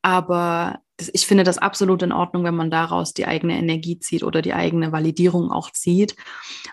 Aber 0.03 0.81
ich 1.13 1.27
finde 1.27 1.45
das 1.45 1.59
absolut 1.59 2.03
in 2.03 2.13
Ordnung, 2.13 2.45
wenn 2.45 2.55
man 2.55 2.71
daraus 2.71 3.15
die 3.15 3.27
eigene 3.27 3.59
Energie 3.59 3.99
zieht 3.99 4.23
oder 4.23 4.43
die 4.43 4.55
eigene 4.55 4.93
Validierung 4.93 5.51
auch 5.51 5.71
zieht, 5.71 6.17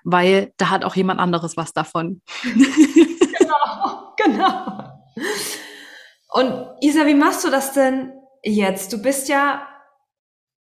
weil 0.04 0.54
da 0.58 0.70
hat 0.70 0.84
auch 0.84 0.96
jemand 0.96 1.20
anderes 1.20 1.58
was 1.58 1.74
davon. 1.74 2.22
genau, 2.44 4.14
genau. 4.18 4.88
Und 6.30 6.68
Isa, 6.82 7.06
wie 7.06 7.14
machst 7.14 7.46
du 7.46 7.50
das 7.50 7.74
denn 7.74 8.14
jetzt? 8.44 8.92
Du 8.94 9.02
bist 9.02 9.30
ja 9.30 9.68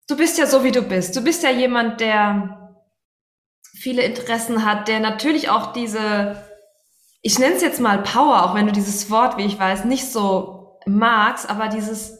du 0.07 0.17
bist 0.17 0.37
ja 0.37 0.45
so, 0.45 0.63
wie 0.63 0.71
du 0.71 0.81
bist. 0.81 1.15
Du 1.15 1.21
bist 1.21 1.43
ja 1.43 1.49
jemand, 1.49 2.01
der 2.01 2.59
viele 3.73 4.03
Interessen 4.03 4.65
hat, 4.65 4.87
der 4.87 4.99
natürlich 4.99 5.49
auch 5.49 5.73
diese, 5.73 6.41
ich 7.21 7.39
nenne 7.39 7.55
es 7.55 7.61
jetzt 7.61 7.79
mal 7.79 8.01
Power, 8.03 8.43
auch 8.43 8.55
wenn 8.55 8.67
du 8.67 8.71
dieses 8.71 9.09
Wort, 9.09 9.37
wie 9.37 9.45
ich 9.45 9.59
weiß, 9.59 9.85
nicht 9.85 10.05
so 10.05 10.79
magst, 10.85 11.49
aber 11.49 11.67
dieses, 11.67 12.17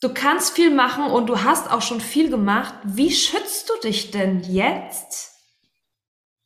du 0.00 0.12
kannst 0.12 0.54
viel 0.54 0.74
machen 0.74 1.04
und 1.04 1.26
du 1.26 1.42
hast 1.42 1.70
auch 1.70 1.82
schon 1.82 2.00
viel 2.00 2.30
gemacht. 2.30 2.74
Wie 2.84 3.12
schützt 3.12 3.70
du 3.70 3.74
dich 3.82 4.10
denn 4.10 4.40
jetzt, 4.40 5.32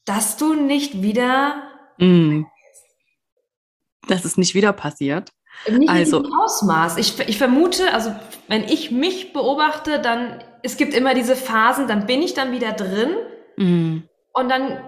dass 0.04 0.36
du 0.36 0.54
nicht 0.54 1.02
wieder, 1.02 1.62
mm. 1.98 2.44
dass 4.08 4.24
es 4.24 4.36
nicht 4.36 4.54
wieder 4.54 4.72
passiert? 4.72 5.32
Nicht 5.68 5.90
also, 5.90 6.22
in 6.22 6.32
Ausmaß. 6.32 6.96
Ich, 6.96 7.18
ich 7.20 7.38
vermute, 7.38 7.92
also 7.92 8.14
wenn 8.50 8.64
ich 8.64 8.90
mich 8.90 9.32
beobachte, 9.32 10.00
dann, 10.00 10.42
es 10.64 10.76
gibt 10.76 10.92
immer 10.92 11.14
diese 11.14 11.36
Phasen, 11.36 11.86
dann 11.86 12.06
bin 12.06 12.20
ich 12.20 12.34
dann 12.34 12.50
wieder 12.50 12.72
drin 12.72 13.10
mm. 13.56 14.02
und 14.32 14.48
dann, 14.48 14.80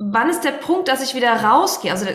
wann 0.00 0.28
ist 0.28 0.42
der 0.42 0.50
Punkt, 0.50 0.88
dass 0.88 1.00
ich 1.00 1.14
wieder 1.14 1.44
rausgehe? 1.44 1.92
Also 1.92 2.06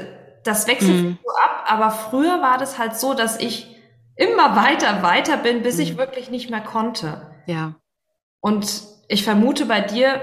das 0.44 0.68
wechselt 0.68 1.06
mm. 1.06 1.18
so 1.24 1.32
ab, 1.42 1.64
aber 1.68 1.92
früher 1.92 2.42
war 2.42 2.58
das 2.58 2.78
halt 2.78 2.98
so, 2.98 3.14
dass 3.14 3.40
ich 3.40 3.78
immer 4.18 4.58
weiter, 4.58 5.04
weiter 5.04 5.38
bin, 5.38 5.64
bis 5.64 5.78
mm. 5.78 5.82
ich 5.82 5.98
wirklich 5.98 6.30
nicht 6.30 6.50
mehr 6.50 6.60
konnte. 6.60 7.32
Ja. 7.46 7.76
Und 8.42 8.84
ich 9.08 9.24
vermute 9.24 9.68
bei 9.68 9.80
dir, 9.80 10.20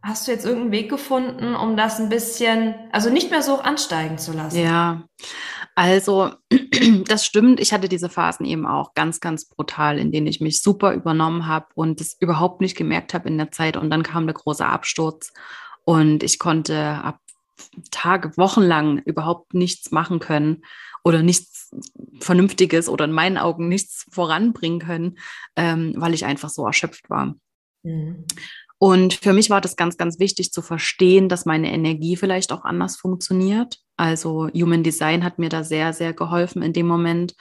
hast 0.00 0.28
du 0.28 0.30
jetzt 0.30 0.44
irgendeinen 0.44 0.70
Weg 0.70 0.90
gefunden, 0.90 1.56
um 1.56 1.76
das 1.76 1.98
ein 1.98 2.08
bisschen, 2.08 2.76
also 2.92 3.10
nicht 3.10 3.32
mehr 3.32 3.42
so 3.42 3.58
ansteigen 3.58 4.16
zu 4.16 4.32
lassen? 4.32 4.60
Ja, 4.62 5.02
Also, 5.74 6.32
das 7.06 7.24
stimmt. 7.24 7.60
Ich 7.60 7.72
hatte 7.72 7.88
diese 7.88 8.08
Phasen 8.08 8.44
eben 8.46 8.66
auch 8.66 8.94
ganz, 8.94 9.20
ganz 9.20 9.46
brutal, 9.46 9.98
in 9.98 10.12
denen 10.12 10.26
ich 10.26 10.40
mich 10.40 10.60
super 10.60 10.92
übernommen 10.92 11.46
habe 11.46 11.66
und 11.74 12.00
es 12.00 12.16
überhaupt 12.20 12.60
nicht 12.60 12.76
gemerkt 12.76 13.14
habe 13.14 13.28
in 13.28 13.38
der 13.38 13.50
Zeit. 13.50 13.76
Und 13.76 13.90
dann 13.90 14.02
kam 14.02 14.26
der 14.26 14.34
große 14.34 14.64
Absturz 14.64 15.32
und 15.84 16.22
ich 16.22 16.38
konnte 16.38 16.76
ab 16.76 17.18
Tage, 17.90 18.36
Wochen 18.36 18.62
lang 18.62 18.98
überhaupt 18.98 19.54
nichts 19.54 19.92
machen 19.92 20.18
können 20.18 20.64
oder 21.04 21.22
nichts 21.22 21.70
Vernünftiges 22.20 22.88
oder 22.88 23.04
in 23.04 23.12
meinen 23.12 23.38
Augen 23.38 23.68
nichts 23.68 24.06
voranbringen 24.10 24.80
können, 24.80 25.18
ähm, 25.56 25.94
weil 25.96 26.14
ich 26.14 26.24
einfach 26.24 26.48
so 26.48 26.66
erschöpft 26.66 27.08
war. 27.08 27.34
Mhm. 27.82 28.24
Und 28.82 29.14
für 29.14 29.32
mich 29.32 29.48
war 29.48 29.60
das 29.60 29.76
ganz, 29.76 29.96
ganz 29.96 30.18
wichtig 30.18 30.50
zu 30.50 30.60
verstehen, 30.60 31.28
dass 31.28 31.46
meine 31.46 31.72
Energie 31.72 32.16
vielleicht 32.16 32.50
auch 32.50 32.64
anders 32.64 32.96
funktioniert. 32.96 33.78
Also 33.96 34.48
Human 34.48 34.82
Design 34.82 35.22
hat 35.22 35.38
mir 35.38 35.50
da 35.50 35.62
sehr, 35.62 35.92
sehr 35.92 36.12
geholfen 36.12 36.62
in 36.62 36.72
dem 36.72 36.88
Moment. 36.88 37.36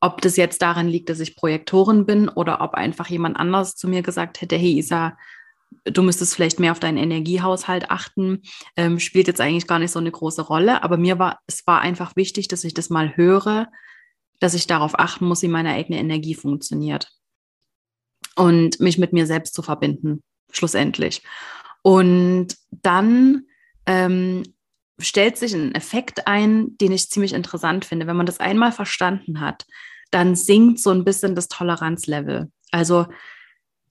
Ob 0.00 0.20
das 0.20 0.36
jetzt 0.36 0.62
daran 0.62 0.88
liegt, 0.88 1.10
dass 1.10 1.20
ich 1.20 1.36
Projektorin 1.36 2.06
bin 2.06 2.28
oder 2.28 2.60
ob 2.60 2.74
einfach 2.74 3.06
jemand 3.06 3.36
anders 3.36 3.76
zu 3.76 3.86
mir 3.86 4.02
gesagt 4.02 4.40
hätte, 4.40 4.56
hey 4.56 4.76
Isa, 4.76 5.16
du 5.84 6.02
müsstest 6.02 6.34
vielleicht 6.34 6.58
mehr 6.58 6.72
auf 6.72 6.80
deinen 6.80 6.98
Energiehaushalt 6.98 7.92
achten, 7.92 8.42
ähm, 8.74 8.98
spielt 8.98 9.28
jetzt 9.28 9.40
eigentlich 9.40 9.68
gar 9.68 9.78
nicht 9.78 9.92
so 9.92 10.00
eine 10.00 10.10
große 10.10 10.42
Rolle. 10.42 10.82
Aber 10.82 10.96
mir 10.96 11.20
war, 11.20 11.38
es 11.46 11.64
war 11.68 11.82
einfach 11.82 12.16
wichtig, 12.16 12.48
dass 12.48 12.64
ich 12.64 12.74
das 12.74 12.90
mal 12.90 13.16
höre, 13.16 13.68
dass 14.40 14.54
ich 14.54 14.66
darauf 14.66 14.98
achten 14.98 15.26
muss, 15.26 15.42
wie 15.42 15.46
meine 15.46 15.70
eigene 15.70 16.00
Energie 16.00 16.34
funktioniert. 16.34 17.12
Und 18.34 18.80
mich 18.80 18.98
mit 18.98 19.12
mir 19.12 19.28
selbst 19.28 19.54
zu 19.54 19.62
verbinden 19.62 20.24
schlussendlich. 20.50 21.22
Und 21.82 22.56
dann 22.70 23.46
ähm, 23.86 24.42
stellt 24.98 25.36
sich 25.36 25.54
ein 25.54 25.74
Effekt 25.74 26.26
ein, 26.26 26.76
den 26.78 26.92
ich 26.92 27.10
ziemlich 27.10 27.32
interessant 27.32 27.84
finde. 27.84 28.06
Wenn 28.06 28.16
man 28.16 28.26
das 28.26 28.40
einmal 28.40 28.72
verstanden 28.72 29.40
hat, 29.40 29.66
dann 30.10 30.36
sinkt 30.36 30.78
so 30.78 30.90
ein 30.90 31.04
bisschen 31.04 31.34
das 31.34 31.48
Toleranzlevel. 31.48 32.50
Also 32.70 33.06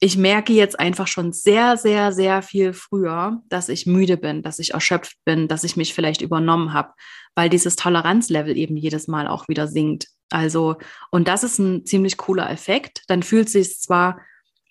ich 0.00 0.16
merke 0.16 0.52
jetzt 0.52 0.78
einfach 0.78 1.06
schon 1.06 1.32
sehr, 1.32 1.76
sehr, 1.76 2.12
sehr 2.12 2.42
viel 2.42 2.72
früher, 2.72 3.42
dass 3.48 3.68
ich 3.68 3.86
müde 3.86 4.16
bin, 4.16 4.42
dass 4.42 4.58
ich 4.58 4.74
erschöpft 4.74 5.16
bin, 5.24 5.48
dass 5.48 5.64
ich 5.64 5.76
mich 5.76 5.94
vielleicht 5.94 6.20
übernommen 6.20 6.72
habe, 6.72 6.92
weil 7.34 7.48
dieses 7.48 7.76
Toleranzlevel 7.76 8.56
eben 8.56 8.76
jedes 8.76 9.08
Mal 9.08 9.28
auch 9.28 9.48
wieder 9.48 9.68
sinkt. 9.68 10.08
Also, 10.30 10.76
und 11.10 11.28
das 11.28 11.44
ist 11.44 11.58
ein 11.58 11.86
ziemlich 11.86 12.16
cooler 12.16 12.50
Effekt. 12.50 13.02
Dann 13.08 13.22
fühlt 13.22 13.48
sich 13.48 13.80
zwar 13.80 14.20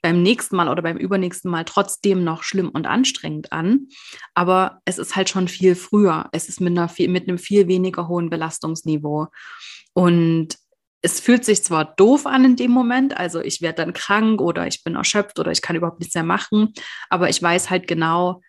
beim 0.03 0.21
nächsten 0.21 0.55
Mal 0.55 0.69
oder 0.69 0.83
beim 0.83 0.97
übernächsten 0.97 1.49
Mal 1.49 1.63
trotzdem 1.63 2.23
noch 2.23 2.43
schlimm 2.43 2.69
und 2.69 2.85
anstrengend 2.85 3.51
an. 3.51 3.87
Aber 4.35 4.81
es 4.85 4.99
ist 4.99 5.15
halt 5.15 5.29
schon 5.29 5.47
viel 5.47 5.75
früher. 5.75 6.29
Es 6.33 6.49
ist 6.49 6.61
mit, 6.61 6.77
einer 6.77 6.91
mit 7.09 7.27
einem 7.27 7.39
viel 7.39 7.67
weniger 7.67 8.07
hohen 8.07 8.29
Belastungsniveau. 8.29 9.27
Und 9.93 10.57
es 11.01 11.19
fühlt 11.19 11.45
sich 11.45 11.63
zwar 11.63 11.85
doof 11.95 12.25
an 12.25 12.45
in 12.45 12.55
dem 12.55 12.71
Moment, 12.71 13.17
also 13.17 13.41
ich 13.41 13.61
werde 13.61 13.83
dann 13.83 13.93
krank 13.93 14.41
oder 14.41 14.67
ich 14.67 14.83
bin 14.83 14.95
erschöpft 14.95 15.37
oder 15.39 15.51
ich 15.51 15.61
kann 15.61 15.75
überhaupt 15.75 15.99
nichts 15.99 16.15
mehr 16.15 16.23
machen, 16.23 16.73
aber 17.09 17.29
ich 17.29 17.43
weiß 17.43 17.69
halt 17.69 17.87
genau, 17.87 18.41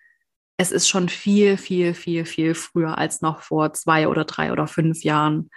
es 0.56 0.70
ist 0.70 0.88
schon 0.88 1.08
viel, 1.08 1.56
viel, 1.56 1.94
viel, 1.94 2.24
viel 2.24 2.54
früher 2.54 2.96
als 2.96 3.20
noch 3.20 3.40
vor 3.40 3.72
zwei 3.72 4.08
oder 4.08 4.24
drei 4.24 4.52
oder 4.52 4.66
fünf 4.66 5.02
Jahren. 5.02 5.50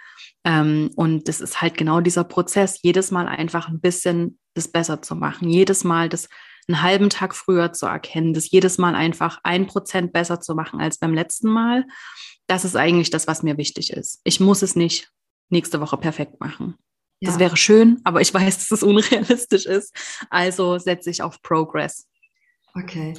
Ähm, 0.44 0.90
und 0.96 1.28
das 1.28 1.40
ist 1.40 1.60
halt 1.60 1.76
genau 1.76 2.00
dieser 2.00 2.24
Prozess, 2.24 2.80
jedes 2.82 3.10
Mal 3.10 3.28
einfach 3.28 3.68
ein 3.68 3.80
bisschen 3.80 4.38
das 4.54 4.68
besser 4.68 5.00
zu 5.02 5.14
machen, 5.14 5.48
jedes 5.48 5.84
Mal 5.84 6.08
das 6.08 6.28
einen 6.66 6.82
halben 6.82 7.10
Tag 7.10 7.34
früher 7.34 7.72
zu 7.72 7.86
erkennen, 7.86 8.34
das 8.34 8.50
jedes 8.50 8.76
Mal 8.76 8.94
einfach 8.94 9.40
ein 9.42 9.66
Prozent 9.66 10.12
besser 10.12 10.40
zu 10.40 10.54
machen 10.54 10.80
als 10.80 10.98
beim 10.98 11.14
letzten 11.14 11.48
Mal. 11.48 11.86
Das 12.46 12.64
ist 12.64 12.76
eigentlich 12.76 13.10
das, 13.10 13.26
was 13.26 13.42
mir 13.42 13.56
wichtig 13.56 13.92
ist. 13.92 14.20
Ich 14.24 14.40
muss 14.40 14.62
es 14.62 14.76
nicht 14.76 15.10
nächste 15.48 15.80
Woche 15.80 15.96
perfekt 15.96 16.40
machen. 16.40 16.74
Ja. 17.20 17.30
Das 17.30 17.38
wäre 17.38 17.56
schön, 17.56 18.00
aber 18.04 18.20
ich 18.20 18.32
weiß, 18.34 18.58
dass 18.58 18.70
es 18.70 18.82
unrealistisch 18.82 19.66
ist. 19.66 19.94
Also 20.28 20.78
setze 20.78 21.10
ich 21.10 21.22
auf 21.22 21.40
Progress. 21.42 22.06
Okay. 22.74 23.14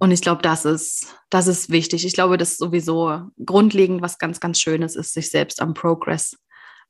Und 0.00 0.12
ich 0.12 0.22
glaube, 0.22 0.40
das 0.40 0.64
ist, 0.64 1.14
das 1.28 1.46
ist 1.46 1.68
wichtig. 1.68 2.06
Ich 2.06 2.14
glaube, 2.14 2.38
das 2.38 2.52
ist 2.52 2.58
sowieso 2.58 3.20
grundlegend 3.44 4.00
was 4.00 4.18
ganz, 4.18 4.40
ganz 4.40 4.58
Schönes 4.58 4.96
ist, 4.96 5.12
sich 5.12 5.30
selbst 5.30 5.60
am 5.60 5.74
Progress, 5.74 6.38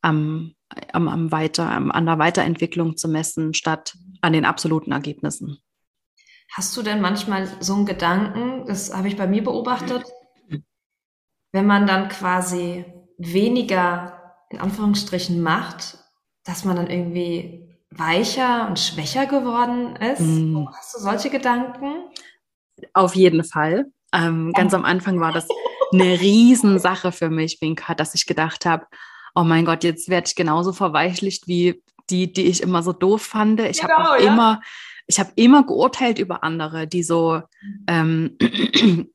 am, 0.01 0.55
am, 0.93 1.09
am 1.09 1.33
Weiter, 1.33 1.69
am, 1.69 1.91
an 1.91 2.07
der 2.07 2.21
Weiterentwicklung 2.21 2.97
zu 2.97 3.09
messen, 3.09 3.53
statt 3.53 3.97
an 4.21 4.33
den 4.33 4.45
absoluten 4.45 4.93
Ergebnissen. 4.93 5.59
Hast 6.53 6.77
du 6.77 6.83
denn 6.83 7.01
manchmal 7.01 7.49
so 7.59 7.75
einen 7.75 7.85
Gedanken, 7.85 8.65
das 8.67 8.95
habe 8.95 9.09
ich 9.09 9.17
bei 9.17 9.27
mir 9.27 9.43
beobachtet, 9.43 10.05
wenn 11.51 11.67
man 11.67 11.89
dann 11.89 12.09
quasi 12.09 12.85
weniger 13.19 14.37
in 14.51 14.61
Anführungsstrichen 14.61 15.43
macht, 15.43 15.99
dass 16.45 16.65
man 16.65 16.77
dann 16.77 16.89
irgendwie 16.89 17.77
weicher 17.91 18.69
und 18.69 18.79
schwächer 18.79 19.27
geworden 19.27 19.97
ist? 19.97 20.21
Mm. 20.21 20.69
Hast 20.77 20.95
du 20.95 21.01
solche 21.01 21.29
Gedanken? 21.29 22.09
Auf 22.93 23.15
jeden 23.15 23.45
Fall. 23.45 23.87
Ähm, 24.13 24.53
ganz 24.55 24.75
am 24.75 24.85
Anfang 24.85 25.21
war 25.21 25.33
das 25.33 25.47
eine 25.93 26.05
Riesensache 26.21 27.13
für 27.13 27.31
mich, 27.31 27.61
Winka, 27.61 27.95
dass 27.95 28.15
ich 28.15 28.27
gedacht 28.27 28.67
habe, 28.67 28.87
oh 29.35 29.45
mein 29.45 29.65
Gott, 29.65 29.85
jetzt 29.85 30.09
werde 30.09 30.27
ich 30.29 30.35
genauso 30.35 30.73
verweichlicht 30.73 31.47
wie 31.47 31.83
die, 32.11 32.33
die 32.33 32.47
ich 32.47 32.63
immer 32.63 32.83
so 32.83 32.93
doof 32.93 33.23
fand. 33.23 33.61
Ich 33.61 33.81
genau, 33.81 33.95
habe 33.99 34.23
ja. 34.23 34.33
immer, 34.33 34.61
ich 35.07 35.21
habe 35.21 35.31
immer 35.37 35.65
geurteilt 35.65 36.19
über 36.19 36.43
andere, 36.43 36.87
die 36.87 37.03
so 37.03 37.43
ähm, 37.87 38.37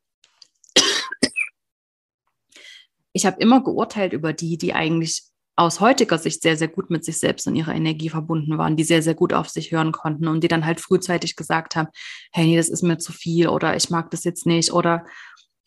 ich 3.13 3.25
habe 3.25 3.39
immer 3.39 3.61
geurteilt 3.63 4.13
über 4.13 4.33
die, 4.33 4.57
die 4.57 4.73
eigentlich 4.73 5.23
aus 5.55 5.79
heutiger 5.79 6.17
Sicht 6.17 6.41
sehr, 6.41 6.57
sehr 6.57 6.67
gut 6.67 6.89
mit 6.89 7.05
sich 7.05 7.17
selbst 7.17 7.47
und 7.47 7.55
ihrer 7.55 7.73
Energie 7.73 8.09
verbunden 8.09 8.57
waren, 8.57 8.75
die 8.75 8.83
sehr, 8.83 9.01
sehr 9.01 9.15
gut 9.15 9.33
auf 9.33 9.49
sich 9.49 9.71
hören 9.71 9.91
konnten 9.91 10.27
und 10.27 10.43
die 10.43 10.47
dann 10.47 10.65
halt 10.65 10.81
frühzeitig 10.81 11.35
gesagt 11.35 11.75
haben, 11.75 11.87
hey, 12.31 12.45
nee, 12.45 12.57
das 12.57 12.69
ist 12.69 12.83
mir 12.83 12.97
zu 12.97 13.13
viel 13.13 13.47
oder 13.47 13.75
ich 13.75 13.89
mag 13.89 14.11
das 14.11 14.23
jetzt 14.25 14.45
nicht 14.45 14.73
oder 14.73 15.05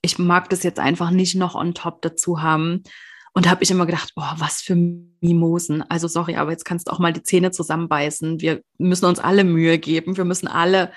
ich 0.02 0.18
mag 0.18 0.50
das 0.50 0.62
jetzt 0.62 0.78
einfach 0.78 1.10
nicht 1.10 1.34
noch 1.34 1.54
on 1.54 1.74
top 1.74 2.02
dazu 2.02 2.42
haben. 2.42 2.82
Und 3.32 3.46
da 3.46 3.50
habe 3.50 3.62
ich 3.62 3.70
immer 3.70 3.86
gedacht, 3.86 4.12
boah, 4.14 4.34
was 4.38 4.60
für 4.60 4.74
Mimosen. 4.74 5.82
Also 5.88 6.08
sorry, 6.08 6.36
aber 6.36 6.50
jetzt 6.50 6.64
kannst 6.64 6.88
du 6.88 6.92
auch 6.92 6.98
mal 6.98 7.12
die 7.12 7.22
Zähne 7.22 7.50
zusammenbeißen. 7.50 8.40
Wir 8.40 8.62
müssen 8.78 9.06
uns 9.06 9.18
alle 9.18 9.44
Mühe 9.44 9.78
geben. 9.78 10.16
Wir 10.16 10.24
müssen 10.24 10.48
alle 10.48 10.92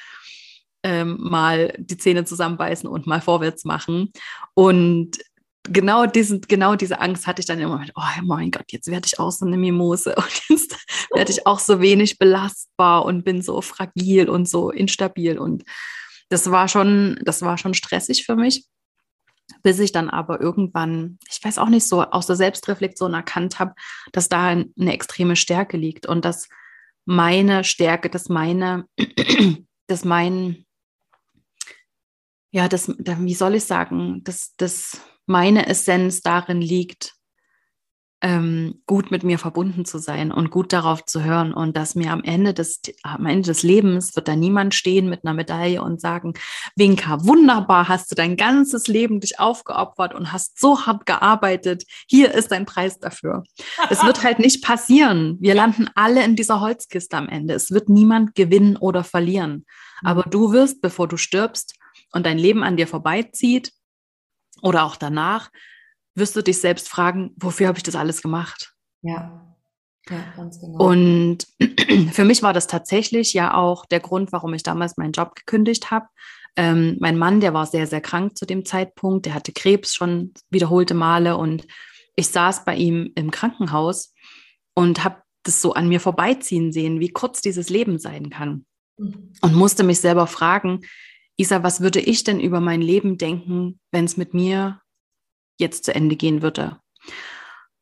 ähm, 0.83 1.17
mal 1.19 1.73
die 1.77 1.97
Zähne 1.97 2.25
zusammenbeißen 2.25 2.89
und 2.89 3.05
mal 3.05 3.21
vorwärts 3.21 3.65
machen. 3.65 4.11
Und 4.53 5.17
genau, 5.63 6.05
diesen, 6.05 6.41
genau 6.41 6.75
diese 6.75 6.99
Angst 6.99 7.27
hatte 7.27 7.41
ich 7.41 7.45
dann 7.45 7.59
immer, 7.59 7.85
oh 7.95 8.21
mein 8.23 8.51
Gott, 8.51 8.71
jetzt 8.71 8.87
werde 8.87 9.05
ich 9.05 9.19
auch 9.19 9.31
so 9.31 9.45
eine 9.45 9.57
Mimose 9.57 10.15
und 10.17 10.41
jetzt 10.49 10.77
werde 11.13 11.31
ich 11.31 11.45
auch 11.45 11.59
so 11.59 11.81
wenig 11.81 12.17
belastbar 12.17 13.05
und 13.05 13.23
bin 13.23 13.41
so 13.41 13.61
fragil 13.61 14.29
und 14.29 14.47
so 14.47 14.71
instabil. 14.71 15.37
Und 15.37 15.63
das 16.29 16.49
war 16.49 16.67
schon, 16.67 17.19
das 17.23 17.41
war 17.41 17.57
schon 17.57 17.73
stressig 17.73 18.25
für 18.25 18.35
mich, 18.35 18.65
bis 19.63 19.79
ich 19.79 19.91
dann 19.91 20.09
aber 20.09 20.41
irgendwann, 20.41 21.19
ich 21.29 21.43
weiß 21.43 21.57
auch 21.57 21.69
nicht, 21.69 21.87
so 21.87 22.01
aus 22.03 22.27
der 22.27 22.35
Selbstreflexion 22.35 23.13
erkannt 23.13 23.59
habe, 23.59 23.73
dass 24.11 24.29
da 24.29 24.47
eine 24.47 24.93
extreme 24.93 25.35
Stärke 25.35 25.77
liegt 25.77 26.05
und 26.05 26.25
dass 26.25 26.47
meine 27.05 27.63
Stärke, 27.63 28.09
dass 28.09 28.29
meine, 28.29 28.87
dass 29.87 30.05
mein, 30.05 30.65
ja, 32.51 32.67
das, 32.67 32.89
wie 32.97 33.33
soll 33.33 33.55
ich 33.55 33.63
sagen, 33.63 34.23
dass 34.23 34.53
das 34.57 35.01
meine 35.25 35.67
Essenz 35.67 36.21
darin 36.21 36.61
liegt, 36.61 37.15
ähm, 38.21 38.81
gut 38.85 39.09
mit 39.09 39.23
mir 39.23 39.39
verbunden 39.39 39.83
zu 39.83 39.97
sein 39.97 40.31
und 40.31 40.51
gut 40.51 40.73
darauf 40.73 41.05
zu 41.05 41.23
hören 41.23 41.53
und 41.53 41.75
dass 41.75 41.95
mir 41.95 42.11
am 42.11 42.23
Ende 42.23 42.53
des, 42.53 42.79
am 43.01 43.25
Ende 43.25 43.47
des 43.47 43.63
Lebens 43.63 44.15
wird 44.15 44.27
da 44.27 44.35
niemand 44.35 44.75
stehen 44.75 45.09
mit 45.09 45.25
einer 45.25 45.33
Medaille 45.33 45.81
und 45.81 45.99
sagen, 45.99 46.33
Winka, 46.75 47.25
wunderbar, 47.25 47.87
hast 47.87 48.11
du 48.11 48.15
dein 48.15 48.37
ganzes 48.37 48.87
Leben 48.87 49.19
dich 49.19 49.39
aufgeopfert 49.39 50.13
und 50.13 50.31
hast 50.31 50.59
so 50.59 50.85
hart 50.85 51.07
gearbeitet. 51.07 51.83
Hier 52.07 52.31
ist 52.33 52.51
dein 52.51 52.65
Preis 52.67 52.99
dafür. 52.99 53.43
es 53.89 54.03
wird 54.03 54.23
halt 54.23 54.37
nicht 54.37 54.63
passieren. 54.63 55.37
Wir 55.39 55.55
landen 55.55 55.89
alle 55.95 56.23
in 56.23 56.35
dieser 56.35 56.61
Holzkiste 56.61 57.17
am 57.17 57.27
Ende. 57.27 57.55
Es 57.55 57.71
wird 57.71 57.89
niemand 57.89 58.35
gewinnen 58.35 58.77
oder 58.77 59.03
verlieren. 59.03 59.65
Aber 60.03 60.23
du 60.23 60.51
wirst, 60.51 60.81
bevor 60.81 61.07
du 61.07 61.17
stirbst 61.17 61.75
und 62.11 62.25
dein 62.25 62.37
Leben 62.37 62.63
an 62.63 62.77
dir 62.77 62.87
vorbeizieht, 62.87 63.71
oder 64.61 64.83
auch 64.83 64.95
danach, 64.95 65.49
wirst 66.15 66.35
du 66.35 66.41
dich 66.41 66.59
selbst 66.59 66.89
fragen, 66.89 67.33
wofür 67.37 67.67
habe 67.67 67.77
ich 67.77 67.83
das 67.83 67.95
alles 67.95 68.21
gemacht? 68.21 68.73
Ja. 69.01 69.47
Ja, 70.09 70.23
ganz 70.35 70.59
genau. 70.59 70.83
Und 70.83 71.47
für 72.11 72.25
mich 72.25 72.41
war 72.41 72.53
das 72.53 72.67
tatsächlich 72.67 73.33
ja 73.33 73.53
auch 73.53 73.85
der 73.85 73.99
Grund, 73.99 74.31
warum 74.31 74.53
ich 74.53 74.63
damals 74.63 74.97
meinen 74.97 75.11
Job 75.11 75.35
gekündigt 75.35 75.91
habe. 75.91 76.07
Ähm, 76.55 76.97
mein 76.99 77.17
Mann, 77.17 77.39
der 77.39 77.53
war 77.53 77.65
sehr, 77.65 77.87
sehr 77.87 78.01
krank 78.01 78.37
zu 78.37 78.45
dem 78.45 78.65
Zeitpunkt, 78.65 79.25
der 79.25 79.33
hatte 79.35 79.53
Krebs 79.53 79.93
schon 79.93 80.33
wiederholte 80.49 80.95
Male 80.95 81.37
und 81.37 81.65
ich 82.15 82.27
saß 82.27 82.65
bei 82.65 82.75
ihm 82.75 83.11
im 83.15 83.31
Krankenhaus 83.31 84.13
und 84.73 85.03
habe 85.03 85.21
das 85.43 85.61
so 85.61 85.73
an 85.73 85.87
mir 85.87 85.99
vorbeiziehen 85.99 86.71
sehen, 86.71 86.99
wie 86.99 87.09
kurz 87.09 87.41
dieses 87.41 87.69
Leben 87.69 87.99
sein 87.99 88.29
kann. 88.29 88.65
Mhm. 88.97 89.33
Und 89.41 89.55
musste 89.55 89.83
mich 89.83 90.01
selber 90.01 90.27
fragen, 90.27 90.81
Isa, 91.41 91.63
was 91.63 91.81
würde 91.81 91.99
ich 91.99 92.23
denn 92.23 92.39
über 92.39 92.61
mein 92.61 92.81
Leben 92.81 93.17
denken, 93.17 93.79
wenn 93.91 94.05
es 94.05 94.15
mit 94.15 94.33
mir 94.35 94.79
jetzt 95.59 95.85
zu 95.85 95.95
Ende 95.95 96.15
gehen 96.15 96.41
würde? 96.43 96.79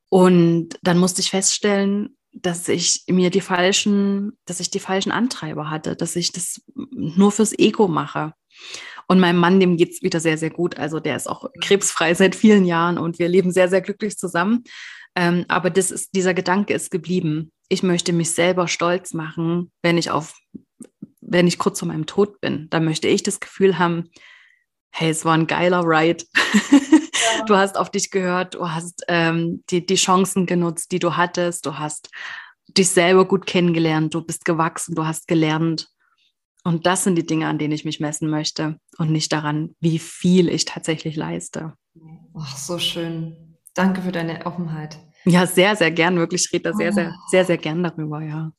Und 0.10 0.80
dann 0.82 0.98
musste 0.98 1.22
ich 1.22 1.30
feststellen, 1.30 2.18
dass 2.32 2.70
ich 2.70 3.04
mir 3.10 3.30
die 3.30 3.42
falschen, 3.42 4.38
dass 4.46 4.62
ich 4.62 4.70
die 4.70 4.80
falschen 4.80 5.12
Antreiber 5.12 5.70
hatte, 5.70 5.96
dass 5.96 6.16
ich 6.16 6.32
das 6.32 6.62
nur 6.74 7.32
fürs 7.34 7.58
Ego 7.58 7.88
mache. 7.90 8.34
Und 9.08 9.20
meinem 9.20 9.40
Mann, 9.40 9.60
dem 9.60 9.76
geht 9.76 9.92
es 9.92 10.02
wieder 10.04 10.20
sehr, 10.20 10.38
sehr 10.38 10.52
gut. 10.52 10.78
Also 10.78 11.00
der 11.00 11.16
ist 11.16 11.28
auch 11.28 11.50
krebsfrei 11.62 12.14
seit 12.14 12.36
vielen 12.36 12.66
Jahren 12.66 12.98
und 12.98 13.20
wir 13.20 13.28
leben 13.28 13.52
sehr, 13.52 13.68
sehr 13.68 13.82
glücklich 13.82 14.18
zusammen. 14.18 14.64
Ähm, 15.16 15.46
aber 15.48 15.70
das 15.70 15.92
ist, 15.92 16.16
dieser 16.16 16.34
Gedanke 16.34 16.74
ist 16.74 16.92
geblieben. 16.92 17.52
Ich 17.68 17.84
möchte 17.84 18.14
mich 18.14 18.32
selber 18.32 18.68
stolz 18.68 19.14
machen, 19.14 19.72
wenn 19.82 19.98
ich 19.98 20.12
auf, 20.12 20.40
wenn 21.30 21.48
ich 21.48 21.58
kurz 21.58 21.80
vor 21.80 21.88
meinem 21.88 22.06
Tod 22.06 22.42
bin. 22.42 22.68
Da 22.70 22.80
möchte 22.80 23.08
ich 23.08 23.24
das 23.24 23.40
Gefühl 23.40 23.80
haben, 23.80 24.10
hey, 24.92 25.10
es 25.10 25.26
war 25.26 25.34
ein 25.34 25.48
geiler 25.48 25.84
Ride. 25.84 26.26
Ja. 26.36 26.80
Du 27.46 27.56
hast 27.56 27.78
auf 27.78 27.90
dich 27.90 28.12
gehört, 28.12 28.56
du 28.56 28.70
hast 28.70 29.04
ähm, 29.08 29.64
die, 29.70 29.86
die 29.86 29.96
Chancen 29.96 30.46
genutzt, 30.46 30.92
die 30.92 31.00
du 31.00 31.16
hattest, 31.16 31.66
du 31.66 31.78
hast 31.78 32.10
dich 32.68 32.90
selber 32.90 33.26
gut 33.26 33.46
kennengelernt, 33.46 34.14
du 34.14 34.22
bist 34.22 34.46
gewachsen, 34.46 34.96
du 34.96 35.06
hast 35.06 35.28
gelernt. 35.28 35.90
Und 36.64 36.86
das 36.86 37.04
sind 37.04 37.16
die 37.16 37.26
Dinge, 37.26 37.48
an 37.48 37.58
denen 37.58 37.74
ich 37.74 37.86
mich 37.86 38.00
messen 38.00 38.30
möchte 38.30 38.78
und 38.98 39.12
nicht 39.12 39.32
daran, 39.32 39.76
wie 39.80 40.00
viel 40.00 40.50
ich 40.50 40.66
tatsächlich 40.66 41.16
leiste. 41.16 41.74
Ach, 42.38 42.58
so 42.58 42.78
schön. 42.80 43.58
Danke 43.74 44.02
für 44.02 44.12
deine 44.12 44.46
Offenheit. 44.46 45.00
Ja, 45.26 45.46
sehr, 45.46 45.76
sehr 45.76 45.92
gern. 45.92 46.18
Wirklich, 46.18 46.46
ich 46.46 46.54
rede 46.54 46.72
da 46.72 46.76
sehr, 46.76 46.92
sehr, 46.92 47.14
sehr, 47.30 47.46
sehr 47.46 47.58
gern 47.58 47.84
darüber, 47.84 48.22
ja. 48.22 48.52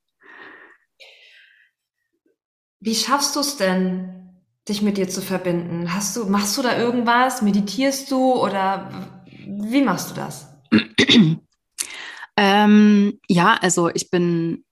Wie 2.80 2.94
schaffst 2.94 3.36
du 3.36 3.40
es 3.40 3.56
denn, 3.56 4.32
dich 4.68 4.80
mit 4.80 4.96
dir 4.96 5.08
zu 5.08 5.20
verbinden? 5.20 5.94
Hast 5.94 6.16
du, 6.16 6.24
machst 6.24 6.56
du 6.56 6.62
da 6.62 6.78
irgendwas? 6.78 7.42
Meditierst 7.42 8.10
du 8.10 8.32
oder 8.34 8.90
wie 9.46 9.82
machst 9.82 10.10
du 10.10 10.14
das? 10.14 10.48
ähm, 12.36 13.18
ja, 13.28 13.58
also 13.60 13.90
ich 13.90 14.10
bin 14.10 14.64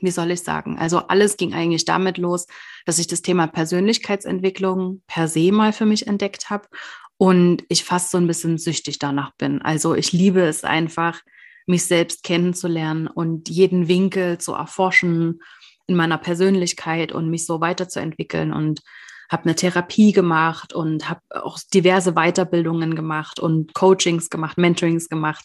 wie 0.00 0.10
soll 0.10 0.30
ich 0.30 0.42
sagen? 0.42 0.78
Also 0.78 0.98
alles 0.98 1.36
ging 1.36 1.54
eigentlich 1.54 1.84
damit 1.84 2.18
los, 2.18 2.46
dass 2.84 2.98
ich 2.98 3.06
das 3.06 3.22
Thema 3.22 3.46
Persönlichkeitsentwicklung 3.46 5.02
per 5.06 5.26
se 5.26 5.50
mal 5.50 5.72
für 5.72 5.86
mich 5.86 6.06
entdeckt 6.06 6.50
habe 6.50 6.68
und 7.16 7.64
ich 7.68 7.82
fast 7.82 8.10
so 8.10 8.18
ein 8.18 8.26
bisschen 8.26 8.58
süchtig 8.58 8.98
danach 8.98 9.34
bin. 9.36 9.62
Also 9.62 9.94
ich 9.94 10.12
liebe 10.12 10.42
es 10.42 10.64
einfach, 10.64 11.22
mich 11.66 11.84
selbst 11.86 12.22
kennenzulernen 12.22 13.08
und 13.08 13.48
jeden 13.48 13.88
Winkel 13.88 14.38
zu 14.38 14.52
erforschen 14.52 15.40
in 15.86 15.96
meiner 15.96 16.18
Persönlichkeit 16.18 17.12
und 17.12 17.30
mich 17.30 17.46
so 17.46 17.60
weiterzuentwickeln 17.60 18.52
und 18.52 18.80
habe 19.28 19.44
eine 19.44 19.54
Therapie 19.54 20.12
gemacht 20.12 20.72
und 20.72 21.08
habe 21.08 21.20
auch 21.30 21.58
diverse 21.74 22.12
Weiterbildungen 22.12 22.94
gemacht 22.94 23.40
und 23.40 23.74
Coachings 23.74 24.30
gemacht, 24.30 24.56
Mentorings 24.56 25.08
gemacht, 25.08 25.44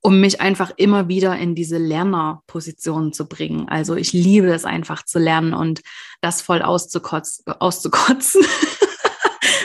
um 0.00 0.20
mich 0.20 0.40
einfach 0.40 0.70
immer 0.76 1.08
wieder 1.08 1.36
in 1.36 1.54
diese 1.54 1.78
Lernerposition 1.78 3.12
zu 3.12 3.28
bringen. 3.28 3.68
Also 3.68 3.96
ich 3.96 4.12
liebe 4.12 4.52
es 4.52 4.64
einfach 4.64 5.04
zu 5.04 5.18
lernen 5.18 5.52
und 5.52 5.80
das 6.20 6.42
voll 6.42 6.62
auszukotzen. 6.62 7.44
auszukotzen. 7.58 8.42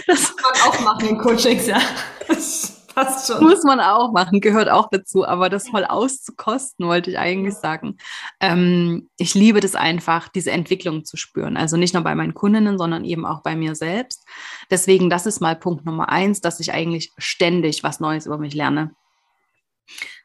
das 0.07 0.35
kann 0.35 0.51
man 0.51 0.61
auch 0.69 0.79
machen 0.81 1.09
in 1.09 1.17
Coachings, 1.19 1.67
ja. 1.67 1.79
Passt 2.93 3.27
schon. 3.27 3.43
Muss 3.43 3.63
man 3.63 3.79
auch 3.79 4.11
machen, 4.11 4.41
gehört 4.41 4.69
auch 4.69 4.89
dazu. 4.91 5.25
Aber 5.25 5.49
das 5.49 5.69
voll 5.69 5.85
auszukosten, 5.85 6.87
wollte 6.87 7.11
ich 7.11 7.17
eigentlich 7.17 7.55
sagen. 7.55 7.97
Ähm, 8.39 9.09
ich 9.17 9.33
liebe 9.33 9.59
das 9.59 9.75
einfach, 9.75 10.27
diese 10.27 10.51
Entwicklung 10.51 11.05
zu 11.05 11.17
spüren. 11.17 11.57
Also 11.57 11.77
nicht 11.77 11.93
nur 11.93 12.03
bei 12.03 12.15
meinen 12.15 12.33
Kundinnen, 12.33 12.77
sondern 12.77 13.03
eben 13.05 13.25
auch 13.25 13.41
bei 13.41 13.55
mir 13.55 13.75
selbst. 13.75 14.25
Deswegen, 14.69 15.09
das 15.09 15.25
ist 15.25 15.41
mal 15.41 15.55
Punkt 15.55 15.85
Nummer 15.85 16.09
eins, 16.09 16.41
dass 16.41 16.59
ich 16.59 16.73
eigentlich 16.73 17.11
ständig 17.17 17.83
was 17.83 17.99
Neues 17.99 18.25
über 18.25 18.37
mich 18.37 18.53
lerne. 18.53 18.91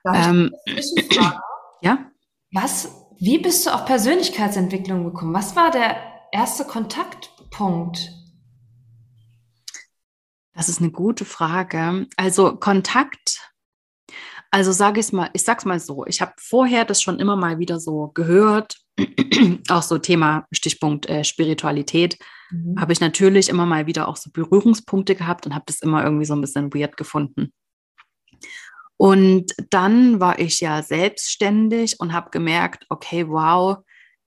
Ähm, 0.06 0.52
ja? 1.80 1.98
Was, 2.52 3.06
wie 3.18 3.38
bist 3.38 3.66
du 3.66 3.70
auf 3.70 3.84
Persönlichkeitsentwicklung 3.84 5.04
gekommen? 5.04 5.34
Was 5.34 5.56
war 5.56 5.70
der 5.70 5.96
erste 6.32 6.64
Kontaktpunkt? 6.64 8.17
Das 10.59 10.68
ist 10.68 10.80
eine 10.80 10.90
gute 10.90 11.24
Frage. 11.24 12.09
Also 12.16 12.56
Kontakt, 12.56 13.52
also 14.50 14.72
sage 14.72 14.98
ich 14.98 15.12
mal, 15.12 15.30
ich 15.32 15.44
sag's 15.44 15.64
mal 15.64 15.78
so, 15.78 16.04
ich 16.04 16.20
habe 16.20 16.32
vorher 16.36 16.84
das 16.84 17.00
schon 17.00 17.20
immer 17.20 17.36
mal 17.36 17.61
wieder 17.61 17.78
so 17.78 18.09
gehört, 18.09 18.76
auch 19.68 19.82
so 19.82 19.98
Thema 19.98 20.48
Stichpunkt 20.50 21.09
äh, 21.09 21.22
Spiritualität, 21.22 22.18
mhm. 22.50 22.74
habe 22.76 22.92
ich 22.92 22.98
natürlich 22.98 23.48
immer 23.48 23.66
mal 23.66 23.86
wieder 23.86 24.09
auch 24.09 24.16
so 24.16 24.30
Berührungspunkte 24.32 25.14
gehabt 25.14 25.46
und 25.46 25.54
habe 25.54 25.66
das 25.68 25.80
immer 25.80 26.02
irgendwie 26.02 26.24
so 26.24 26.34
ein 26.34 26.40
bisschen 26.40 26.74
weird 26.74 26.96
gefunden. 26.96 27.52
Und 28.96 29.54
dann 29.70 30.18
war 30.18 30.40
ich 30.40 30.59
ja 30.59 30.82
selbstständig 30.82 32.00
und 32.00 32.12
habe 32.12 32.30
gemerkt, 32.30 32.84
okay, 32.88 33.28
wow, 33.28 33.76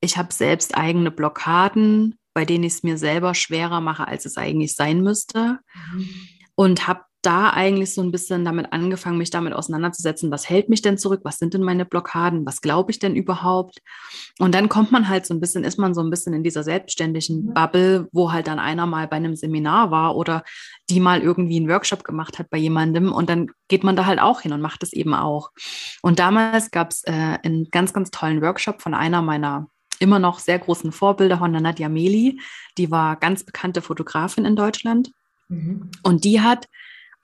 ich 0.00 0.16
habe 0.16 0.32
selbst 0.32 0.78
eigene 0.78 1.10
Blockaden, 1.10 2.18
bei 2.34 2.44
denen 2.44 2.64
ich 2.64 2.74
es 2.74 2.82
mir 2.82 2.98
selber 2.98 3.34
schwerer 3.34 3.80
mache, 3.80 4.06
als 4.08 4.24
es 4.26 4.36
eigentlich 4.36 4.74
sein 4.74 5.02
müsste. 5.02 5.58
Mhm. 5.92 6.08
Und 6.54 6.86
habe 6.86 7.00
da 7.22 7.50
eigentlich 7.50 7.94
so 7.94 8.02
ein 8.02 8.10
bisschen 8.10 8.44
damit 8.44 8.72
angefangen, 8.72 9.16
mich 9.16 9.30
damit 9.30 9.52
auseinanderzusetzen, 9.52 10.32
was 10.32 10.48
hält 10.50 10.68
mich 10.68 10.82
denn 10.82 10.98
zurück, 10.98 11.20
was 11.22 11.38
sind 11.38 11.54
denn 11.54 11.62
meine 11.62 11.84
Blockaden, 11.84 12.44
was 12.44 12.60
glaube 12.60 12.90
ich 12.90 12.98
denn 12.98 13.14
überhaupt. 13.14 13.78
Und 14.40 14.54
dann 14.54 14.68
kommt 14.68 14.90
man 14.90 15.08
halt 15.08 15.24
so 15.24 15.32
ein 15.32 15.40
bisschen, 15.40 15.62
ist 15.62 15.78
man 15.78 15.94
so 15.94 16.02
ein 16.02 16.10
bisschen 16.10 16.34
in 16.34 16.42
dieser 16.42 16.64
selbstständigen 16.64 17.46
mhm. 17.46 17.54
Bubble, 17.54 18.08
wo 18.10 18.32
halt 18.32 18.48
dann 18.48 18.58
einer 18.58 18.86
mal 18.86 19.06
bei 19.06 19.16
einem 19.16 19.36
Seminar 19.36 19.92
war 19.92 20.16
oder 20.16 20.42
die 20.90 20.98
mal 20.98 21.22
irgendwie 21.22 21.56
einen 21.56 21.68
Workshop 21.68 22.02
gemacht 22.02 22.40
hat 22.40 22.50
bei 22.50 22.58
jemandem 22.58 23.12
und 23.12 23.30
dann 23.30 23.50
geht 23.68 23.84
man 23.84 23.94
da 23.94 24.04
halt 24.04 24.20
auch 24.20 24.40
hin 24.40 24.52
und 24.52 24.60
macht 24.60 24.82
es 24.82 24.92
eben 24.92 25.14
auch. 25.14 25.50
Und 26.02 26.18
damals 26.18 26.72
gab 26.72 26.90
es 26.90 27.04
äh, 27.04 27.38
einen 27.42 27.68
ganz, 27.70 27.92
ganz 27.92 28.10
tollen 28.10 28.42
Workshop 28.42 28.82
von 28.82 28.94
einer 28.94 29.22
meiner 29.22 29.68
immer 30.02 30.18
noch 30.18 30.38
sehr 30.38 30.58
großen 30.58 30.92
Vorbilder 30.92 31.38
von 31.38 31.52
der 31.52 31.62
Nadja 31.62 31.88
Meli. 31.88 32.40
Die 32.76 32.90
war 32.90 33.16
ganz 33.16 33.44
bekannte 33.44 33.80
Fotografin 33.80 34.44
in 34.44 34.56
Deutschland. 34.56 35.12
Mhm. 35.48 35.90
Und 36.02 36.24
die 36.24 36.40
hat 36.40 36.66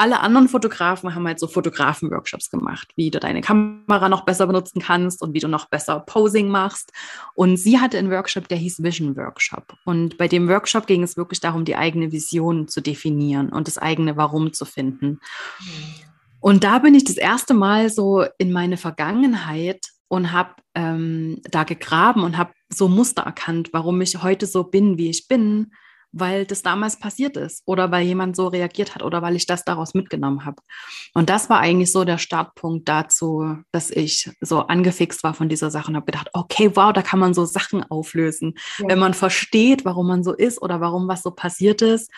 alle 0.00 0.20
anderen 0.20 0.48
Fotografen 0.48 1.12
haben 1.12 1.26
halt 1.26 1.40
so 1.40 1.48
Fotografen-Workshops 1.48 2.50
gemacht, 2.50 2.92
wie 2.94 3.10
du 3.10 3.18
deine 3.18 3.40
Kamera 3.40 4.08
noch 4.08 4.24
besser 4.24 4.46
benutzen 4.46 4.80
kannst 4.80 5.20
und 5.20 5.34
wie 5.34 5.40
du 5.40 5.48
noch 5.48 5.68
besser 5.68 5.98
Posing 5.98 6.48
machst. 6.48 6.92
Und 7.34 7.56
sie 7.56 7.80
hatte 7.80 7.98
einen 7.98 8.12
Workshop, 8.12 8.46
der 8.46 8.58
hieß 8.58 8.80
Vision 8.84 9.16
Workshop. 9.16 9.74
Und 9.84 10.16
bei 10.16 10.28
dem 10.28 10.48
Workshop 10.48 10.86
ging 10.86 11.02
es 11.02 11.16
wirklich 11.16 11.40
darum, 11.40 11.64
die 11.64 11.74
eigene 11.74 12.12
Vision 12.12 12.68
zu 12.68 12.80
definieren 12.80 13.48
und 13.48 13.66
das 13.66 13.76
eigene 13.76 14.16
Warum 14.16 14.52
zu 14.52 14.64
finden. 14.64 15.18
Mhm. 15.58 15.94
Und 16.40 16.62
da 16.62 16.78
bin 16.78 16.94
ich 16.94 17.02
das 17.02 17.16
erste 17.16 17.52
Mal 17.52 17.90
so 17.90 18.24
in 18.38 18.52
meine 18.52 18.76
Vergangenheit 18.76 19.84
und 20.08 20.32
habe 20.32 20.54
ähm, 20.74 21.40
da 21.44 21.64
gegraben 21.64 22.22
und 22.22 22.36
habe 22.36 22.52
so 22.72 22.88
Muster 22.88 23.22
erkannt, 23.22 23.70
warum 23.72 24.00
ich 24.00 24.22
heute 24.22 24.46
so 24.46 24.64
bin, 24.64 24.98
wie 24.98 25.10
ich 25.10 25.28
bin, 25.28 25.72
weil 26.12 26.46
das 26.46 26.62
damals 26.62 26.98
passiert 26.98 27.36
ist 27.36 27.62
oder 27.66 27.90
weil 27.90 28.06
jemand 28.06 28.34
so 28.34 28.48
reagiert 28.48 28.94
hat 28.94 29.02
oder 29.02 29.20
weil 29.20 29.36
ich 29.36 29.46
das 29.46 29.64
daraus 29.64 29.94
mitgenommen 29.94 30.44
habe. 30.44 30.62
Und 31.14 31.28
das 31.28 31.50
war 31.50 31.60
eigentlich 31.60 31.92
so 31.92 32.04
der 32.04 32.18
Startpunkt 32.18 32.88
dazu, 32.88 33.56
dass 33.72 33.90
ich 33.90 34.30
so 34.40 34.60
angefixt 34.60 35.22
war 35.22 35.34
von 35.34 35.48
dieser 35.48 35.70
Sache 35.70 35.88
und 35.88 35.96
habe 35.96 36.06
gedacht, 36.06 36.30
okay, 36.32 36.70
wow, 36.74 36.92
da 36.92 37.02
kann 37.02 37.18
man 37.20 37.34
so 37.34 37.44
Sachen 37.44 37.82
auflösen. 37.90 38.54
Ja. 38.78 38.88
Wenn 38.88 38.98
man 38.98 39.14
versteht, 39.14 39.84
warum 39.84 40.08
man 40.08 40.24
so 40.24 40.32
ist 40.32 40.60
oder 40.62 40.80
warum 40.80 41.08
was 41.08 41.22
so 41.22 41.30
passiert 41.30 41.82
ist 41.82 42.10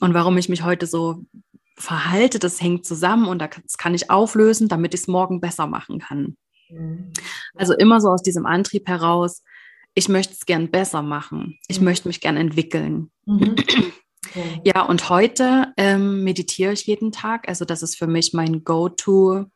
und 0.00 0.12
warum 0.12 0.36
ich 0.36 0.48
mich 0.48 0.62
heute 0.62 0.86
so 0.86 1.24
verhalte, 1.76 2.38
das 2.38 2.60
hängt 2.60 2.84
zusammen 2.84 3.26
und 3.26 3.38
das 3.40 3.78
kann 3.78 3.94
ich 3.94 4.10
auflösen, 4.10 4.68
damit 4.68 4.94
ich 4.94 5.02
es 5.02 5.08
morgen 5.08 5.40
besser 5.40 5.66
machen 5.66 6.00
kann. 6.00 6.36
Also 7.54 7.74
immer 7.74 8.00
so 8.00 8.08
aus 8.08 8.22
diesem 8.22 8.46
Antrieb 8.46 8.88
heraus, 8.88 9.42
ich 9.94 10.08
möchte 10.08 10.34
es 10.34 10.46
gern 10.46 10.70
besser 10.70 11.02
machen. 11.02 11.58
Ich 11.68 11.80
mhm. 11.80 11.86
möchte 11.86 12.08
mich 12.08 12.20
gern 12.20 12.36
entwickeln. 12.36 13.10
Mhm. 13.26 13.56
Okay. 14.26 14.60
Ja, 14.64 14.82
und 14.82 15.08
heute 15.08 15.72
ähm, 15.76 16.24
meditiere 16.24 16.72
ich 16.72 16.84
jeden 16.86 17.12
Tag. 17.12 17.48
Also 17.48 17.64
das 17.64 17.82
ist 17.82 17.96
für 17.96 18.08
mich 18.08 18.34
mein 18.34 18.64
Go-to-Place, 18.64 19.52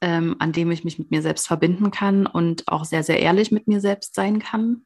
ähm, 0.00 0.36
an 0.40 0.52
dem 0.52 0.70
ich 0.70 0.84
mich 0.84 0.98
mit 0.98 1.10
mir 1.10 1.22
selbst 1.22 1.46
verbinden 1.46 1.90
kann 1.90 2.26
und 2.26 2.68
auch 2.68 2.84
sehr, 2.84 3.02
sehr 3.02 3.20
ehrlich 3.20 3.50
mit 3.50 3.66
mir 3.68 3.80
selbst 3.80 4.14
sein 4.14 4.40
kann. 4.40 4.84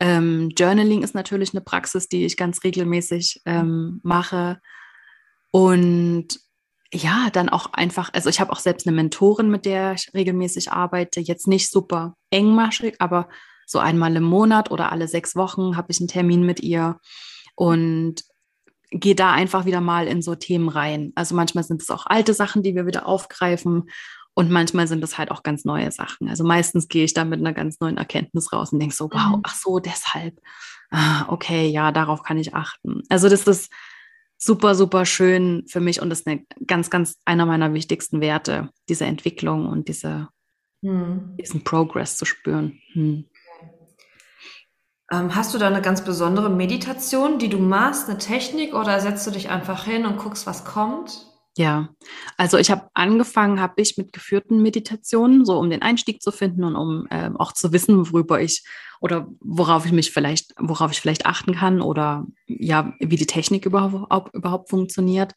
Ähm, 0.00 0.50
Journaling 0.58 1.02
ist 1.02 1.14
natürlich 1.14 1.54
eine 1.54 1.60
Praxis, 1.62 2.08
die 2.08 2.26
ich 2.26 2.36
ganz 2.36 2.64
regelmäßig 2.64 3.40
ähm, 3.46 4.00
mache. 4.02 4.60
Und 5.52 6.40
ja, 6.92 7.30
dann 7.32 7.48
auch 7.48 7.72
einfach, 7.72 8.10
also 8.12 8.28
ich 8.28 8.40
habe 8.40 8.52
auch 8.52 8.58
selbst 8.58 8.86
eine 8.86 8.94
Mentorin, 8.94 9.50
mit 9.50 9.64
der 9.64 9.94
ich 9.94 10.12
regelmäßig 10.14 10.72
arbeite, 10.72 11.20
jetzt 11.20 11.48
nicht 11.48 11.70
super 11.70 12.16
engmaschig, 12.30 12.96
aber 12.98 13.28
so 13.66 13.78
einmal 13.78 14.14
im 14.14 14.24
Monat 14.24 14.70
oder 14.70 14.92
alle 14.92 15.08
sechs 15.08 15.34
Wochen 15.34 15.76
habe 15.76 15.90
ich 15.90 16.00
einen 16.00 16.08
Termin 16.08 16.44
mit 16.44 16.60
ihr 16.60 16.98
und 17.54 18.22
gehe 18.90 19.14
da 19.14 19.32
einfach 19.32 19.64
wieder 19.64 19.80
mal 19.80 20.06
in 20.06 20.20
so 20.20 20.34
Themen 20.34 20.68
rein. 20.68 21.12
Also 21.14 21.34
manchmal 21.34 21.64
sind 21.64 21.80
es 21.80 21.90
auch 21.90 22.04
alte 22.06 22.34
Sachen, 22.34 22.62
die 22.62 22.74
wir 22.74 22.86
wieder 22.86 23.06
aufgreifen 23.06 23.88
und 24.34 24.50
manchmal 24.50 24.86
sind 24.86 25.02
es 25.02 25.16
halt 25.16 25.30
auch 25.30 25.42
ganz 25.42 25.64
neue 25.64 25.90
Sachen. 25.90 26.28
Also 26.28 26.44
meistens 26.44 26.88
gehe 26.88 27.04
ich 27.04 27.14
da 27.14 27.24
mit 27.24 27.40
einer 27.40 27.54
ganz 27.54 27.80
neuen 27.80 27.96
Erkenntnis 27.96 28.52
raus 28.52 28.72
und 28.72 28.80
denke 28.80 28.94
so, 28.94 29.10
wow, 29.10 29.36
mhm. 29.36 29.42
ach 29.44 29.54
so, 29.54 29.78
deshalb. 29.78 30.38
Ah, 30.90 31.24
okay, 31.28 31.68
ja, 31.68 31.90
darauf 31.90 32.22
kann 32.22 32.36
ich 32.36 32.54
achten. 32.54 33.02
Also 33.08 33.30
das 33.30 33.44
ist 33.44 33.72
super, 34.42 34.74
super 34.74 35.06
schön 35.06 35.64
für 35.68 35.80
mich 35.80 36.02
und 36.02 36.10
das 36.10 36.20
ist 36.20 36.26
eine 36.26 36.44
ganz, 36.66 36.90
ganz 36.90 37.16
einer 37.24 37.46
meiner 37.46 37.74
wichtigsten 37.74 38.20
Werte, 38.20 38.70
diese 38.88 39.04
Entwicklung 39.04 39.68
und 39.68 39.88
diese, 39.88 40.28
hm. 40.84 41.36
diesen 41.40 41.62
Progress 41.62 42.16
zu 42.16 42.24
spüren. 42.24 42.80
Hm. 42.92 43.24
Ähm, 45.12 45.34
hast 45.34 45.54
du 45.54 45.58
da 45.58 45.68
eine 45.68 45.82
ganz 45.82 46.02
besondere 46.04 46.50
Meditation, 46.50 47.38
die 47.38 47.48
du 47.48 47.58
machst, 47.58 48.08
eine 48.08 48.18
Technik 48.18 48.74
oder 48.74 48.98
setzt 48.98 49.26
du 49.26 49.30
dich 49.30 49.48
einfach 49.48 49.84
hin 49.84 50.06
und 50.06 50.16
guckst, 50.16 50.46
was 50.46 50.64
kommt? 50.64 51.31
Ja, 51.58 51.90
also 52.38 52.56
ich 52.56 52.70
habe 52.70 52.88
angefangen, 52.94 53.60
habe 53.60 53.82
ich 53.82 53.98
mit 53.98 54.14
geführten 54.14 54.62
Meditationen, 54.62 55.44
so 55.44 55.58
um 55.58 55.68
den 55.68 55.82
Einstieg 55.82 56.22
zu 56.22 56.32
finden 56.32 56.64
und 56.64 56.76
um 56.76 57.06
äh, 57.10 57.30
auch 57.34 57.52
zu 57.52 57.72
wissen, 57.72 58.10
worüber 58.10 58.40
ich 58.40 58.64
oder 59.02 59.26
worauf 59.40 59.84
ich 59.84 59.92
mich 59.92 60.12
vielleicht, 60.12 60.54
worauf 60.58 60.92
ich 60.92 61.00
vielleicht 61.00 61.26
achten 61.26 61.54
kann 61.54 61.82
oder 61.82 62.24
ja, 62.46 62.94
wie 63.00 63.16
die 63.16 63.26
Technik 63.26 63.66
überhaupt, 63.66 64.34
überhaupt 64.34 64.70
funktioniert. 64.70 65.34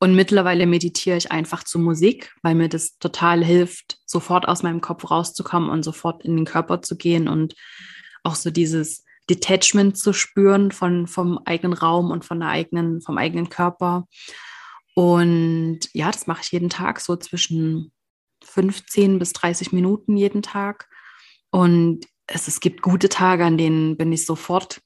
Und 0.00 0.16
mittlerweile 0.16 0.66
meditiere 0.66 1.16
ich 1.16 1.30
einfach 1.30 1.62
zu 1.62 1.78
Musik, 1.78 2.34
weil 2.42 2.56
mir 2.56 2.68
das 2.68 2.98
total 2.98 3.44
hilft, 3.44 3.98
sofort 4.04 4.48
aus 4.48 4.64
meinem 4.64 4.80
Kopf 4.80 5.10
rauszukommen 5.10 5.70
und 5.70 5.84
sofort 5.84 6.24
in 6.24 6.36
den 6.36 6.46
Körper 6.46 6.82
zu 6.82 6.96
gehen 6.96 7.28
und 7.28 7.54
auch 8.24 8.34
so 8.34 8.50
dieses 8.50 9.04
Detachment 9.30 9.96
zu 9.96 10.12
spüren 10.12 10.72
von, 10.72 11.06
vom 11.06 11.38
eigenen 11.44 11.74
Raum 11.74 12.10
und 12.10 12.24
von 12.24 12.40
der 12.40 12.48
eigenen, 12.48 13.00
vom 13.00 13.18
eigenen 13.18 13.48
Körper. 13.48 14.08
Und 14.94 15.80
ja, 15.92 16.10
das 16.10 16.26
mache 16.26 16.42
ich 16.42 16.52
jeden 16.52 16.70
Tag, 16.70 17.00
so 17.00 17.16
zwischen 17.16 17.92
15 18.44 19.18
bis 19.18 19.32
30 19.32 19.72
Minuten 19.72 20.16
jeden 20.16 20.42
Tag. 20.42 20.88
Und 21.50 22.06
es, 22.26 22.48
es 22.48 22.60
gibt 22.60 22.82
gute 22.82 23.08
Tage, 23.08 23.44
an 23.44 23.58
denen 23.58 23.96
bin 23.96 24.12
ich 24.12 24.26
sofort 24.26 24.80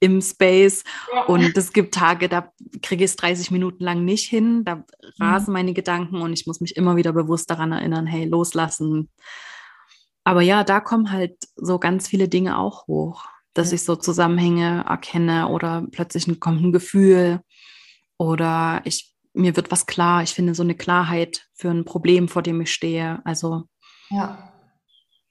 im 0.00 0.20
Space. 0.20 0.82
Ja. 1.14 1.24
Und 1.26 1.56
es 1.56 1.72
gibt 1.72 1.94
Tage, 1.94 2.28
da 2.28 2.52
kriege 2.82 3.04
ich 3.04 3.12
es 3.12 3.16
30 3.16 3.52
Minuten 3.52 3.84
lang 3.84 4.04
nicht 4.04 4.28
hin. 4.28 4.64
Da 4.64 4.84
rasen 5.20 5.50
mhm. 5.50 5.52
meine 5.52 5.74
Gedanken 5.74 6.20
und 6.20 6.32
ich 6.32 6.46
muss 6.46 6.60
mich 6.60 6.76
immer 6.76 6.96
wieder 6.96 7.12
bewusst 7.12 7.48
daran 7.50 7.72
erinnern, 7.72 8.06
hey, 8.06 8.24
loslassen. 8.24 9.10
Aber 10.24 10.42
ja, 10.42 10.64
da 10.64 10.80
kommen 10.80 11.12
halt 11.12 11.36
so 11.54 11.78
ganz 11.78 12.08
viele 12.08 12.28
Dinge 12.28 12.58
auch 12.58 12.88
hoch, 12.88 13.26
dass 13.54 13.70
ja. 13.70 13.76
ich 13.76 13.84
so 13.84 13.94
Zusammenhänge 13.94 14.84
erkenne 14.88 15.48
oder 15.48 15.86
plötzlich 15.92 16.40
kommt 16.40 16.62
ein 16.62 16.72
Gefühl 16.72 17.40
oder 18.18 18.82
ich 18.84 19.11
mir 19.34 19.56
wird 19.56 19.70
was 19.70 19.86
klar. 19.86 20.22
Ich 20.22 20.34
finde 20.34 20.54
so 20.54 20.62
eine 20.62 20.74
Klarheit 20.74 21.46
für 21.54 21.70
ein 21.70 21.84
Problem, 21.84 22.28
vor 22.28 22.42
dem 22.42 22.60
ich 22.60 22.72
stehe. 22.72 23.20
Also 23.24 23.64
ja. 24.10 24.52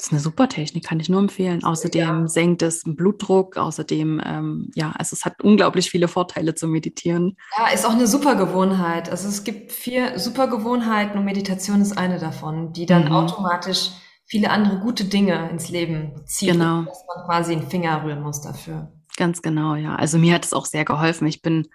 Das 0.01 0.07
ist 0.07 0.13
eine 0.13 0.21
super 0.21 0.49
Technik, 0.49 0.83
kann 0.83 0.99
ich 0.99 1.09
nur 1.09 1.19
empfehlen. 1.19 1.63
Außerdem 1.63 2.21
ja. 2.21 2.27
senkt 2.27 2.63
es 2.63 2.81
den 2.81 2.95
Blutdruck, 2.95 3.55
außerdem, 3.55 4.19
ähm, 4.25 4.71
ja, 4.73 4.93
also 4.97 5.13
es 5.13 5.25
hat 5.25 5.43
unglaublich 5.43 5.91
viele 5.91 6.07
Vorteile 6.07 6.55
zu 6.55 6.67
meditieren. 6.67 7.37
Ja, 7.55 7.67
ist 7.67 7.85
auch 7.85 7.91
eine 7.91 8.07
super 8.07 8.33
Gewohnheit. 8.35 9.11
Also 9.11 9.27
es 9.27 9.43
gibt 9.43 9.71
vier 9.71 10.17
super 10.17 10.47
Gewohnheiten 10.47 11.19
und 11.19 11.25
Meditation 11.25 11.81
ist 11.81 11.95
eine 11.95 12.17
davon, 12.17 12.73
die 12.73 12.87
dann 12.87 13.05
mhm. 13.05 13.11
automatisch 13.11 13.91
viele 14.25 14.49
andere 14.49 14.79
gute 14.79 15.05
Dinge 15.05 15.47
ins 15.51 15.69
Leben 15.69 16.25
ziehen, 16.25 16.53
genau. 16.53 16.81
dass 16.81 17.03
man 17.15 17.25
quasi 17.27 17.51
einen 17.51 17.69
Finger 17.69 18.03
rühren 18.03 18.23
muss 18.23 18.41
dafür. 18.41 18.91
Ganz 19.17 19.43
genau, 19.43 19.75
ja. 19.75 19.95
Also 19.97 20.17
mir 20.17 20.33
hat 20.33 20.45
es 20.45 20.53
auch 20.53 20.65
sehr 20.65 20.83
geholfen. 20.83 21.27
Ich 21.27 21.43
bin, 21.43 21.67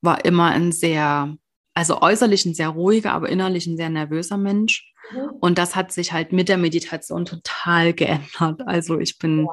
war 0.00 0.24
immer 0.24 0.46
ein 0.46 0.72
sehr 0.72 1.36
also 1.78 2.02
äußerlich 2.02 2.44
ein 2.44 2.54
sehr 2.54 2.70
ruhiger, 2.70 3.12
aber 3.12 3.28
innerlich 3.28 3.68
ein 3.68 3.76
sehr 3.76 3.88
nervöser 3.88 4.36
Mensch. 4.36 4.92
Mhm. 5.12 5.30
Und 5.38 5.58
das 5.58 5.76
hat 5.76 5.92
sich 5.92 6.12
halt 6.12 6.32
mit 6.32 6.48
der 6.48 6.58
Meditation 6.58 7.24
total 7.24 7.94
geändert. 7.94 8.62
Also 8.66 8.98
ich 8.98 9.16
bin, 9.20 9.46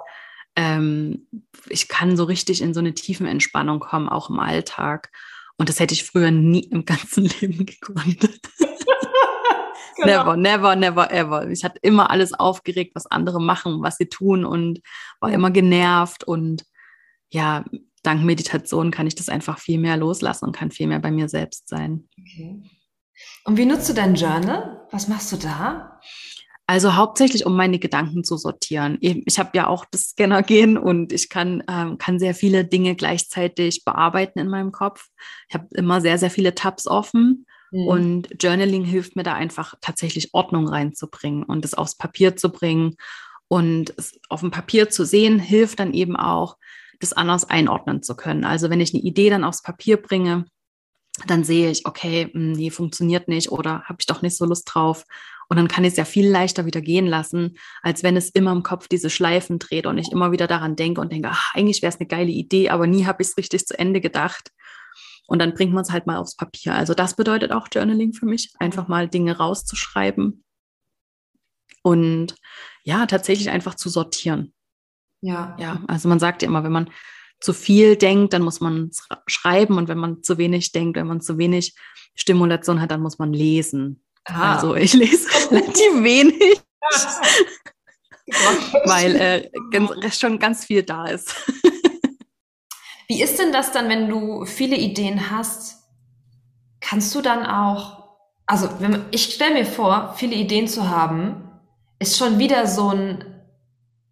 ähm, 0.55 1.27
ich 1.69 1.87
kann 1.87 2.17
so 2.17 2.23
richtig 2.23 2.63
in 2.63 2.73
so 2.73 2.79
eine 2.79 2.95
tiefen 2.95 3.27
Entspannung 3.27 3.79
kommen, 3.79 4.09
auch 4.09 4.31
im 4.31 4.39
Alltag. 4.39 5.11
Und 5.57 5.69
das 5.69 5.79
hätte 5.79 5.93
ich 5.93 6.03
früher 6.03 6.31
nie 6.31 6.61
im 6.61 6.85
ganzen 6.85 7.25
Leben 7.41 7.63
gegründet. 7.63 8.39
genau. 9.97 10.35
Never, 10.35 10.35
never, 10.35 10.75
never, 10.75 11.11
ever. 11.11 11.47
Ich 11.51 11.63
hatte 11.63 11.77
immer 11.83 12.09
alles 12.09 12.33
aufgeregt, 12.33 12.93
was 12.95 13.05
andere 13.05 13.39
machen, 13.39 13.83
was 13.83 13.97
sie 13.97 14.09
tun 14.09 14.45
und 14.45 14.79
war 15.19 15.29
ja. 15.29 15.35
immer 15.35 15.51
genervt 15.51 16.23
und 16.23 16.63
ja, 17.29 17.65
dank 18.05 18.23
Meditation 18.23 18.91
kann 18.91 19.07
ich 19.07 19.15
das 19.15 19.29
einfach 19.29 19.59
viel 19.59 19.79
mehr 19.79 19.97
loslassen 19.97 20.45
und 20.45 20.55
kann 20.55 20.71
viel 20.71 20.87
mehr 20.87 20.99
bei 20.99 21.11
mir 21.11 21.29
selbst 21.29 21.67
sein. 21.67 22.07
Okay. 22.19 22.61
Und 23.45 23.57
wie 23.57 23.65
nutzt 23.65 23.89
du 23.89 23.93
dein 23.93 24.15
Journal? 24.15 24.85
Was 24.91 25.07
machst 25.07 25.31
du 25.31 25.37
da? 25.37 25.99
Also 26.67 26.95
hauptsächlich, 26.95 27.45
um 27.45 27.55
meine 27.55 27.77
Gedanken 27.77 28.23
zu 28.23 28.37
sortieren. 28.37 28.97
Ich 28.99 29.37
habe 29.37 29.51
ja 29.53 29.67
auch 29.67 29.85
das 29.85 30.09
Scanner-Gen 30.09 30.77
und 30.79 31.13
ich 31.13 31.29
kann, 31.29 31.63
ähm, 31.69 31.99
kann 31.99 32.17
sehr 32.17 32.33
viele 32.33 32.65
Dinge 32.65 32.95
gleichzeitig 32.95 33.85
bearbeiten 33.85 34.39
in 34.39 34.49
meinem 34.49 34.71
Kopf. 34.71 35.09
Ich 35.47 35.53
habe 35.53 35.67
immer 35.75 36.01
sehr, 36.01 36.17
sehr 36.17 36.31
viele 36.31 36.55
Tabs 36.55 36.87
offen 36.87 37.45
mhm. 37.69 37.87
und 37.87 38.43
Journaling 38.43 38.83
hilft 38.83 39.15
mir 39.15 39.21
da 39.21 39.35
einfach 39.35 39.75
tatsächlich 39.79 40.33
Ordnung 40.33 40.67
reinzubringen 40.67 41.43
und 41.43 41.63
es 41.65 41.75
aufs 41.75 41.97
Papier 41.97 42.35
zu 42.35 42.51
bringen. 42.51 42.95
Und 43.47 43.93
es 43.97 44.19
auf 44.29 44.39
dem 44.39 44.49
Papier 44.49 44.89
zu 44.89 45.05
sehen, 45.05 45.37
hilft 45.37 45.79
dann 45.79 45.93
eben 45.93 46.15
auch, 46.15 46.57
das 46.99 47.13
anders 47.13 47.49
einordnen 47.49 48.03
zu 48.03 48.15
können. 48.15 48.43
Also 48.43 48.69
wenn 48.69 48.81
ich 48.81 48.93
eine 48.93 49.03
Idee 49.03 49.29
dann 49.29 49.43
aufs 49.43 49.61
Papier 49.61 49.97
bringe, 49.97 50.45
dann 51.27 51.43
sehe 51.43 51.71
ich, 51.71 51.85
okay, 51.85 52.29
hm, 52.31 52.53
nee, 52.53 52.69
funktioniert 52.69 53.27
nicht 53.27 53.51
oder 53.51 53.83
habe 53.83 53.97
ich 53.99 54.05
doch 54.05 54.21
nicht 54.21 54.35
so 54.35 54.45
Lust 54.45 54.69
drauf. 54.73 55.05
Und 55.47 55.57
dann 55.57 55.67
kann 55.67 55.83
ich 55.83 55.91
es 55.91 55.97
ja 55.97 56.05
viel 56.05 56.27
leichter 56.27 56.65
wieder 56.65 56.81
gehen 56.81 57.05
lassen, 57.05 57.57
als 57.83 58.01
wenn 58.01 58.17
es 58.17 58.29
immer 58.29 58.51
im 58.51 58.63
Kopf 58.63 58.87
diese 58.87 59.09
Schleifen 59.09 59.59
dreht 59.59 59.85
und 59.85 59.97
ich 59.97 60.11
immer 60.11 60.31
wieder 60.31 60.47
daran 60.47 60.75
denke 60.75 61.01
und 61.01 61.11
denke, 61.11 61.29
ach, 61.31 61.53
eigentlich 61.53 61.81
wäre 61.83 61.93
es 61.93 61.99
eine 61.99 62.07
geile 62.07 62.31
Idee, 62.31 62.69
aber 62.69 62.87
nie 62.87 63.05
habe 63.05 63.21
ich 63.21 63.29
es 63.29 63.37
richtig 63.37 63.65
zu 63.67 63.77
Ende 63.77 64.01
gedacht. 64.01 64.51
Und 65.27 65.39
dann 65.39 65.53
bringt 65.53 65.73
man 65.73 65.83
es 65.83 65.91
halt 65.91 66.07
mal 66.07 66.17
aufs 66.17 66.35
Papier. 66.35 66.73
Also 66.73 66.93
das 66.93 67.15
bedeutet 67.15 67.51
auch 67.51 67.67
Journaling 67.71 68.13
für 68.13 68.25
mich, 68.25 68.53
einfach 68.59 68.87
mal 68.87 69.07
Dinge 69.07 69.37
rauszuschreiben 69.37 70.43
und 71.85 72.33
ja, 72.83 73.05
tatsächlich 73.05 73.51
einfach 73.51 73.75
zu 73.75 73.89
sortieren. 73.89 74.54
Ja. 75.25 75.55
Ja, 75.59 75.81
also 75.87 76.07
man 76.07 76.19
sagt 76.19 76.43
ja 76.43 76.47
immer, 76.47 76.63
wenn 76.63 76.71
man 76.71 76.91
zu 77.39 77.51
viel 77.51 77.95
denkt, 77.95 78.33
dann 78.33 78.43
muss 78.43 78.61
man 78.61 78.91
schreiben 79.25 79.77
und 79.77 79.87
wenn 79.87 79.97
man 79.97 80.21
zu 80.21 80.37
wenig 80.37 80.71
denkt, 80.71 80.97
wenn 80.97 81.07
man 81.07 81.19
zu 81.19 81.39
wenig 81.39 81.73
Stimulation 82.13 82.79
hat, 82.79 82.91
dann 82.91 83.01
muss 83.01 83.17
man 83.17 83.33
lesen. 83.33 84.03
Ah. 84.25 84.53
Also 84.53 84.75
ich 84.75 84.93
lese 84.93 85.27
relativ 85.51 86.03
wenig, 86.03 86.61
weil 88.85 89.15
äh, 89.15 90.11
schon 90.11 90.37
ganz 90.37 90.65
viel 90.65 90.83
da 90.83 91.07
ist. 91.07 91.33
Wie 93.07 93.23
ist 93.23 93.39
denn 93.39 93.51
das 93.51 93.71
dann, 93.71 93.89
wenn 93.89 94.07
du 94.07 94.45
viele 94.45 94.75
Ideen 94.75 95.31
hast? 95.31 95.77
Kannst 96.81 97.15
du 97.15 97.21
dann 97.21 97.47
auch, 97.47 98.17
also 98.45 98.69
wenn, 98.79 99.05
ich 99.09 99.33
stelle 99.33 99.55
mir 99.55 99.65
vor, 99.65 100.13
viele 100.17 100.35
Ideen 100.35 100.67
zu 100.67 100.87
haben, 100.87 101.49
ist 101.97 102.15
schon 102.17 102.37
wieder 102.37 102.67
so 102.67 102.89
ein, 102.89 103.23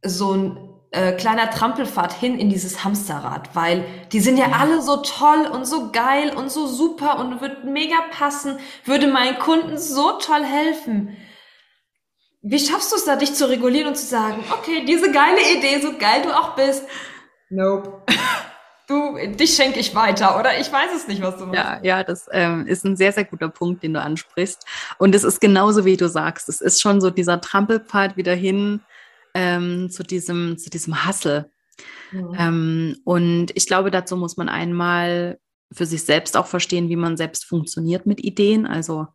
so 0.04 0.34
ein 0.34 0.63
äh, 0.94 1.12
kleiner 1.14 1.50
Trampelfahrt 1.50 2.14
hin 2.14 2.38
in 2.38 2.50
dieses 2.50 2.84
Hamsterrad, 2.84 3.56
weil 3.56 3.84
die 4.12 4.20
sind 4.20 4.38
ja, 4.38 4.48
ja, 4.48 4.58
alle 4.60 4.82
so 4.82 4.98
toll 4.98 5.48
und 5.52 5.66
so 5.66 5.92
geil 5.92 6.32
und 6.36 6.52
so 6.52 6.68
super 6.68 7.18
und 7.20 7.42
wird 7.42 7.66
mega 7.66 7.96
passen, 8.12 8.60
würde 8.86 9.08
meinen 9.08 9.40
Kunden 9.40 9.80
so 9.80 10.14
toll 10.20 10.44
helfen. 10.44 11.18
Wie 12.44 12.60
schaffst 12.60 12.92
du 12.92 12.98
es 12.98 13.06
da, 13.06 13.16
dich 13.16 13.34
zu 13.34 13.50
regulieren 13.50 13.88
und 13.88 13.96
zu 13.96 14.06
sagen, 14.06 14.44
okay, 14.52 14.86
diese 14.86 15.12
geile 15.12 15.42
Idee, 15.58 15.80
so 15.82 15.98
geil 15.98 16.22
du 16.24 16.38
auch 16.38 16.56
bist, 16.56 16.84
nope. 17.50 18.04
Du, 18.86 19.18
dich 19.18 19.56
schenke 19.56 19.80
ich 19.80 19.96
weiter, 19.96 20.38
oder? 20.38 20.60
Ich 20.60 20.70
weiß 20.70 20.94
es 20.94 21.08
nicht, 21.08 21.22
was 21.22 21.38
du 21.38 21.46
machst. 21.46 21.58
Ja, 21.58 21.80
ja, 21.82 22.04
das 22.04 22.28
ähm, 22.34 22.68
ist 22.68 22.84
ein 22.84 22.98
sehr, 22.98 23.14
sehr 23.14 23.24
guter 23.24 23.48
Punkt, 23.48 23.82
den 23.82 23.94
du 23.94 24.02
ansprichst. 24.02 24.66
Und 24.98 25.16
es 25.16 25.24
ist 25.24 25.40
genauso, 25.40 25.86
wie 25.86 25.96
du 25.96 26.10
sagst. 26.10 26.50
Es 26.50 26.60
ist 26.60 26.82
schon 26.82 27.00
so 27.00 27.10
dieser 27.10 27.40
Trampelpfad 27.40 28.18
wieder 28.18 28.36
hin 28.36 28.82
ähm, 29.34 29.90
zu 29.90 30.04
diesem, 30.04 30.58
zu 30.58 30.70
diesem 30.70 31.06
Hassel. 31.06 31.50
Mhm. 32.12 32.36
Ähm, 32.38 32.98
und 33.04 33.48
ich 33.56 33.68
glaube, 33.68 33.92
dazu 33.92 34.18
muss 34.18 34.38
man 34.38 34.50
einmal 34.50 35.40
für 35.72 35.86
sich 35.86 36.04
selbst 36.04 36.38
auch 36.38 36.48
verstehen, 36.48 36.90
wie 36.90 36.96
man 36.96 37.18
selbst 37.18 37.46
funktioniert 37.46 38.06
mit 38.06 38.24
Ideen. 38.24 38.66
Also 38.66 39.08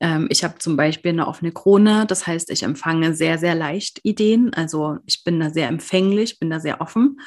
ähm, 0.00 0.26
ich 0.30 0.44
habe 0.44 0.58
zum 0.58 0.76
Beispiel 0.76 1.12
eine 1.12 1.26
offene 1.26 1.52
Krone, 1.52 2.06
das 2.06 2.26
heißt, 2.26 2.50
ich 2.50 2.62
empfange 2.62 3.14
sehr, 3.14 3.38
sehr 3.38 3.54
leicht 3.54 4.00
Ideen. 4.02 4.52
Also 4.54 4.98
ich 5.06 5.24
bin 5.24 5.40
da 5.40 5.50
sehr 5.50 5.68
empfänglich, 5.68 6.38
bin 6.38 6.50
da 6.50 6.60
sehr 6.60 6.80
offen. 6.80 7.18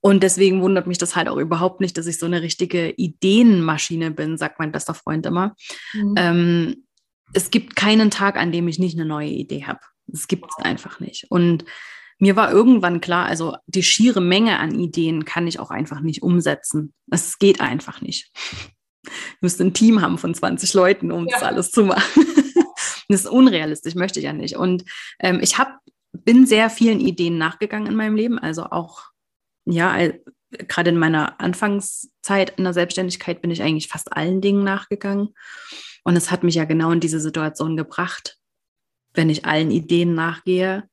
Und 0.00 0.22
deswegen 0.22 0.60
wundert 0.60 0.86
mich 0.86 0.98
das 0.98 1.16
halt 1.16 1.28
auch 1.28 1.38
überhaupt 1.38 1.80
nicht, 1.80 1.96
dass 1.96 2.06
ich 2.06 2.18
so 2.18 2.26
eine 2.26 2.42
richtige 2.42 2.90
Ideenmaschine 2.90 4.10
bin, 4.10 4.36
sagt 4.36 4.58
mein 4.58 4.72
bester 4.72 4.92
Freund 4.92 5.24
immer. 5.24 5.54
Mhm. 5.94 6.14
Ähm, 6.18 6.84
es 7.32 7.50
gibt 7.50 7.74
keinen 7.74 8.10
Tag, 8.10 8.36
an 8.36 8.52
dem 8.52 8.68
ich 8.68 8.78
nicht 8.78 8.98
eine 8.98 9.06
neue 9.06 9.30
Idee 9.30 9.64
habe. 9.64 9.80
Das 10.06 10.28
gibt 10.28 10.46
es 10.50 10.64
einfach 10.64 11.00
nicht. 11.00 11.26
Und 11.30 11.64
mir 12.18 12.36
war 12.36 12.50
irgendwann 12.50 13.00
klar, 13.00 13.26
also 13.26 13.56
die 13.66 13.82
schiere 13.82 14.20
Menge 14.20 14.58
an 14.58 14.78
Ideen 14.78 15.24
kann 15.24 15.46
ich 15.46 15.58
auch 15.58 15.70
einfach 15.70 16.00
nicht 16.00 16.22
umsetzen. 16.22 16.94
Es 17.10 17.38
geht 17.38 17.60
einfach 17.60 18.00
nicht. 18.00 18.30
Ich 19.04 19.40
müsste 19.40 19.64
ein 19.64 19.74
Team 19.74 20.00
haben 20.00 20.18
von 20.18 20.34
20 20.34 20.72
Leuten, 20.74 21.12
um 21.12 21.26
ja. 21.26 21.34
das 21.34 21.42
alles 21.42 21.70
zu 21.70 21.84
machen. 21.84 22.24
das 23.08 23.20
ist 23.20 23.26
unrealistisch, 23.26 23.94
möchte 23.94 24.20
ich 24.20 24.24
ja 24.24 24.32
nicht. 24.32 24.56
Und 24.56 24.84
ähm, 25.20 25.40
ich 25.42 25.58
hab, 25.58 25.80
bin 26.12 26.46
sehr 26.46 26.70
vielen 26.70 27.00
Ideen 27.00 27.36
nachgegangen 27.36 27.88
in 27.88 27.96
meinem 27.96 28.16
Leben, 28.16 28.38
also 28.38 28.64
auch, 28.64 29.02
ja, 29.66 29.96
gerade 30.50 30.90
in 30.90 30.98
meiner 30.98 31.40
Anfangszeit 31.40 32.54
in 32.56 32.64
der 32.64 32.72
Selbstständigkeit 32.72 33.42
bin 33.42 33.50
ich 33.50 33.62
eigentlich 33.62 33.88
fast 33.88 34.16
allen 34.16 34.40
Dingen 34.40 34.64
nachgegangen. 34.64 35.34
Und 36.04 36.16
es 36.16 36.30
hat 36.30 36.44
mich 36.44 36.54
ja 36.54 36.64
genau 36.64 36.92
in 36.92 37.00
diese 37.00 37.20
Situation 37.20 37.76
gebracht. 37.76 38.38
Wenn 39.14 39.30
ich 39.30 39.44
allen 39.44 39.70
Ideen 39.70 40.14
nachgehe, 40.14 40.88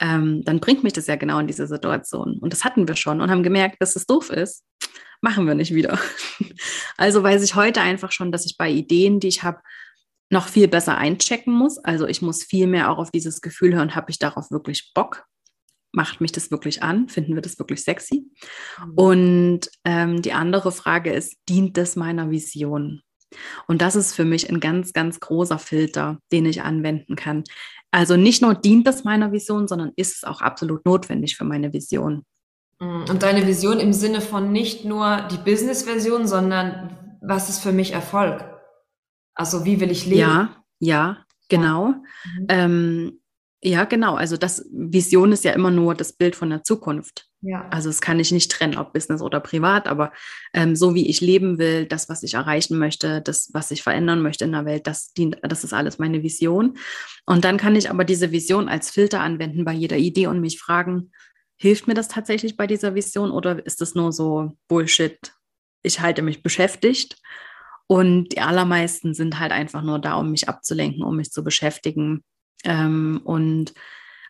ähm, 0.00 0.42
dann 0.44 0.60
bringt 0.60 0.84
mich 0.84 0.92
das 0.92 1.06
ja 1.06 1.16
genau 1.16 1.38
in 1.38 1.46
diese 1.46 1.66
Situation. 1.66 2.38
Und 2.40 2.52
das 2.52 2.64
hatten 2.64 2.88
wir 2.88 2.96
schon 2.96 3.20
und 3.20 3.30
haben 3.30 3.42
gemerkt, 3.42 3.76
dass 3.80 3.96
es 3.96 4.06
doof 4.06 4.30
ist. 4.30 4.64
Machen 5.20 5.46
wir 5.46 5.54
nicht 5.54 5.74
wieder. 5.74 5.98
Also 6.98 7.22
weiß 7.22 7.42
ich 7.42 7.56
heute 7.56 7.80
einfach 7.80 8.12
schon, 8.12 8.30
dass 8.30 8.46
ich 8.46 8.56
bei 8.56 8.70
Ideen, 8.70 9.18
die 9.18 9.26
ich 9.26 9.42
habe, 9.42 9.60
noch 10.30 10.48
viel 10.48 10.68
besser 10.68 10.96
einchecken 10.96 11.52
muss. 11.52 11.78
Also 11.78 12.06
ich 12.06 12.22
muss 12.22 12.44
viel 12.44 12.66
mehr 12.66 12.90
auch 12.90 12.98
auf 12.98 13.10
dieses 13.10 13.40
Gefühl 13.40 13.74
hören, 13.74 13.94
habe 13.94 14.10
ich 14.10 14.18
darauf 14.18 14.50
wirklich 14.50 14.92
Bock? 14.94 15.24
Macht 15.92 16.20
mich 16.20 16.32
das 16.32 16.50
wirklich 16.50 16.82
an? 16.82 17.08
Finden 17.08 17.34
wir 17.34 17.42
das 17.42 17.58
wirklich 17.58 17.82
sexy? 17.82 18.30
Mhm. 18.78 18.92
Und 18.94 19.70
ähm, 19.84 20.22
die 20.22 20.32
andere 20.32 20.72
Frage 20.72 21.12
ist, 21.12 21.36
dient 21.48 21.76
das 21.76 21.96
meiner 21.96 22.30
Vision? 22.30 23.02
Und 23.66 23.82
das 23.82 23.96
ist 23.96 24.14
für 24.14 24.24
mich 24.24 24.50
ein 24.50 24.60
ganz, 24.60 24.92
ganz 24.92 25.20
großer 25.20 25.58
Filter, 25.58 26.18
den 26.32 26.46
ich 26.46 26.62
anwenden 26.62 27.16
kann. 27.16 27.44
Also 27.90 28.16
nicht 28.16 28.42
nur 28.42 28.54
dient 28.54 28.86
das 28.86 29.04
meiner 29.04 29.32
Vision, 29.32 29.68
sondern 29.68 29.92
ist 29.96 30.16
es 30.16 30.24
auch 30.24 30.40
absolut 30.40 30.84
notwendig 30.86 31.36
für 31.36 31.44
meine 31.44 31.72
Vision. 31.72 32.24
Mm, 32.80 33.04
und 33.08 33.22
deine 33.22 33.46
Vision 33.46 33.78
im 33.78 33.92
Sinne 33.92 34.20
von 34.20 34.50
nicht 34.50 34.84
nur 34.84 35.28
die 35.30 35.36
Business-Version, 35.36 36.26
sondern 36.26 37.18
was 37.20 37.48
ist 37.48 37.60
für 37.60 37.72
mich 37.72 37.92
Erfolg? 37.92 38.44
Also 39.34 39.64
wie 39.64 39.80
will 39.80 39.90
ich 39.90 40.06
leben? 40.06 40.20
Ja, 40.20 40.56
ja, 40.78 41.18
genau. 41.48 41.88
Mhm. 41.88 42.46
Ähm, 42.48 43.21
ja, 43.64 43.84
genau. 43.84 44.16
Also 44.16 44.36
das 44.36 44.68
Vision 44.72 45.30
ist 45.30 45.44
ja 45.44 45.52
immer 45.52 45.70
nur 45.70 45.94
das 45.94 46.12
Bild 46.12 46.34
von 46.34 46.50
der 46.50 46.64
Zukunft. 46.64 47.28
Ja. 47.42 47.68
Also 47.70 47.88
das 47.88 48.00
kann 48.00 48.18
ich 48.18 48.32
nicht 48.32 48.50
trennen, 48.50 48.76
ob 48.76 48.92
Business 48.92 49.22
oder 49.22 49.38
privat, 49.38 49.86
aber 49.86 50.12
ähm, 50.52 50.74
so 50.74 50.94
wie 50.94 51.08
ich 51.08 51.20
leben 51.20 51.58
will, 51.58 51.86
das, 51.86 52.08
was 52.08 52.24
ich 52.24 52.34
erreichen 52.34 52.76
möchte, 52.76 53.22
das, 53.22 53.50
was 53.52 53.70
ich 53.70 53.84
verändern 53.84 54.20
möchte 54.20 54.44
in 54.44 54.52
der 54.52 54.64
Welt, 54.64 54.88
das 54.88 55.12
dient, 55.12 55.38
das 55.42 55.62
ist 55.62 55.72
alles 55.72 55.98
meine 55.98 56.24
Vision. 56.24 56.76
Und 57.24 57.44
dann 57.44 57.56
kann 57.56 57.76
ich 57.76 57.88
aber 57.88 58.04
diese 58.04 58.32
Vision 58.32 58.68
als 58.68 58.90
Filter 58.90 59.20
anwenden 59.20 59.64
bei 59.64 59.72
jeder 59.72 59.96
Idee 59.96 60.26
und 60.26 60.40
mich 60.40 60.58
fragen, 60.58 61.12
hilft 61.56 61.86
mir 61.86 61.94
das 61.94 62.08
tatsächlich 62.08 62.56
bei 62.56 62.66
dieser 62.66 62.96
Vision 62.96 63.30
oder 63.30 63.64
ist 63.64 63.80
es 63.80 63.94
nur 63.94 64.10
so 64.10 64.56
Bullshit? 64.66 65.18
Ich 65.84 66.00
halte 66.00 66.22
mich 66.22 66.42
beschäftigt. 66.42 67.16
Und 67.86 68.30
die 68.30 68.40
allermeisten 68.40 69.14
sind 69.14 69.38
halt 69.38 69.52
einfach 69.52 69.82
nur 69.82 69.98
da, 69.98 70.14
um 70.14 70.30
mich 70.30 70.48
abzulenken, 70.48 71.04
um 71.04 71.16
mich 71.16 71.30
zu 71.30 71.44
beschäftigen, 71.44 72.24
ähm, 72.64 73.20
und 73.24 73.74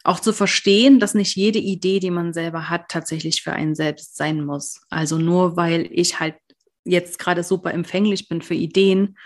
auch 0.04 0.20
zu 0.20 0.32
verstehen, 0.32 0.98
dass 0.98 1.14
nicht 1.14 1.36
jede 1.36 1.58
Idee, 1.58 2.00
die 2.00 2.10
man 2.10 2.32
selber 2.32 2.68
hat, 2.68 2.88
tatsächlich 2.88 3.42
für 3.42 3.52
einen 3.52 3.74
selbst 3.74 4.16
sein 4.16 4.44
muss. 4.44 4.80
Also 4.90 5.18
nur 5.18 5.56
weil 5.56 5.88
ich 5.92 6.18
halt 6.18 6.34
jetzt 6.84 7.18
gerade 7.18 7.44
super 7.44 7.72
empfänglich 7.72 8.28
bin 8.28 8.42
für 8.42 8.54
Ideen, 8.54 9.16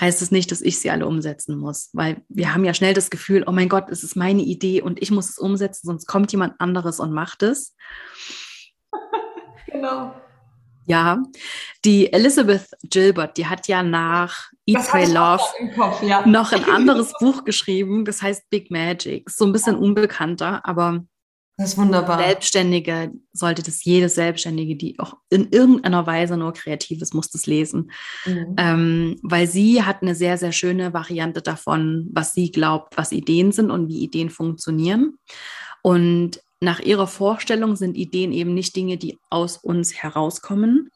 heißt 0.00 0.22
es 0.22 0.30
nicht, 0.30 0.50
dass 0.52 0.60
ich 0.60 0.78
sie 0.78 0.90
alle 0.90 1.06
umsetzen 1.06 1.58
muss. 1.58 1.90
Weil 1.92 2.22
wir 2.28 2.54
haben 2.54 2.64
ja 2.64 2.74
schnell 2.74 2.94
das 2.94 3.10
Gefühl, 3.10 3.44
oh 3.46 3.52
mein 3.52 3.68
Gott, 3.68 3.90
es 3.90 4.04
ist 4.04 4.16
meine 4.16 4.42
Idee 4.42 4.82
und 4.82 5.02
ich 5.02 5.10
muss 5.10 5.30
es 5.30 5.38
umsetzen, 5.38 5.86
sonst 5.86 6.06
kommt 6.06 6.30
jemand 6.30 6.60
anderes 6.60 7.00
und 7.00 7.12
macht 7.12 7.42
es. 7.42 7.76
genau. 9.66 10.14
Ja, 10.86 11.22
die 11.84 12.12
Elizabeth 12.12 12.66
Gilbert, 12.82 13.36
die 13.36 13.46
hat 13.46 13.68
ja 13.68 13.82
nach 13.82 14.50
Eat, 14.66 14.86
Pray, 14.86 15.06
Love 15.06 15.42
Kopf, 15.74 16.02
ja. 16.02 16.26
noch 16.26 16.52
ein 16.52 16.64
anderes 16.70 17.12
Buch 17.18 17.44
geschrieben, 17.44 18.04
das 18.04 18.22
heißt 18.22 18.48
Big 18.50 18.70
Magic. 18.70 19.30
So 19.30 19.46
ein 19.46 19.52
bisschen 19.52 19.76
unbekannter, 19.76 20.64
aber 20.64 21.04
das 21.56 21.70
ist 21.70 21.78
wunderbar. 21.78 22.18
Selbstständige 22.18 23.12
sollte 23.32 23.62
das 23.62 23.84
jede 23.84 24.08
Selbstständige, 24.08 24.74
die 24.74 24.98
auch 24.98 25.14
in 25.30 25.50
irgendeiner 25.50 26.04
Weise 26.04 26.36
nur 26.36 26.52
kreativ 26.52 27.00
ist, 27.00 27.14
muss 27.14 27.30
das 27.30 27.46
lesen. 27.46 27.92
Mhm. 28.26 28.56
Ähm, 28.58 29.16
weil 29.22 29.46
sie 29.46 29.84
hat 29.84 30.02
eine 30.02 30.16
sehr, 30.16 30.36
sehr 30.36 30.50
schöne 30.50 30.92
Variante 30.92 31.42
davon, 31.42 32.08
was 32.12 32.32
sie 32.32 32.50
glaubt, 32.50 32.96
was 32.96 33.12
Ideen 33.12 33.52
sind 33.52 33.70
und 33.70 33.88
wie 33.88 34.02
Ideen 34.02 34.30
funktionieren. 34.30 35.16
Und 35.82 36.40
nach 36.64 36.80
ihrer 36.80 37.06
Vorstellung 37.06 37.76
sind 37.76 37.96
Ideen 37.96 38.32
eben 38.32 38.54
nicht 38.54 38.74
Dinge, 38.74 38.96
die 38.96 39.18
aus 39.30 39.56
uns 39.56 39.94
herauskommen, 39.94 40.90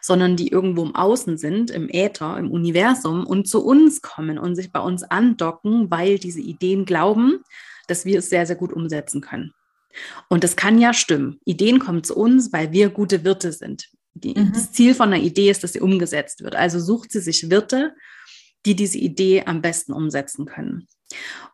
sondern 0.00 0.36
die 0.36 0.48
irgendwo 0.48 0.84
im 0.84 0.94
Außen 0.94 1.38
sind, 1.38 1.70
im 1.70 1.88
Äther, 1.88 2.38
im 2.38 2.50
Universum 2.50 3.26
und 3.26 3.48
zu 3.48 3.64
uns 3.64 4.02
kommen 4.02 4.38
und 4.38 4.54
sich 4.54 4.70
bei 4.70 4.80
uns 4.80 5.02
andocken, 5.02 5.90
weil 5.90 6.18
diese 6.18 6.40
Ideen 6.40 6.84
glauben, 6.84 7.40
dass 7.88 8.04
wir 8.04 8.20
es 8.20 8.30
sehr, 8.30 8.46
sehr 8.46 8.56
gut 8.56 8.72
umsetzen 8.72 9.20
können. 9.20 9.52
Und 10.28 10.44
das 10.44 10.56
kann 10.56 10.78
ja 10.78 10.92
stimmen. 10.92 11.40
Ideen 11.44 11.78
kommen 11.78 12.04
zu 12.04 12.16
uns, 12.16 12.52
weil 12.52 12.72
wir 12.72 12.90
gute 12.90 13.24
Wirte 13.24 13.52
sind. 13.52 13.88
Die, 14.14 14.34
mhm. 14.34 14.52
Das 14.52 14.72
Ziel 14.72 14.94
von 14.94 15.12
einer 15.12 15.22
Idee 15.22 15.50
ist, 15.50 15.64
dass 15.64 15.72
sie 15.72 15.80
umgesetzt 15.80 16.42
wird. 16.42 16.56
Also 16.56 16.80
sucht 16.80 17.12
sie 17.12 17.20
sich 17.20 17.50
Wirte, 17.50 17.94
die 18.66 18.74
diese 18.74 18.98
Idee 18.98 19.44
am 19.46 19.60
besten 19.60 19.92
umsetzen 19.92 20.46
können. 20.46 20.86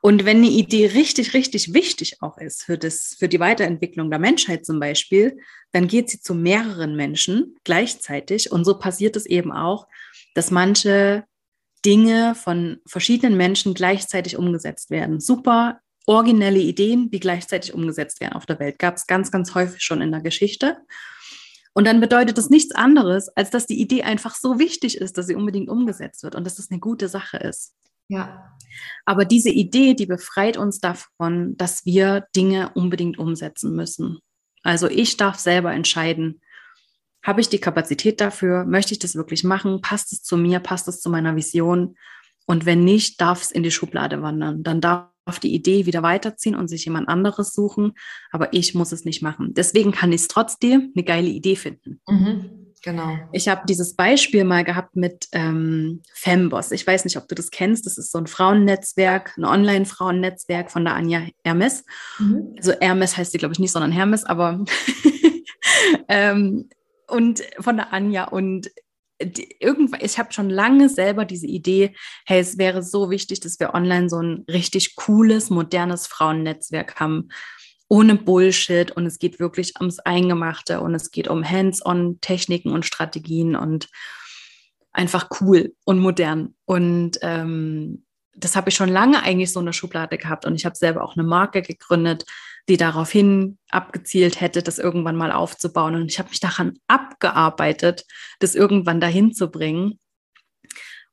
Und 0.01 0.25
wenn 0.25 0.39
eine 0.39 0.49
Idee 0.49 0.87
richtig, 0.87 1.35
richtig 1.35 1.75
wichtig 1.75 2.23
auch 2.23 2.39
ist 2.39 2.63
für, 2.63 2.79
das, 2.79 3.17
für 3.19 3.29
die 3.29 3.41
Weiterentwicklung 3.41 4.11
der 4.11 4.19
Menschheit 4.19 4.65
zum 4.65 4.81
Beispiel, 4.81 5.39
dann 5.73 5.89
geht 5.89 6.09
sie 6.09 6.21
zu 6.21 6.35
mehreren 6.35 6.97
Menschen 6.97 7.57
gleichzeitig. 7.65 8.51
Und 8.51 8.65
so 8.65 8.79
passiert 8.79 9.17
es 9.17 9.27
eben 9.27 9.53
auch, 9.53 9.87
dass 10.35 10.51
manche 10.51 11.25
Dinge 11.85 12.35
von 12.35 12.79
verschiedenen 12.87 13.37
Menschen 13.37 13.75
gleichzeitig 13.75 14.37
umgesetzt 14.37 14.91
werden. 14.91 15.21
Super 15.21 15.81
originelle 16.07 16.59
Ideen, 16.59 17.11
die 17.11 17.21
gleichzeitig 17.21 17.75
umgesetzt 17.75 18.21
werden 18.21 18.35
auf 18.35 18.47
der 18.47 18.59
Welt. 18.59 18.79
Gab 18.79 18.97
es 18.97 19.07
ganz, 19.07 19.31
ganz 19.31 19.55
häufig 19.55 19.83
schon 19.83 20.01
in 20.01 20.11
der 20.11 20.21
Geschichte. 20.21 20.79
Und 21.73 21.87
dann 21.87 22.01
bedeutet 22.01 22.37
das 22.37 22.51
nichts 22.51 22.75
anderes, 22.75 23.29
als 23.37 23.51
dass 23.51 23.67
die 23.67 23.81
Idee 23.81 24.03
einfach 24.03 24.35
so 24.35 24.59
wichtig 24.59 24.97
ist, 24.97 25.17
dass 25.17 25.27
sie 25.27 25.37
unbedingt 25.37 25.69
umgesetzt 25.69 26.23
wird 26.23 26.35
und 26.35 26.45
dass 26.45 26.57
das 26.57 26.71
eine 26.71 26.81
gute 26.81 27.09
Sache 27.09 27.37
ist. 27.37 27.75
Ja. 28.11 28.57
Aber 29.05 29.25
diese 29.25 29.51
Idee, 29.51 29.95
die 29.95 30.07
befreit 30.07 30.57
uns 30.57 30.81
davon, 30.81 31.57
dass 31.57 31.85
wir 31.87 32.27
Dinge 32.37 32.73
unbedingt 32.75 33.19
umsetzen 33.19 33.75
müssen. 33.75 34.19
Also 34.63 34.89
ich 34.89 35.17
darf 35.17 35.39
selber 35.39 35.73
entscheiden, 35.73 36.41
habe 37.23 37.41
ich 37.41 37.49
die 37.49 37.59
Kapazität 37.59 38.21
dafür? 38.21 38.65
Möchte 38.65 38.93
ich 38.93 38.99
das 38.99 39.15
wirklich 39.15 39.45
machen? 39.45 39.81
Passt 39.81 40.13
es 40.13 40.23
zu 40.23 40.37
mir? 40.37 40.59
Passt 40.59 40.89
es 40.89 41.01
zu 41.01 41.11
meiner 41.11 41.37
Vision? 41.37 41.97
Und 42.47 42.67
wenn 42.67 42.85
nicht, 42.85 43.21
darf 43.21 43.43
es 43.43 43.51
in 43.51 43.63
die 43.63 43.71
Schublade 43.71 44.23
wandern. 44.23 44.63
Dann 44.63 44.81
darf 44.81 45.39
die 45.43 45.55
Idee 45.55 45.87
wieder 45.87 46.03
weiterziehen 46.03 46.55
und 46.55 46.69
sich 46.69 46.85
jemand 46.85 47.09
anderes 47.09 47.53
suchen. 47.53 47.93
Aber 48.33 48.53
ich 48.55 48.75
muss 48.75 48.93
es 48.93 49.05
nicht 49.05 49.23
machen. 49.23 49.53
Deswegen 49.55 49.93
kann 49.93 50.13
ich 50.13 50.23
es 50.23 50.29
trotzdem 50.29 50.93
eine 50.97 51.05
geile 51.05 51.29
Idee 51.29 51.57
finden. 51.57 52.01
Mhm. 52.09 52.60
Genau. 52.83 53.19
Ich 53.33 53.49
habe 53.49 53.63
dieses 53.69 53.95
Beispiel 53.95 54.45
mal 54.45 54.65
gehabt 54.65 54.97
mit 54.97 55.29
ähm, 55.33 56.03
Femboss. 56.15 56.73
Ich 56.73 56.87
weiß 56.87 57.05
nicht, 57.05 57.19
ob 57.19 57.29
du 57.29 57.35
das 57.35 57.51
kennst. 57.51 57.85
Das 57.85 57.99
ist 57.99 58.11
so 58.11 58.19
ein 58.19 58.27
Frauennetzwerk, 58.27 59.37
ein 59.37 59.45
Online-Frauennetzwerk 59.45 60.71
von 60.71 60.85
der 60.85 60.95
Anja 60.95 61.23
Hermes. 61.45 61.85
Mhm. 62.19 62.55
Also 62.57 62.73
Hermes 62.81 63.17
heißt 63.17 63.33
sie, 63.33 63.39
glaube 63.39 63.53
ich, 63.53 63.59
nicht, 63.59 63.73
sondern 63.73 63.93
Hermes, 63.93 64.25
aber 64.25 64.65
ähm, 66.09 66.71
und 67.07 67.43
von 67.59 67.77
der 67.77 67.93
Anja. 67.93 68.25
Und 68.25 68.71
die, 69.23 69.57
irgendwann, 69.61 70.01
ich 70.03 70.19
habe 70.19 70.33
schon 70.33 70.49
lange 70.49 70.89
selber 70.89 71.27
diese 71.27 71.47
Idee, 71.47 71.95
hey, 72.25 72.41
es 72.41 72.57
wäre 72.57 72.83
so 72.83 73.11
wichtig, 73.11 73.41
dass 73.41 73.61
wir 73.61 73.75
online 73.75 74.09
so 74.09 74.23
ein 74.23 74.45
richtig 74.49 74.97
cooles, 74.97 75.51
modernes 75.51 76.07
Frauennetzwerk 76.07 76.99
haben 76.99 77.29
ohne 77.91 78.15
Bullshit 78.15 78.93
und 78.93 79.05
es 79.05 79.19
geht 79.19 79.41
wirklich 79.41 79.75
ums 79.81 79.99
Eingemachte 79.99 80.81
und 80.81 80.95
es 80.95 81.11
geht 81.11 81.27
um 81.27 81.45
Hands-on-Techniken 81.45 82.73
und 82.73 82.87
Strategien 82.87 83.57
und 83.57 83.89
einfach 84.93 85.29
cool 85.41 85.75
und 85.85 85.99
modern. 85.99 86.55
Und 86.67 87.19
ähm, 87.23 88.05
das 88.37 88.55
habe 88.55 88.69
ich 88.69 88.77
schon 88.77 88.89
lange 88.89 89.25
eigentlich 89.25 89.53
so 89.53 89.59
in 89.59 89.67
der 89.67 89.73
Schublade 89.73 90.19
gehabt 90.19 90.47
und 90.47 90.55
ich 90.55 90.65
habe 90.65 90.77
selber 90.77 91.03
auch 91.03 91.17
eine 91.17 91.27
Marke 91.27 91.63
gegründet, 91.63 92.25
die 92.69 92.77
daraufhin 92.77 93.59
abgezielt 93.71 94.41
hätte, 94.41 94.63
das 94.63 94.79
irgendwann 94.79 95.17
mal 95.17 95.33
aufzubauen. 95.33 95.97
Und 95.97 96.13
ich 96.13 96.21
habe 96.21 96.29
mich 96.29 96.39
daran 96.39 96.79
abgearbeitet, 96.87 98.05
das 98.39 98.55
irgendwann 98.55 99.01
dahin 99.01 99.35
zu 99.35 99.51
bringen. 99.51 99.99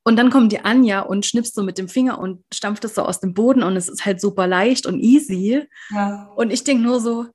Und 0.08 0.16
dann 0.16 0.30
kommt 0.30 0.54
die 0.54 0.62
Anja 0.62 1.02
und 1.02 1.26
schnippst 1.26 1.54
so 1.54 1.64
mit 1.64 1.78
dem 1.78 1.90
Finger 1.90 2.18
und 2.18 2.42
stampft 2.54 2.86
es 2.86 2.96
so 2.96 3.02
aus 3.02 3.20
dem 3.20 3.34
Boden 3.34 3.62
und 3.62 3.76
es 3.76 3.90
ist 3.90 4.06
halt 4.06 4.22
super 4.22 4.48
leicht 4.48 4.86
und 4.86 5.02
easy. 5.02 5.68
Ja. 5.90 6.32
Und 6.38 6.50
ich 6.50 6.64
denke 6.64 6.82
nur 6.82 7.02
so, 7.02 7.26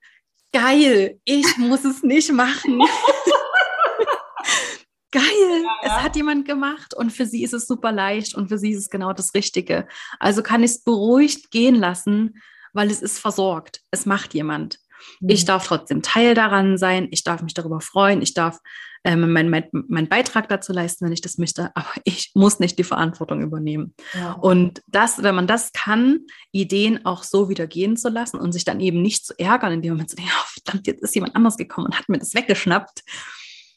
geil, 0.55 1.21
ich 1.27 1.59
muss 1.59 1.85
es 1.85 2.03
nicht 2.03 2.33
machen. 2.33 2.79
geil, 5.11 5.23
ja, 5.23 5.57
ja. 5.59 5.81
es 5.83 5.93
hat 6.03 6.17
jemand 6.17 6.47
gemacht 6.47 6.95
und 6.95 7.13
für 7.13 7.27
sie 7.27 7.45
ist 7.45 7.53
es 7.53 7.67
super 7.67 7.93
leicht 7.93 8.35
und 8.35 8.49
für 8.49 8.57
sie 8.57 8.71
ist 8.71 8.79
es 8.79 8.89
genau 8.89 9.13
das 9.13 9.35
Richtige. 9.35 9.87
Also 10.19 10.43
kann 10.43 10.63
ich 10.63 10.71
es 10.71 10.83
beruhigt 10.83 11.51
gehen 11.51 11.75
lassen, 11.75 12.41
weil 12.73 12.91
es 12.91 13.03
ist 13.03 13.19
versorgt. 13.19 13.83
Es 13.91 14.07
macht 14.07 14.33
jemand. 14.33 14.79
Mhm. 15.21 15.31
Ich 15.31 15.45
darf 15.45 15.67
trotzdem 15.67 16.03
Teil 16.03 16.35
daran 16.35 16.79
sein. 16.79 17.09
Ich 17.11 17.25
darf 17.25 17.43
mich 17.43 17.55
darüber 17.55 17.81
freuen. 17.81 18.23
Ich 18.23 18.35
darf 18.35 18.59
ähm, 19.05 19.33
meinen 19.33 19.51
mein, 19.51 19.65
mein 19.73 20.09
Beitrag 20.09 20.49
dazu 20.49 20.73
leisten, 20.73 21.05
wenn 21.05 21.13
ich 21.13 21.21
das 21.21 21.39
möchte, 21.39 21.71
aber 21.75 21.93
ich 22.05 22.31
muss 22.35 22.61
nicht 22.61 22.79
die 22.79 22.85
Verantwortung 22.85 23.41
übernehmen. 23.43 23.95
Ja. 24.15 24.33
Und 24.33 24.83
das, 24.87 25.23
wenn 25.23 25.35
man 25.35 25.47
das 25.47 25.73
kann, 25.73 26.21
Ideen 26.53 27.05
auch 27.05 27.25
so 27.25 27.49
wieder 27.49 27.67
gehen 27.67 27.97
zu 27.97 28.09
lassen 28.09 28.39
und 28.39 28.53
sich 28.53 28.65
dann 28.65 28.81
eben 28.81 29.03
nicht 29.03 29.27
zu 29.27 29.39
ärgern, 29.39 29.73
indem 29.73 29.97
man 29.97 30.09
so 30.09 30.17
denkt, 30.17 30.33
oh, 30.35 30.47
verdammt, 30.63 30.87
jetzt 30.87 31.03
ist 31.03 31.15
jemand 31.15 31.37
anders 31.37 31.57
gekommen 31.57 31.87
und 31.87 31.99
hat 31.99 32.09
mir 32.09 32.19
das 32.19 32.35
weggeschnappt, 32.35 33.03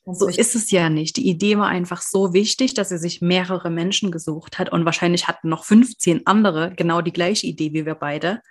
so 0.07 0.27
ist 0.27 0.53
es 0.53 0.69
ja 0.69 0.89
nicht. 0.89 1.17
Die 1.17 1.27
Idee 1.27 1.57
war 1.57 1.67
einfach 1.67 2.01
so 2.01 2.31
wichtig, 2.31 2.75
dass 2.75 2.89
sie 2.89 2.99
sich 2.99 3.21
mehrere 3.21 3.71
Menschen 3.71 4.11
gesucht 4.11 4.59
hat 4.59 4.71
und 4.71 4.85
wahrscheinlich 4.85 5.27
hatten 5.27 5.49
noch 5.49 5.65
15 5.65 6.27
andere 6.27 6.71
genau 6.75 7.01
die 7.01 7.13
gleiche 7.13 7.47
Idee 7.47 7.73
wie 7.73 7.87
wir 7.87 7.95
beide. 7.95 8.41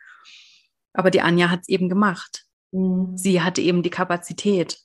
Aber 0.93 1.13
die 1.13 1.21
Anja 1.21 1.51
hat 1.51 1.61
es 1.63 1.69
eben 1.69 1.89
gemacht. 1.89 2.44
Mhm. 2.75 3.17
Sie 3.17 3.41
hatte 3.41 3.63
eben 3.63 3.83
die 3.83 3.91
Kapazität, 3.91 4.81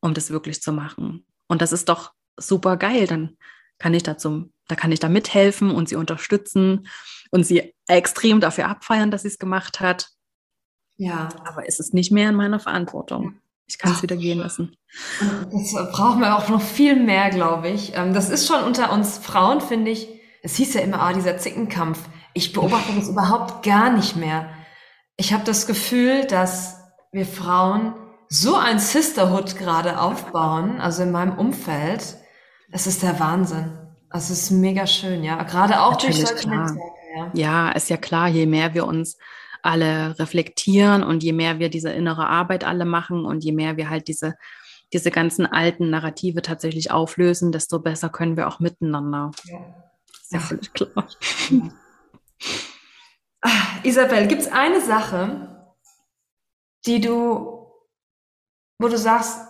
um 0.00 0.14
das 0.14 0.30
wirklich 0.30 0.62
zu 0.62 0.72
machen. 0.72 1.26
Und 1.48 1.60
das 1.60 1.72
ist 1.72 1.88
doch 1.88 2.12
super 2.36 2.76
geil. 2.76 3.06
Dann 3.06 3.36
kann 3.78 3.92
ich 3.94 4.04
dazu, 4.04 4.50
da 4.68 4.76
kann 4.76 4.92
ich 4.92 5.00
da 5.00 5.08
mithelfen 5.08 5.70
und 5.70 5.88
sie 5.88 5.96
unterstützen 5.96 6.88
und 7.30 7.44
sie 7.44 7.74
extrem 7.88 8.40
dafür 8.40 8.68
abfeiern, 8.68 9.10
dass 9.10 9.22
sie 9.22 9.28
es 9.28 9.38
gemacht 9.38 9.80
hat. 9.80 10.10
Ja. 10.96 11.28
Aber 11.44 11.66
es 11.66 11.80
ist 11.80 11.94
nicht 11.94 12.12
mehr 12.12 12.30
in 12.30 12.34
meiner 12.36 12.60
Verantwortung. 12.60 13.40
Ich 13.66 13.78
kann 13.78 13.92
es 13.92 14.02
wieder 14.02 14.16
gehen 14.16 14.38
lassen. 14.38 14.76
Das 15.20 15.72
brauchen 15.92 16.20
wir 16.20 16.36
auch 16.36 16.48
noch 16.48 16.62
viel 16.62 16.96
mehr, 16.96 17.28
glaube 17.30 17.68
ich. 17.68 17.94
Ähm, 17.94 18.14
das 18.14 18.30
ist 18.30 18.46
schon 18.46 18.64
unter 18.64 18.92
uns 18.92 19.18
Frauen, 19.18 19.60
finde 19.60 19.90
ich. 19.90 20.08
Es 20.42 20.56
hieß 20.56 20.74
ja 20.74 20.80
immer, 20.80 21.02
ah, 21.02 21.12
dieser 21.12 21.36
Zickenkampf. 21.36 22.08
Ich 22.32 22.52
beobachte 22.52 22.94
das 22.94 23.08
überhaupt 23.08 23.64
gar 23.64 23.92
nicht 23.92 24.16
mehr. 24.16 24.48
Ich 25.16 25.32
habe 25.32 25.44
das 25.44 25.66
Gefühl, 25.66 26.26
dass 26.26 26.77
wir 27.12 27.26
Frauen 27.26 27.94
so 28.28 28.56
ein 28.56 28.78
Sisterhood 28.78 29.56
gerade 29.56 30.00
aufbauen, 30.00 30.80
also 30.80 31.02
in 31.02 31.10
meinem 31.10 31.38
Umfeld. 31.38 32.16
Es 32.70 32.86
ist 32.86 33.02
der 33.02 33.18
Wahnsinn. 33.18 33.78
Es 34.10 34.30
ist 34.30 34.50
mega 34.50 34.86
schön, 34.86 35.24
ja. 35.24 35.42
Gerade 35.42 35.80
auch 35.80 35.92
Natürlich, 35.92 36.18
durch 36.18 36.28
solche 36.28 36.48
Netzwerke. 36.48 36.92
Ja. 37.16 37.30
ja, 37.34 37.70
ist 37.70 37.88
ja 37.90 37.96
klar, 37.96 38.28
je 38.28 38.46
mehr 38.46 38.74
wir 38.74 38.86
uns 38.86 39.16
alle 39.62 40.18
reflektieren 40.18 41.02
und 41.02 41.22
je 41.22 41.32
mehr 41.32 41.58
wir 41.58 41.68
diese 41.68 41.90
innere 41.90 42.26
Arbeit 42.26 42.64
alle 42.64 42.84
machen 42.84 43.24
und 43.24 43.44
je 43.44 43.52
mehr 43.52 43.76
wir 43.76 43.90
halt 43.90 44.08
diese, 44.08 44.34
diese 44.92 45.10
ganzen 45.10 45.46
alten 45.46 45.90
Narrative 45.90 46.42
tatsächlich 46.42 46.90
auflösen, 46.90 47.50
desto 47.50 47.80
besser 47.80 48.08
können 48.08 48.36
wir 48.36 48.48
auch 48.48 48.60
miteinander. 48.60 49.30
Ja. 49.44 49.58
Ist 50.22 50.32
ja 50.32 50.40
völlig 50.40 50.72
klar. 50.72 51.08
Ach, 53.40 53.84
Isabel, 53.84 54.26
gibt 54.26 54.42
es 54.42 54.52
eine 54.52 54.80
Sache, 54.80 55.57
die 56.86 57.00
du, 57.00 57.72
wo 58.78 58.88
du 58.88 58.98
sagst, 58.98 59.40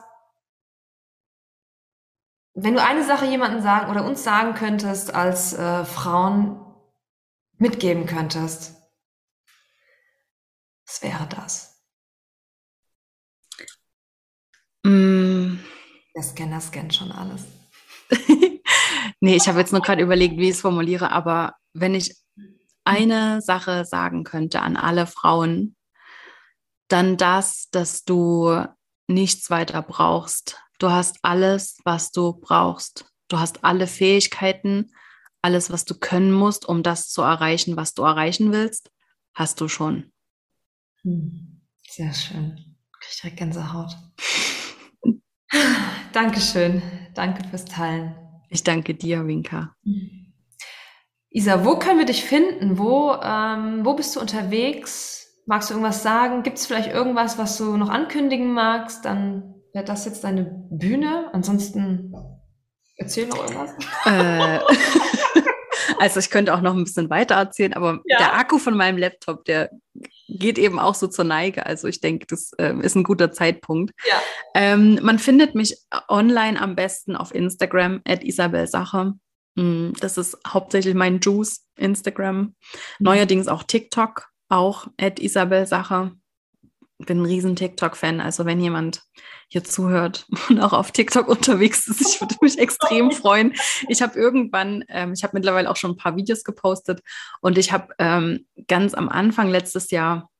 wenn 2.54 2.74
du 2.74 2.82
eine 2.82 3.04
Sache 3.04 3.26
jemandem 3.26 3.62
sagen 3.62 3.90
oder 3.90 4.04
uns 4.04 4.24
sagen 4.24 4.54
könntest 4.54 5.14
als 5.14 5.52
äh, 5.52 5.84
Frauen 5.84 6.64
mitgeben 7.56 8.06
könntest, 8.06 8.74
was 10.86 11.02
wäre 11.02 11.28
das? 11.28 11.84
Mm. 14.84 15.58
Der 16.16 16.22
Scanner 16.22 16.60
scannt 16.60 16.94
schon 16.94 17.12
alles. 17.12 17.44
nee, 19.20 19.36
ich 19.36 19.46
habe 19.48 19.60
jetzt 19.60 19.72
nur 19.72 19.82
gerade 19.82 20.02
überlegt, 20.02 20.38
wie 20.38 20.48
ich 20.48 20.56
es 20.56 20.60
formuliere, 20.60 21.12
aber 21.12 21.54
wenn 21.74 21.94
ich 21.94 22.16
eine 22.84 23.42
Sache 23.42 23.84
sagen 23.84 24.24
könnte 24.24 24.62
an 24.62 24.76
alle 24.76 25.06
Frauen, 25.06 25.76
dann 26.88 27.16
das, 27.16 27.68
dass 27.70 28.04
du 28.04 28.64
nichts 29.06 29.50
weiter 29.50 29.82
brauchst. 29.82 30.60
Du 30.78 30.90
hast 30.90 31.18
alles, 31.22 31.78
was 31.84 32.12
du 32.12 32.32
brauchst. 32.34 33.06
Du 33.28 33.38
hast 33.38 33.64
alle 33.64 33.86
Fähigkeiten, 33.86 34.92
alles, 35.42 35.70
was 35.70 35.84
du 35.84 35.94
können 35.94 36.32
musst, 36.32 36.66
um 36.66 36.82
das 36.82 37.08
zu 37.08 37.22
erreichen, 37.22 37.76
was 37.76 37.94
du 37.94 38.02
erreichen 38.02 38.52
willst, 38.52 38.90
hast 39.34 39.60
du 39.60 39.68
schon. 39.68 40.12
Hm, 41.02 41.60
sehr 41.88 42.12
schön. 42.12 42.76
Krieg 42.92 43.16
direkt 43.22 43.36
Gänsehaut. 43.38 43.96
Dankeschön. 46.12 46.82
Danke 47.14 47.46
fürs 47.48 47.64
Teilen. 47.64 48.14
Ich 48.48 48.64
danke 48.64 48.94
dir, 48.94 49.26
Winka. 49.26 49.74
Isa, 51.30 51.64
wo 51.64 51.78
können 51.78 51.98
wir 51.98 52.06
dich 52.06 52.24
finden? 52.24 52.78
Wo, 52.78 53.12
ähm, 53.22 53.84
wo 53.84 53.94
bist 53.94 54.16
du 54.16 54.20
unterwegs? 54.20 55.27
Magst 55.48 55.70
du 55.70 55.74
irgendwas 55.74 56.02
sagen? 56.02 56.42
Gibt 56.42 56.58
es 56.58 56.66
vielleicht 56.66 56.92
irgendwas, 56.92 57.38
was 57.38 57.56
du 57.56 57.78
noch 57.78 57.88
ankündigen 57.88 58.52
magst? 58.52 59.06
Dann 59.06 59.54
wäre 59.72 59.84
das 59.84 60.04
jetzt 60.04 60.22
deine 60.22 60.44
Bühne. 60.70 61.30
Ansonsten 61.32 62.14
erzähl 62.96 63.26
noch 63.28 63.38
irgendwas. 63.38 63.70
Äh, 64.04 64.58
also 65.98 66.20
ich 66.20 66.28
könnte 66.28 66.52
auch 66.52 66.60
noch 66.60 66.74
ein 66.74 66.84
bisschen 66.84 67.08
weiter 67.08 67.36
erzählen, 67.36 67.72
aber 67.72 68.02
ja. 68.04 68.18
der 68.18 68.34
Akku 68.36 68.58
von 68.58 68.76
meinem 68.76 68.98
Laptop, 68.98 69.46
der 69.46 69.70
geht 70.28 70.58
eben 70.58 70.78
auch 70.78 70.94
so 70.94 71.06
zur 71.06 71.24
Neige. 71.24 71.64
Also 71.64 71.88
ich 71.88 72.02
denke, 72.02 72.26
das 72.26 72.52
äh, 72.58 72.74
ist 72.82 72.94
ein 72.94 73.04
guter 73.04 73.32
Zeitpunkt. 73.32 73.94
Ja. 74.06 74.20
Ähm, 74.54 74.98
man 75.00 75.18
findet 75.18 75.54
mich 75.54 75.78
online 76.08 76.60
am 76.60 76.76
besten 76.76 77.16
auf 77.16 77.34
Instagram 77.34 78.02
at 78.06 78.22
Isabel 78.22 78.66
Sache. 78.66 79.14
Mm, 79.54 79.92
das 79.98 80.18
ist 80.18 80.36
hauptsächlich 80.46 80.94
mein 80.94 81.20
Juice 81.20 81.64
Instagram. 81.76 82.36
Mhm. 82.38 82.54
Neuerdings 82.98 83.48
auch 83.48 83.62
TikTok, 83.62 84.28
auch 84.48 84.86
at 85.00 85.20
Isabel 85.20 85.66
Sache. 85.66 86.12
Bin 86.98 87.22
ein 87.22 87.26
riesen 87.26 87.54
TikTok-Fan. 87.54 88.20
Also 88.20 88.44
wenn 88.44 88.60
jemand 88.60 89.02
hier 89.48 89.64
zuhört 89.64 90.26
und 90.48 90.60
auch 90.60 90.72
auf 90.72 90.90
TikTok 90.92 91.28
unterwegs 91.28 91.86
ist, 91.86 92.00
ich 92.00 92.20
würde 92.20 92.34
mich 92.40 92.58
extrem 92.58 93.10
freuen. 93.12 93.54
Ich 93.88 94.02
habe 94.02 94.18
irgendwann, 94.18 94.84
ähm, 94.88 95.12
ich 95.12 95.22
habe 95.22 95.36
mittlerweile 95.36 95.70
auch 95.70 95.76
schon 95.76 95.92
ein 95.92 95.96
paar 95.96 96.16
Videos 96.16 96.44
gepostet 96.44 97.00
und 97.40 97.56
ich 97.56 97.72
habe 97.72 97.94
ähm, 97.98 98.46
ganz 98.66 98.94
am 98.94 99.08
Anfang 99.08 99.48
letztes 99.48 99.90
Jahr 99.90 100.30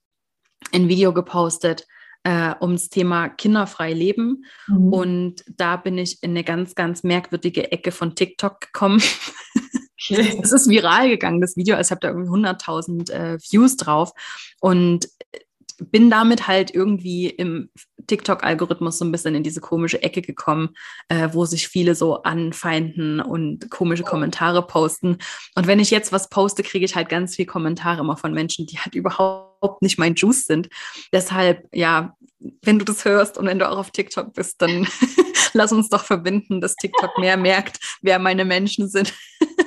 ein 0.73 0.89
Video 0.89 1.13
gepostet, 1.15 1.87
äh, 2.25 2.55
ums 2.61 2.89
Thema 2.89 3.29
kinderfrei 3.29 3.93
leben. 3.93 4.45
Mhm. 4.67 4.93
Und 4.93 5.45
da 5.49 5.77
bin 5.77 5.97
ich 5.97 6.23
in 6.23 6.31
eine 6.31 6.45
ganz, 6.45 6.75
ganz 6.75 7.03
merkwürdige 7.03 7.71
Ecke 7.73 7.93
von 7.93 8.15
TikTok 8.15 8.61
gekommen. 8.61 9.03
Es 10.43 10.53
ist 10.53 10.69
viral 10.69 11.09
gegangen, 11.09 11.41
das 11.41 11.57
Video. 11.57 11.77
Also 11.77 11.89
ich 11.89 11.91
habe 11.91 12.01
da 12.01 12.09
irgendwie 12.09 12.31
100.000 12.31 13.11
äh, 13.11 13.39
Views 13.39 13.77
drauf. 13.77 14.13
Und 14.61 15.09
bin 15.79 16.11
damit 16.11 16.49
halt 16.49 16.75
irgendwie 16.75 17.29
im 17.29 17.71
TikTok-Algorithmus 18.07 18.99
so 18.99 19.05
ein 19.05 19.13
bisschen 19.13 19.35
in 19.35 19.43
diese 19.43 19.61
komische 19.61 20.03
Ecke 20.03 20.23
gekommen, 20.23 20.71
äh, 21.09 21.29
wo 21.33 21.45
sich 21.45 21.69
viele 21.69 21.95
so 21.95 22.23
anfeinden 22.23 23.21
und 23.21 23.71
komische 23.71 24.03
Kommentare 24.03 24.67
posten. 24.67 25.19
Und 25.55 25.67
wenn 25.67 25.79
ich 25.79 25.91
jetzt 25.91 26.13
was 26.13 26.29
poste, 26.29 26.63
kriege 26.63 26.85
ich 26.85 26.97
halt 26.97 27.09
ganz 27.09 27.37
viel 27.37 27.47
Kommentare 27.47 28.01
immer 28.01 28.17
von 28.17 28.33
Menschen, 28.35 28.67
die 28.67 28.79
halt 28.79 28.95
überhaupt 28.95 29.83
nicht 29.83 29.99
mein 29.99 30.15
Juice 30.15 30.47
sind. 30.47 30.69
Deshalb, 31.13 31.69
ja, 31.73 32.17
wenn 32.63 32.79
du 32.79 32.85
das 32.85 33.05
hörst 33.05 33.39
und 33.39 33.47
wenn 33.47 33.59
du 33.59 33.69
auch 33.69 33.79
auf 33.79 33.91
TikTok 33.91 34.33
bist, 34.33 34.61
dann 34.63 34.87
lass 35.53 35.73
uns 35.73 35.89
doch 35.89 36.05
verbinden, 36.05 36.61
dass 36.61 36.77
TikTok 36.77 37.19
mehr 37.19 37.37
merkt, 37.37 37.79
wer 38.03 38.19
meine 38.19 38.45
Menschen 38.45 38.89
sind. 38.89 39.15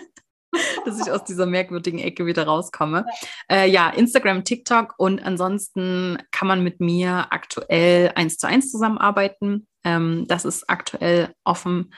dass 0.86 1.00
ich 1.00 1.12
aus 1.12 1.24
dieser 1.24 1.46
merkwürdigen 1.46 2.00
Ecke 2.00 2.26
wieder 2.26 2.46
rauskomme. 2.46 3.06
Äh, 3.50 3.70
ja, 3.70 3.90
Instagram, 3.90 4.44
TikTok 4.44 4.96
und 4.98 5.24
ansonsten 5.24 6.18
kann 6.32 6.48
man 6.48 6.64
mit 6.64 6.80
mir 6.80 7.28
aktuell 7.32 8.12
eins 8.16 8.38
zu 8.38 8.48
eins 8.48 8.72
zusammenarbeiten. 8.72 9.68
Ähm, 9.84 10.26
das 10.28 10.46
ist 10.46 10.70
aktuell 10.70 11.34
offen 11.44 11.94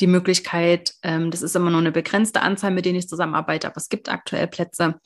die 0.00 0.06
Möglichkeit. 0.06 0.94
Ähm, 1.02 1.30
das 1.30 1.42
ist 1.42 1.56
immer 1.56 1.70
nur 1.70 1.80
eine 1.80 1.92
begrenzte 1.92 2.42
Anzahl, 2.42 2.70
mit 2.70 2.84
denen 2.84 2.98
ich 2.98 3.08
zusammenarbeite, 3.08 3.66
aber 3.66 3.76
es 3.76 3.88
gibt 3.88 4.08
aktuell 4.08 4.46
Plätze. 4.46 5.00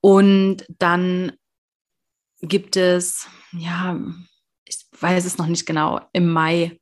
Und 0.00 0.64
dann 0.68 1.32
gibt 2.42 2.76
es, 2.76 3.28
ja, 3.52 3.98
ich 4.64 4.86
weiß 5.00 5.24
es 5.24 5.38
noch 5.38 5.46
nicht 5.46 5.66
genau, 5.66 6.00
im 6.12 6.32
Mai 6.32 6.78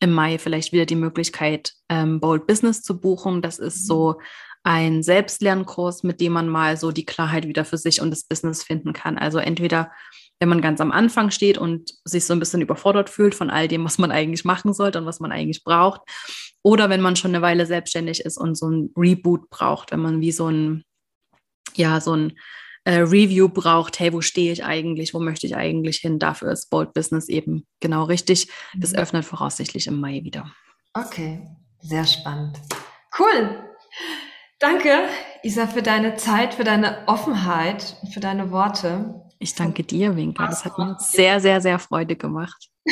im 0.00 0.12
Mai 0.12 0.38
vielleicht 0.38 0.72
wieder 0.72 0.86
die 0.86 0.96
Möglichkeit, 0.96 1.72
ähm, 1.88 2.20
Bold 2.20 2.46
Business 2.46 2.82
zu 2.82 3.00
buchen. 3.00 3.42
Das 3.42 3.58
ist 3.58 3.86
so 3.86 4.20
ein 4.62 5.02
Selbstlernkurs, 5.02 6.02
mit 6.02 6.20
dem 6.20 6.32
man 6.32 6.48
mal 6.48 6.76
so 6.76 6.90
die 6.90 7.04
Klarheit 7.04 7.46
wieder 7.46 7.64
für 7.64 7.78
sich 7.78 8.00
und 8.00 8.10
das 8.10 8.24
Business 8.24 8.62
finden 8.62 8.92
kann. 8.92 9.18
Also 9.18 9.38
entweder, 9.38 9.92
wenn 10.40 10.48
man 10.48 10.62
ganz 10.62 10.80
am 10.80 10.90
Anfang 10.90 11.30
steht 11.30 11.58
und 11.58 11.92
sich 12.04 12.24
so 12.24 12.32
ein 12.32 12.40
bisschen 12.40 12.62
überfordert 12.62 13.10
fühlt 13.10 13.34
von 13.34 13.50
all 13.50 13.68
dem, 13.68 13.84
was 13.84 13.98
man 13.98 14.10
eigentlich 14.10 14.44
machen 14.44 14.72
sollte 14.72 14.98
und 14.98 15.06
was 15.06 15.20
man 15.20 15.32
eigentlich 15.32 15.64
braucht, 15.64 16.00
oder 16.62 16.88
wenn 16.88 17.02
man 17.02 17.14
schon 17.14 17.32
eine 17.34 17.42
Weile 17.42 17.66
selbstständig 17.66 18.20
ist 18.20 18.38
und 18.38 18.56
so 18.56 18.70
ein 18.70 18.90
Reboot 18.96 19.50
braucht, 19.50 19.92
wenn 19.92 20.00
man 20.00 20.22
wie 20.22 20.32
so 20.32 20.48
ein, 20.48 20.82
ja, 21.74 22.00
so 22.00 22.16
ein 22.16 22.32
äh, 22.84 23.00
Review 23.00 23.48
braucht, 23.48 23.98
hey, 23.98 24.12
wo 24.12 24.20
stehe 24.20 24.52
ich 24.52 24.64
eigentlich, 24.64 25.14
wo 25.14 25.18
möchte 25.18 25.46
ich 25.46 25.56
eigentlich 25.56 25.98
hin? 25.98 26.18
Dafür 26.18 26.52
ist 26.52 26.70
Bold 26.70 26.92
Business 26.92 27.28
eben 27.28 27.66
genau 27.80 28.04
richtig. 28.04 28.48
Das 28.76 28.92
mhm. 28.92 28.98
öffnet 28.98 29.24
voraussichtlich 29.24 29.86
im 29.86 30.00
Mai 30.00 30.22
wieder. 30.22 30.50
Okay, 30.92 31.46
sehr 31.80 32.04
spannend. 32.06 32.60
Cool. 33.18 33.64
Danke, 34.58 35.08
Isa, 35.42 35.66
für 35.66 35.82
deine 35.82 36.16
Zeit, 36.16 36.54
für 36.54 36.64
deine 36.64 37.06
Offenheit, 37.06 37.96
für 38.12 38.20
deine 38.20 38.50
Worte. 38.50 39.22
Ich 39.38 39.54
danke 39.54 39.82
dir, 39.82 40.16
Winker. 40.16 40.46
Das 40.46 40.64
hat 40.64 40.78
mir 40.78 40.96
sehr, 40.98 41.40
sehr, 41.40 41.60
sehr 41.60 41.78
Freude 41.78 42.16
gemacht. 42.16 42.70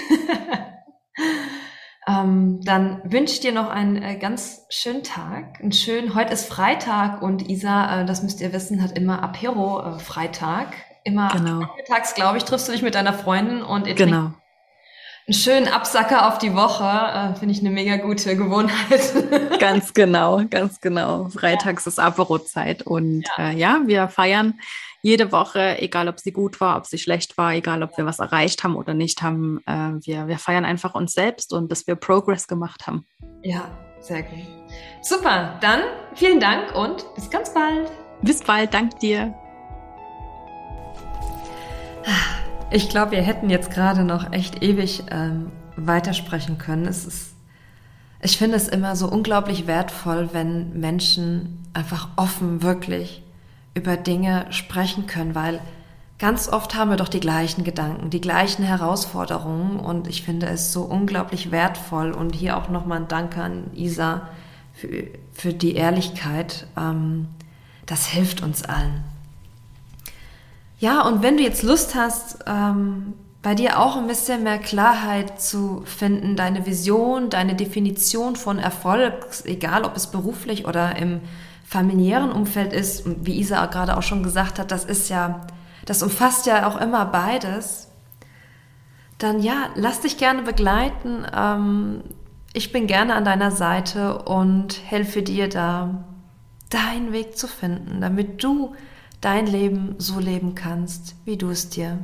ähm, 2.06 2.60
dann 2.64 3.00
wünsche 3.04 3.34
ich 3.34 3.40
dir 3.40 3.52
noch 3.52 3.70
einen 3.70 4.02
äh, 4.02 4.16
ganz 4.16 4.66
schönen 4.70 5.04
Tag. 5.04 5.60
Einen 5.60 5.72
schönen, 5.72 6.14
heute 6.14 6.32
ist 6.32 6.48
Freitag 6.48 7.22
und 7.22 7.48
Isa, 7.48 8.02
äh, 8.02 8.04
das 8.04 8.24
müsst 8.24 8.40
ihr 8.40 8.52
wissen, 8.52 8.82
hat 8.82 8.98
immer 8.98 9.22
Apero 9.22 9.96
äh, 9.96 9.98
Freitag. 10.00 10.74
Immer 11.04 11.28
genau. 11.28 11.68
mittags, 11.76 12.14
glaube 12.14 12.38
ich, 12.38 12.44
triffst 12.44 12.68
du 12.68 12.72
dich 12.72 12.82
mit 12.82 12.94
deiner 12.94 13.12
Freundin 13.12 13.62
und 13.62 13.86
ihr 13.86 13.94
genau. 13.94 14.32
einen 15.26 15.34
schönen 15.34 15.68
Absacker 15.68 16.28
auf 16.28 16.38
die 16.38 16.54
Woche. 16.54 16.84
Äh, 16.84 17.38
Finde 17.38 17.54
ich 17.54 17.60
eine 17.60 17.70
mega 17.70 17.96
gute 17.96 18.36
Gewohnheit. 18.36 19.58
ganz 19.60 19.94
genau, 19.94 20.42
ganz 20.50 20.80
genau. 20.80 21.28
Freitags 21.28 21.86
ist 21.86 22.00
Aperozeit 22.00 22.82
und 22.82 23.24
ja. 23.38 23.50
Äh, 23.50 23.56
ja, 23.56 23.80
wir 23.86 24.08
feiern 24.08 24.54
jede 25.02 25.32
Woche, 25.32 25.80
egal 25.80 26.08
ob 26.08 26.20
sie 26.20 26.32
gut 26.32 26.60
war, 26.60 26.76
ob 26.76 26.86
sie 26.86 26.96
schlecht 26.96 27.36
war, 27.36 27.52
egal 27.54 27.82
ob 27.82 27.98
wir 27.98 28.06
was 28.06 28.20
erreicht 28.20 28.62
haben 28.62 28.76
oder 28.76 28.94
nicht 28.94 29.20
haben. 29.20 29.60
Äh, 29.66 29.94
wir, 30.06 30.28
wir 30.28 30.38
feiern 30.38 30.64
einfach 30.64 30.94
uns 30.94 31.12
selbst 31.12 31.52
und 31.52 31.70
dass 31.70 31.86
wir 31.88 31.96
Progress 31.96 32.46
gemacht 32.46 32.86
haben. 32.86 33.04
Ja, 33.42 33.68
sehr 34.00 34.22
gut. 34.22 34.46
Super, 35.02 35.58
dann 35.60 35.80
vielen 36.14 36.38
Dank 36.38 36.74
und 36.76 37.04
bis 37.16 37.28
ganz 37.28 37.52
bald. 37.52 37.90
Bis 38.22 38.42
bald, 38.42 38.72
dank 38.72 38.98
dir. 39.00 39.34
Ich 42.70 42.88
glaube, 42.88 43.12
wir 43.12 43.22
hätten 43.22 43.50
jetzt 43.50 43.72
gerade 43.72 44.04
noch 44.04 44.32
echt 44.32 44.62
ewig 44.62 45.02
ähm, 45.10 45.50
weitersprechen 45.76 46.58
können. 46.58 46.86
Es 46.86 47.04
ist, 47.04 47.34
ich 48.22 48.38
finde 48.38 48.56
es 48.56 48.68
immer 48.68 48.94
so 48.94 49.08
unglaublich 49.08 49.66
wertvoll, 49.66 50.30
wenn 50.32 50.78
Menschen 50.78 51.58
einfach 51.74 52.08
offen 52.16 52.62
wirklich 52.62 53.22
über 53.74 53.96
Dinge 53.96 54.46
sprechen 54.50 55.06
können, 55.06 55.34
weil 55.34 55.60
ganz 56.18 56.48
oft 56.48 56.74
haben 56.74 56.90
wir 56.90 56.96
doch 56.96 57.08
die 57.08 57.20
gleichen 57.20 57.64
Gedanken, 57.64 58.10
die 58.10 58.20
gleichen 58.20 58.62
Herausforderungen 58.62 59.80
und 59.80 60.06
ich 60.06 60.22
finde 60.22 60.46
es 60.46 60.72
so 60.72 60.82
unglaublich 60.82 61.50
wertvoll 61.50 62.12
und 62.12 62.34
hier 62.34 62.56
auch 62.56 62.68
nochmal 62.68 62.98
ein 62.98 63.08
Danke 63.08 63.42
an 63.42 63.70
Isa 63.74 64.28
für, 64.72 65.04
für 65.32 65.52
die 65.52 65.74
Ehrlichkeit. 65.74 66.66
Ähm, 66.76 67.28
das 67.86 68.06
hilft 68.06 68.42
uns 68.42 68.62
allen. 68.62 69.02
Ja, 70.78 71.02
und 71.02 71.22
wenn 71.22 71.36
du 71.36 71.42
jetzt 71.42 71.62
Lust 71.62 71.94
hast, 71.94 72.44
ähm, 72.46 73.14
bei 73.42 73.56
dir 73.56 73.80
auch 73.80 73.96
ein 73.96 74.06
bisschen 74.06 74.44
mehr 74.44 74.58
Klarheit 74.58 75.40
zu 75.40 75.82
finden, 75.84 76.36
deine 76.36 76.64
Vision, 76.64 77.28
deine 77.28 77.56
Definition 77.56 78.36
von 78.36 78.58
Erfolg, 78.58 79.26
egal 79.44 79.84
ob 79.84 79.96
es 79.96 80.06
beruflich 80.06 80.66
oder 80.66 80.96
im 80.96 81.20
familiären 81.72 82.30
Umfeld 82.30 82.74
ist, 82.74 83.04
wie 83.24 83.40
Isa 83.40 83.64
gerade 83.64 83.96
auch 83.96 84.02
schon 84.02 84.22
gesagt 84.22 84.58
hat, 84.58 84.70
das 84.70 84.84
ist 84.84 85.08
ja, 85.08 85.46
das 85.86 86.02
umfasst 86.02 86.44
ja 86.44 86.68
auch 86.68 86.78
immer 86.78 87.06
beides, 87.06 87.88
dann 89.16 89.40
ja, 89.40 89.70
lass 89.74 90.02
dich 90.02 90.18
gerne 90.18 90.42
begleiten. 90.42 91.24
Ähm, 91.34 92.02
ich 92.52 92.72
bin 92.72 92.86
gerne 92.86 93.14
an 93.14 93.24
deiner 93.24 93.50
Seite 93.50 94.18
und 94.18 94.82
helfe 94.84 95.22
dir 95.22 95.48
da, 95.48 96.04
deinen 96.68 97.10
Weg 97.12 97.38
zu 97.38 97.48
finden, 97.48 98.02
damit 98.02 98.44
du 98.44 98.74
dein 99.22 99.46
Leben 99.46 99.94
so 99.96 100.20
leben 100.20 100.54
kannst, 100.54 101.14
wie 101.24 101.38
du 101.38 101.48
es 101.48 101.70
dir 101.70 102.00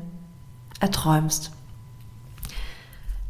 erträumst. 0.80 1.50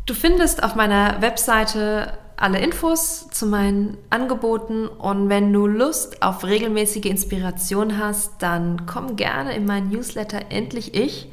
Du 0.07 0.15
findest 0.15 0.63
auf 0.63 0.77
meiner 0.77 1.21
Webseite 1.21 2.17
alle 2.41 2.61
Infos 2.61 3.29
zu 3.31 3.47
meinen 3.47 3.99
Angeboten 4.11 4.87
und 4.87 5.29
wenn 5.29 5.53
du 5.53 5.67
Lust 5.67 6.23
auf 6.23 6.45
regelmäßige 6.45 7.07
Inspiration 7.07 7.99
hast, 7.99 8.35
dann 8.39 8.87
komm 8.87 9.17
gerne 9.17 9.57
in 9.57 9.67
meinen 9.67 9.91
Newsletter 9.91 10.43
Endlich 10.51 10.95
Ich. 10.95 11.29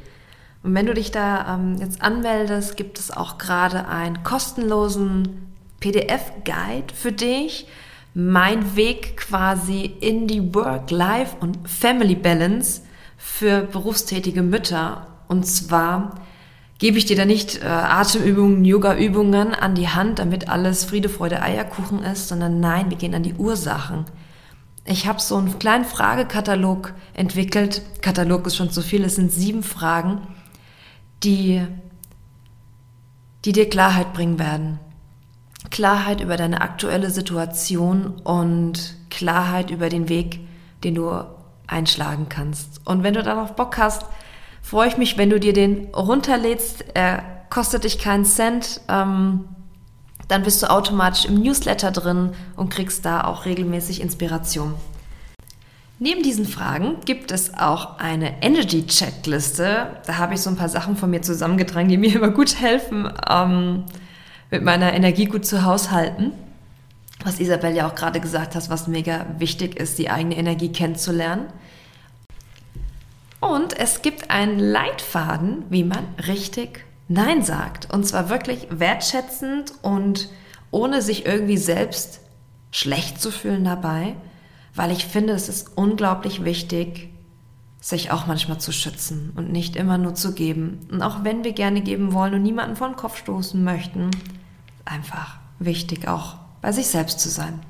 Und 0.64 0.74
wenn 0.74 0.86
du 0.86 0.94
dich 0.94 1.12
da 1.12 1.54
ähm, 1.54 1.76
jetzt 1.78 2.02
anmeldest, 2.02 2.76
gibt 2.76 2.98
es 2.98 3.12
auch 3.12 3.38
gerade 3.38 3.86
einen 3.86 4.24
kostenlosen 4.24 5.52
PDF-Guide 5.78 6.92
für 6.92 7.12
dich, 7.12 7.68
mein 8.14 8.74
Weg 8.74 9.16
quasi 9.16 9.84
in 10.00 10.26
die 10.26 10.54
Work-Life- 10.54 11.36
und 11.38 11.68
Family-Balance 11.68 12.82
für 13.16 13.62
berufstätige 13.62 14.42
Mütter. 14.42 15.06
Und 15.28 15.46
zwar 15.46 16.16
gebe 16.78 16.98
ich 16.98 17.06
dir 17.06 17.16
da 17.16 17.24
nicht 17.24 17.62
äh, 17.62 17.66
Atemübungen, 17.66 18.64
Yoga-Übungen 18.64 19.54
an 19.54 19.74
die 19.74 19.88
Hand, 19.88 20.18
damit 20.18 20.48
alles 20.48 20.84
Friede, 20.84 21.08
Freude, 21.08 21.42
Eierkuchen 21.42 22.02
ist, 22.02 22.28
sondern 22.28 22.60
nein, 22.60 22.90
wir 22.90 22.96
gehen 22.96 23.14
an 23.14 23.22
die 23.22 23.34
Ursachen. 23.34 24.04
Ich 24.84 25.06
habe 25.06 25.20
so 25.20 25.36
einen 25.36 25.58
kleinen 25.58 25.84
Fragekatalog 25.84 26.92
entwickelt. 27.14 27.82
Katalog 28.02 28.46
ist 28.46 28.56
schon 28.56 28.70
zu 28.70 28.82
viel, 28.82 29.04
es 29.04 29.16
sind 29.16 29.32
sieben 29.32 29.62
Fragen, 29.62 30.20
die, 31.24 31.66
die 33.44 33.52
dir 33.52 33.68
Klarheit 33.68 34.12
bringen 34.12 34.38
werden. 34.38 34.78
Klarheit 35.70 36.20
über 36.20 36.36
deine 36.36 36.60
aktuelle 36.60 37.10
Situation 37.10 38.20
und 38.22 38.96
Klarheit 39.10 39.70
über 39.70 39.88
den 39.88 40.08
Weg, 40.08 40.40
den 40.84 40.94
du 40.94 41.24
einschlagen 41.66 42.28
kannst. 42.28 42.80
Und 42.84 43.02
wenn 43.02 43.14
du 43.14 43.22
darauf 43.24 43.56
Bock 43.56 43.78
hast, 43.78 44.04
freue 44.66 44.88
ich 44.88 44.96
mich, 44.96 45.16
wenn 45.16 45.30
du 45.30 45.38
dir 45.38 45.52
den 45.52 45.94
runterlädst. 45.94 46.84
Er 46.94 47.22
kostet 47.50 47.84
dich 47.84 48.00
keinen 48.00 48.24
Cent. 48.24 48.80
Ähm, 48.88 49.44
dann 50.26 50.42
bist 50.42 50.60
du 50.60 50.68
automatisch 50.68 51.24
im 51.24 51.40
Newsletter 51.40 51.92
drin 51.92 52.32
und 52.56 52.68
kriegst 52.68 53.04
da 53.04 53.22
auch 53.22 53.44
regelmäßig 53.44 54.00
Inspiration. 54.00 54.74
Neben 56.00 56.24
diesen 56.24 56.46
Fragen 56.46 56.96
gibt 57.04 57.30
es 57.30 57.54
auch 57.54 57.98
eine 57.98 58.42
Energy-Checkliste. 58.42 60.00
Da 60.04 60.18
habe 60.18 60.34
ich 60.34 60.40
so 60.40 60.50
ein 60.50 60.56
paar 60.56 60.68
Sachen 60.68 60.96
von 60.96 61.10
mir 61.10 61.22
zusammengetragen, 61.22 61.88
die 61.88 61.96
mir 61.96 62.14
immer 62.16 62.30
gut 62.30 62.60
helfen. 62.60 63.08
Ähm, 63.30 63.84
mit 64.50 64.64
meiner 64.64 64.92
Energie 64.94 65.26
gut 65.26 65.46
zu 65.46 65.64
haushalten. 65.64 66.32
Was 67.22 67.38
Isabel 67.38 67.74
ja 67.74 67.88
auch 67.88 67.94
gerade 67.94 68.18
gesagt 68.20 68.56
hat, 68.56 68.68
was 68.68 68.88
mega 68.88 69.26
wichtig 69.38 69.76
ist, 69.76 69.96
die 69.98 70.10
eigene 70.10 70.36
Energie 70.36 70.70
kennenzulernen. 70.72 71.46
Und 73.40 73.78
es 73.78 74.02
gibt 74.02 74.30
einen 74.30 74.58
Leitfaden, 74.58 75.64
wie 75.68 75.84
man 75.84 76.06
richtig 76.26 76.84
Nein 77.08 77.42
sagt. 77.42 77.92
Und 77.92 78.04
zwar 78.04 78.28
wirklich 78.28 78.66
wertschätzend 78.70 79.72
und 79.82 80.28
ohne 80.70 81.02
sich 81.02 81.26
irgendwie 81.26 81.58
selbst 81.58 82.20
schlecht 82.70 83.20
zu 83.20 83.30
fühlen 83.30 83.64
dabei, 83.64 84.14
weil 84.74 84.90
ich 84.90 85.06
finde, 85.06 85.32
es 85.32 85.48
ist 85.48 85.76
unglaublich 85.76 86.44
wichtig, 86.44 87.10
sich 87.80 88.10
auch 88.10 88.26
manchmal 88.26 88.58
zu 88.58 88.72
schützen 88.72 89.32
und 89.36 89.52
nicht 89.52 89.76
immer 89.76 89.96
nur 89.96 90.14
zu 90.14 90.34
geben. 90.34 90.80
Und 90.90 91.02
auch 91.02 91.22
wenn 91.22 91.44
wir 91.44 91.52
gerne 91.52 91.82
geben 91.82 92.12
wollen 92.12 92.34
und 92.34 92.42
niemanden 92.42 92.76
vor 92.76 92.88
den 92.88 92.96
Kopf 92.96 93.16
stoßen 93.16 93.62
möchten, 93.62 94.10
einfach 94.84 95.38
wichtig 95.58 96.08
auch 96.08 96.36
bei 96.60 96.72
sich 96.72 96.88
selbst 96.88 97.20
zu 97.20 97.28
sein. 97.28 97.60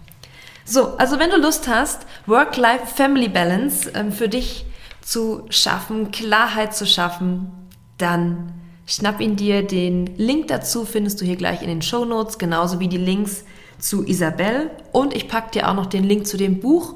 So, 0.64 0.96
also 0.96 1.18
wenn 1.18 1.30
du 1.30 1.36
Lust 1.36 1.68
hast, 1.68 2.06
Work-Life-Family-Balance 2.26 3.90
ähm, 3.94 4.10
für 4.10 4.28
dich 4.28 4.64
zu 5.06 5.46
schaffen, 5.50 6.10
Klarheit 6.10 6.74
zu 6.74 6.84
schaffen, 6.84 7.52
dann 7.96 8.52
schnapp 8.86 9.20
ihn 9.20 9.36
dir. 9.36 9.62
Den 9.62 10.06
Link 10.16 10.48
dazu 10.48 10.84
findest 10.84 11.20
du 11.20 11.24
hier 11.24 11.36
gleich 11.36 11.62
in 11.62 11.68
den 11.68 11.80
Show 11.80 12.04
Notes, 12.04 12.38
genauso 12.38 12.80
wie 12.80 12.88
die 12.88 12.96
Links 12.98 13.44
zu 13.78 14.04
Isabel. 14.04 14.70
Und 14.90 15.14
ich 15.14 15.28
packe 15.28 15.52
dir 15.52 15.68
auch 15.68 15.74
noch 15.74 15.86
den 15.86 16.02
Link 16.02 16.26
zu 16.26 16.36
dem 16.36 16.58
Buch 16.58 16.94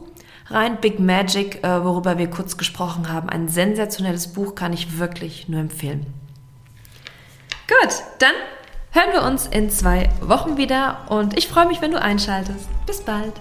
rein, 0.49 0.79
Big 0.81 0.99
Magic, 0.99 1.63
äh, 1.63 1.85
worüber 1.85 2.19
wir 2.19 2.29
kurz 2.29 2.57
gesprochen 2.57 3.13
haben. 3.13 3.29
Ein 3.29 3.47
sensationelles 3.47 4.33
Buch 4.33 4.57
kann 4.57 4.73
ich 4.73 4.99
wirklich 4.99 5.49
nur 5.49 5.61
empfehlen. 5.61 6.05
Gut, 7.69 7.95
dann 8.19 8.35
hören 8.91 9.13
wir 9.13 9.23
uns 9.23 9.47
in 9.47 9.71
zwei 9.71 10.11
Wochen 10.21 10.57
wieder 10.57 11.07
und 11.09 11.39
ich 11.39 11.47
freue 11.47 11.67
mich, 11.67 11.81
wenn 11.81 11.93
du 11.93 12.03
einschaltest. 12.03 12.69
Bis 12.87 13.03
bald. 13.03 13.35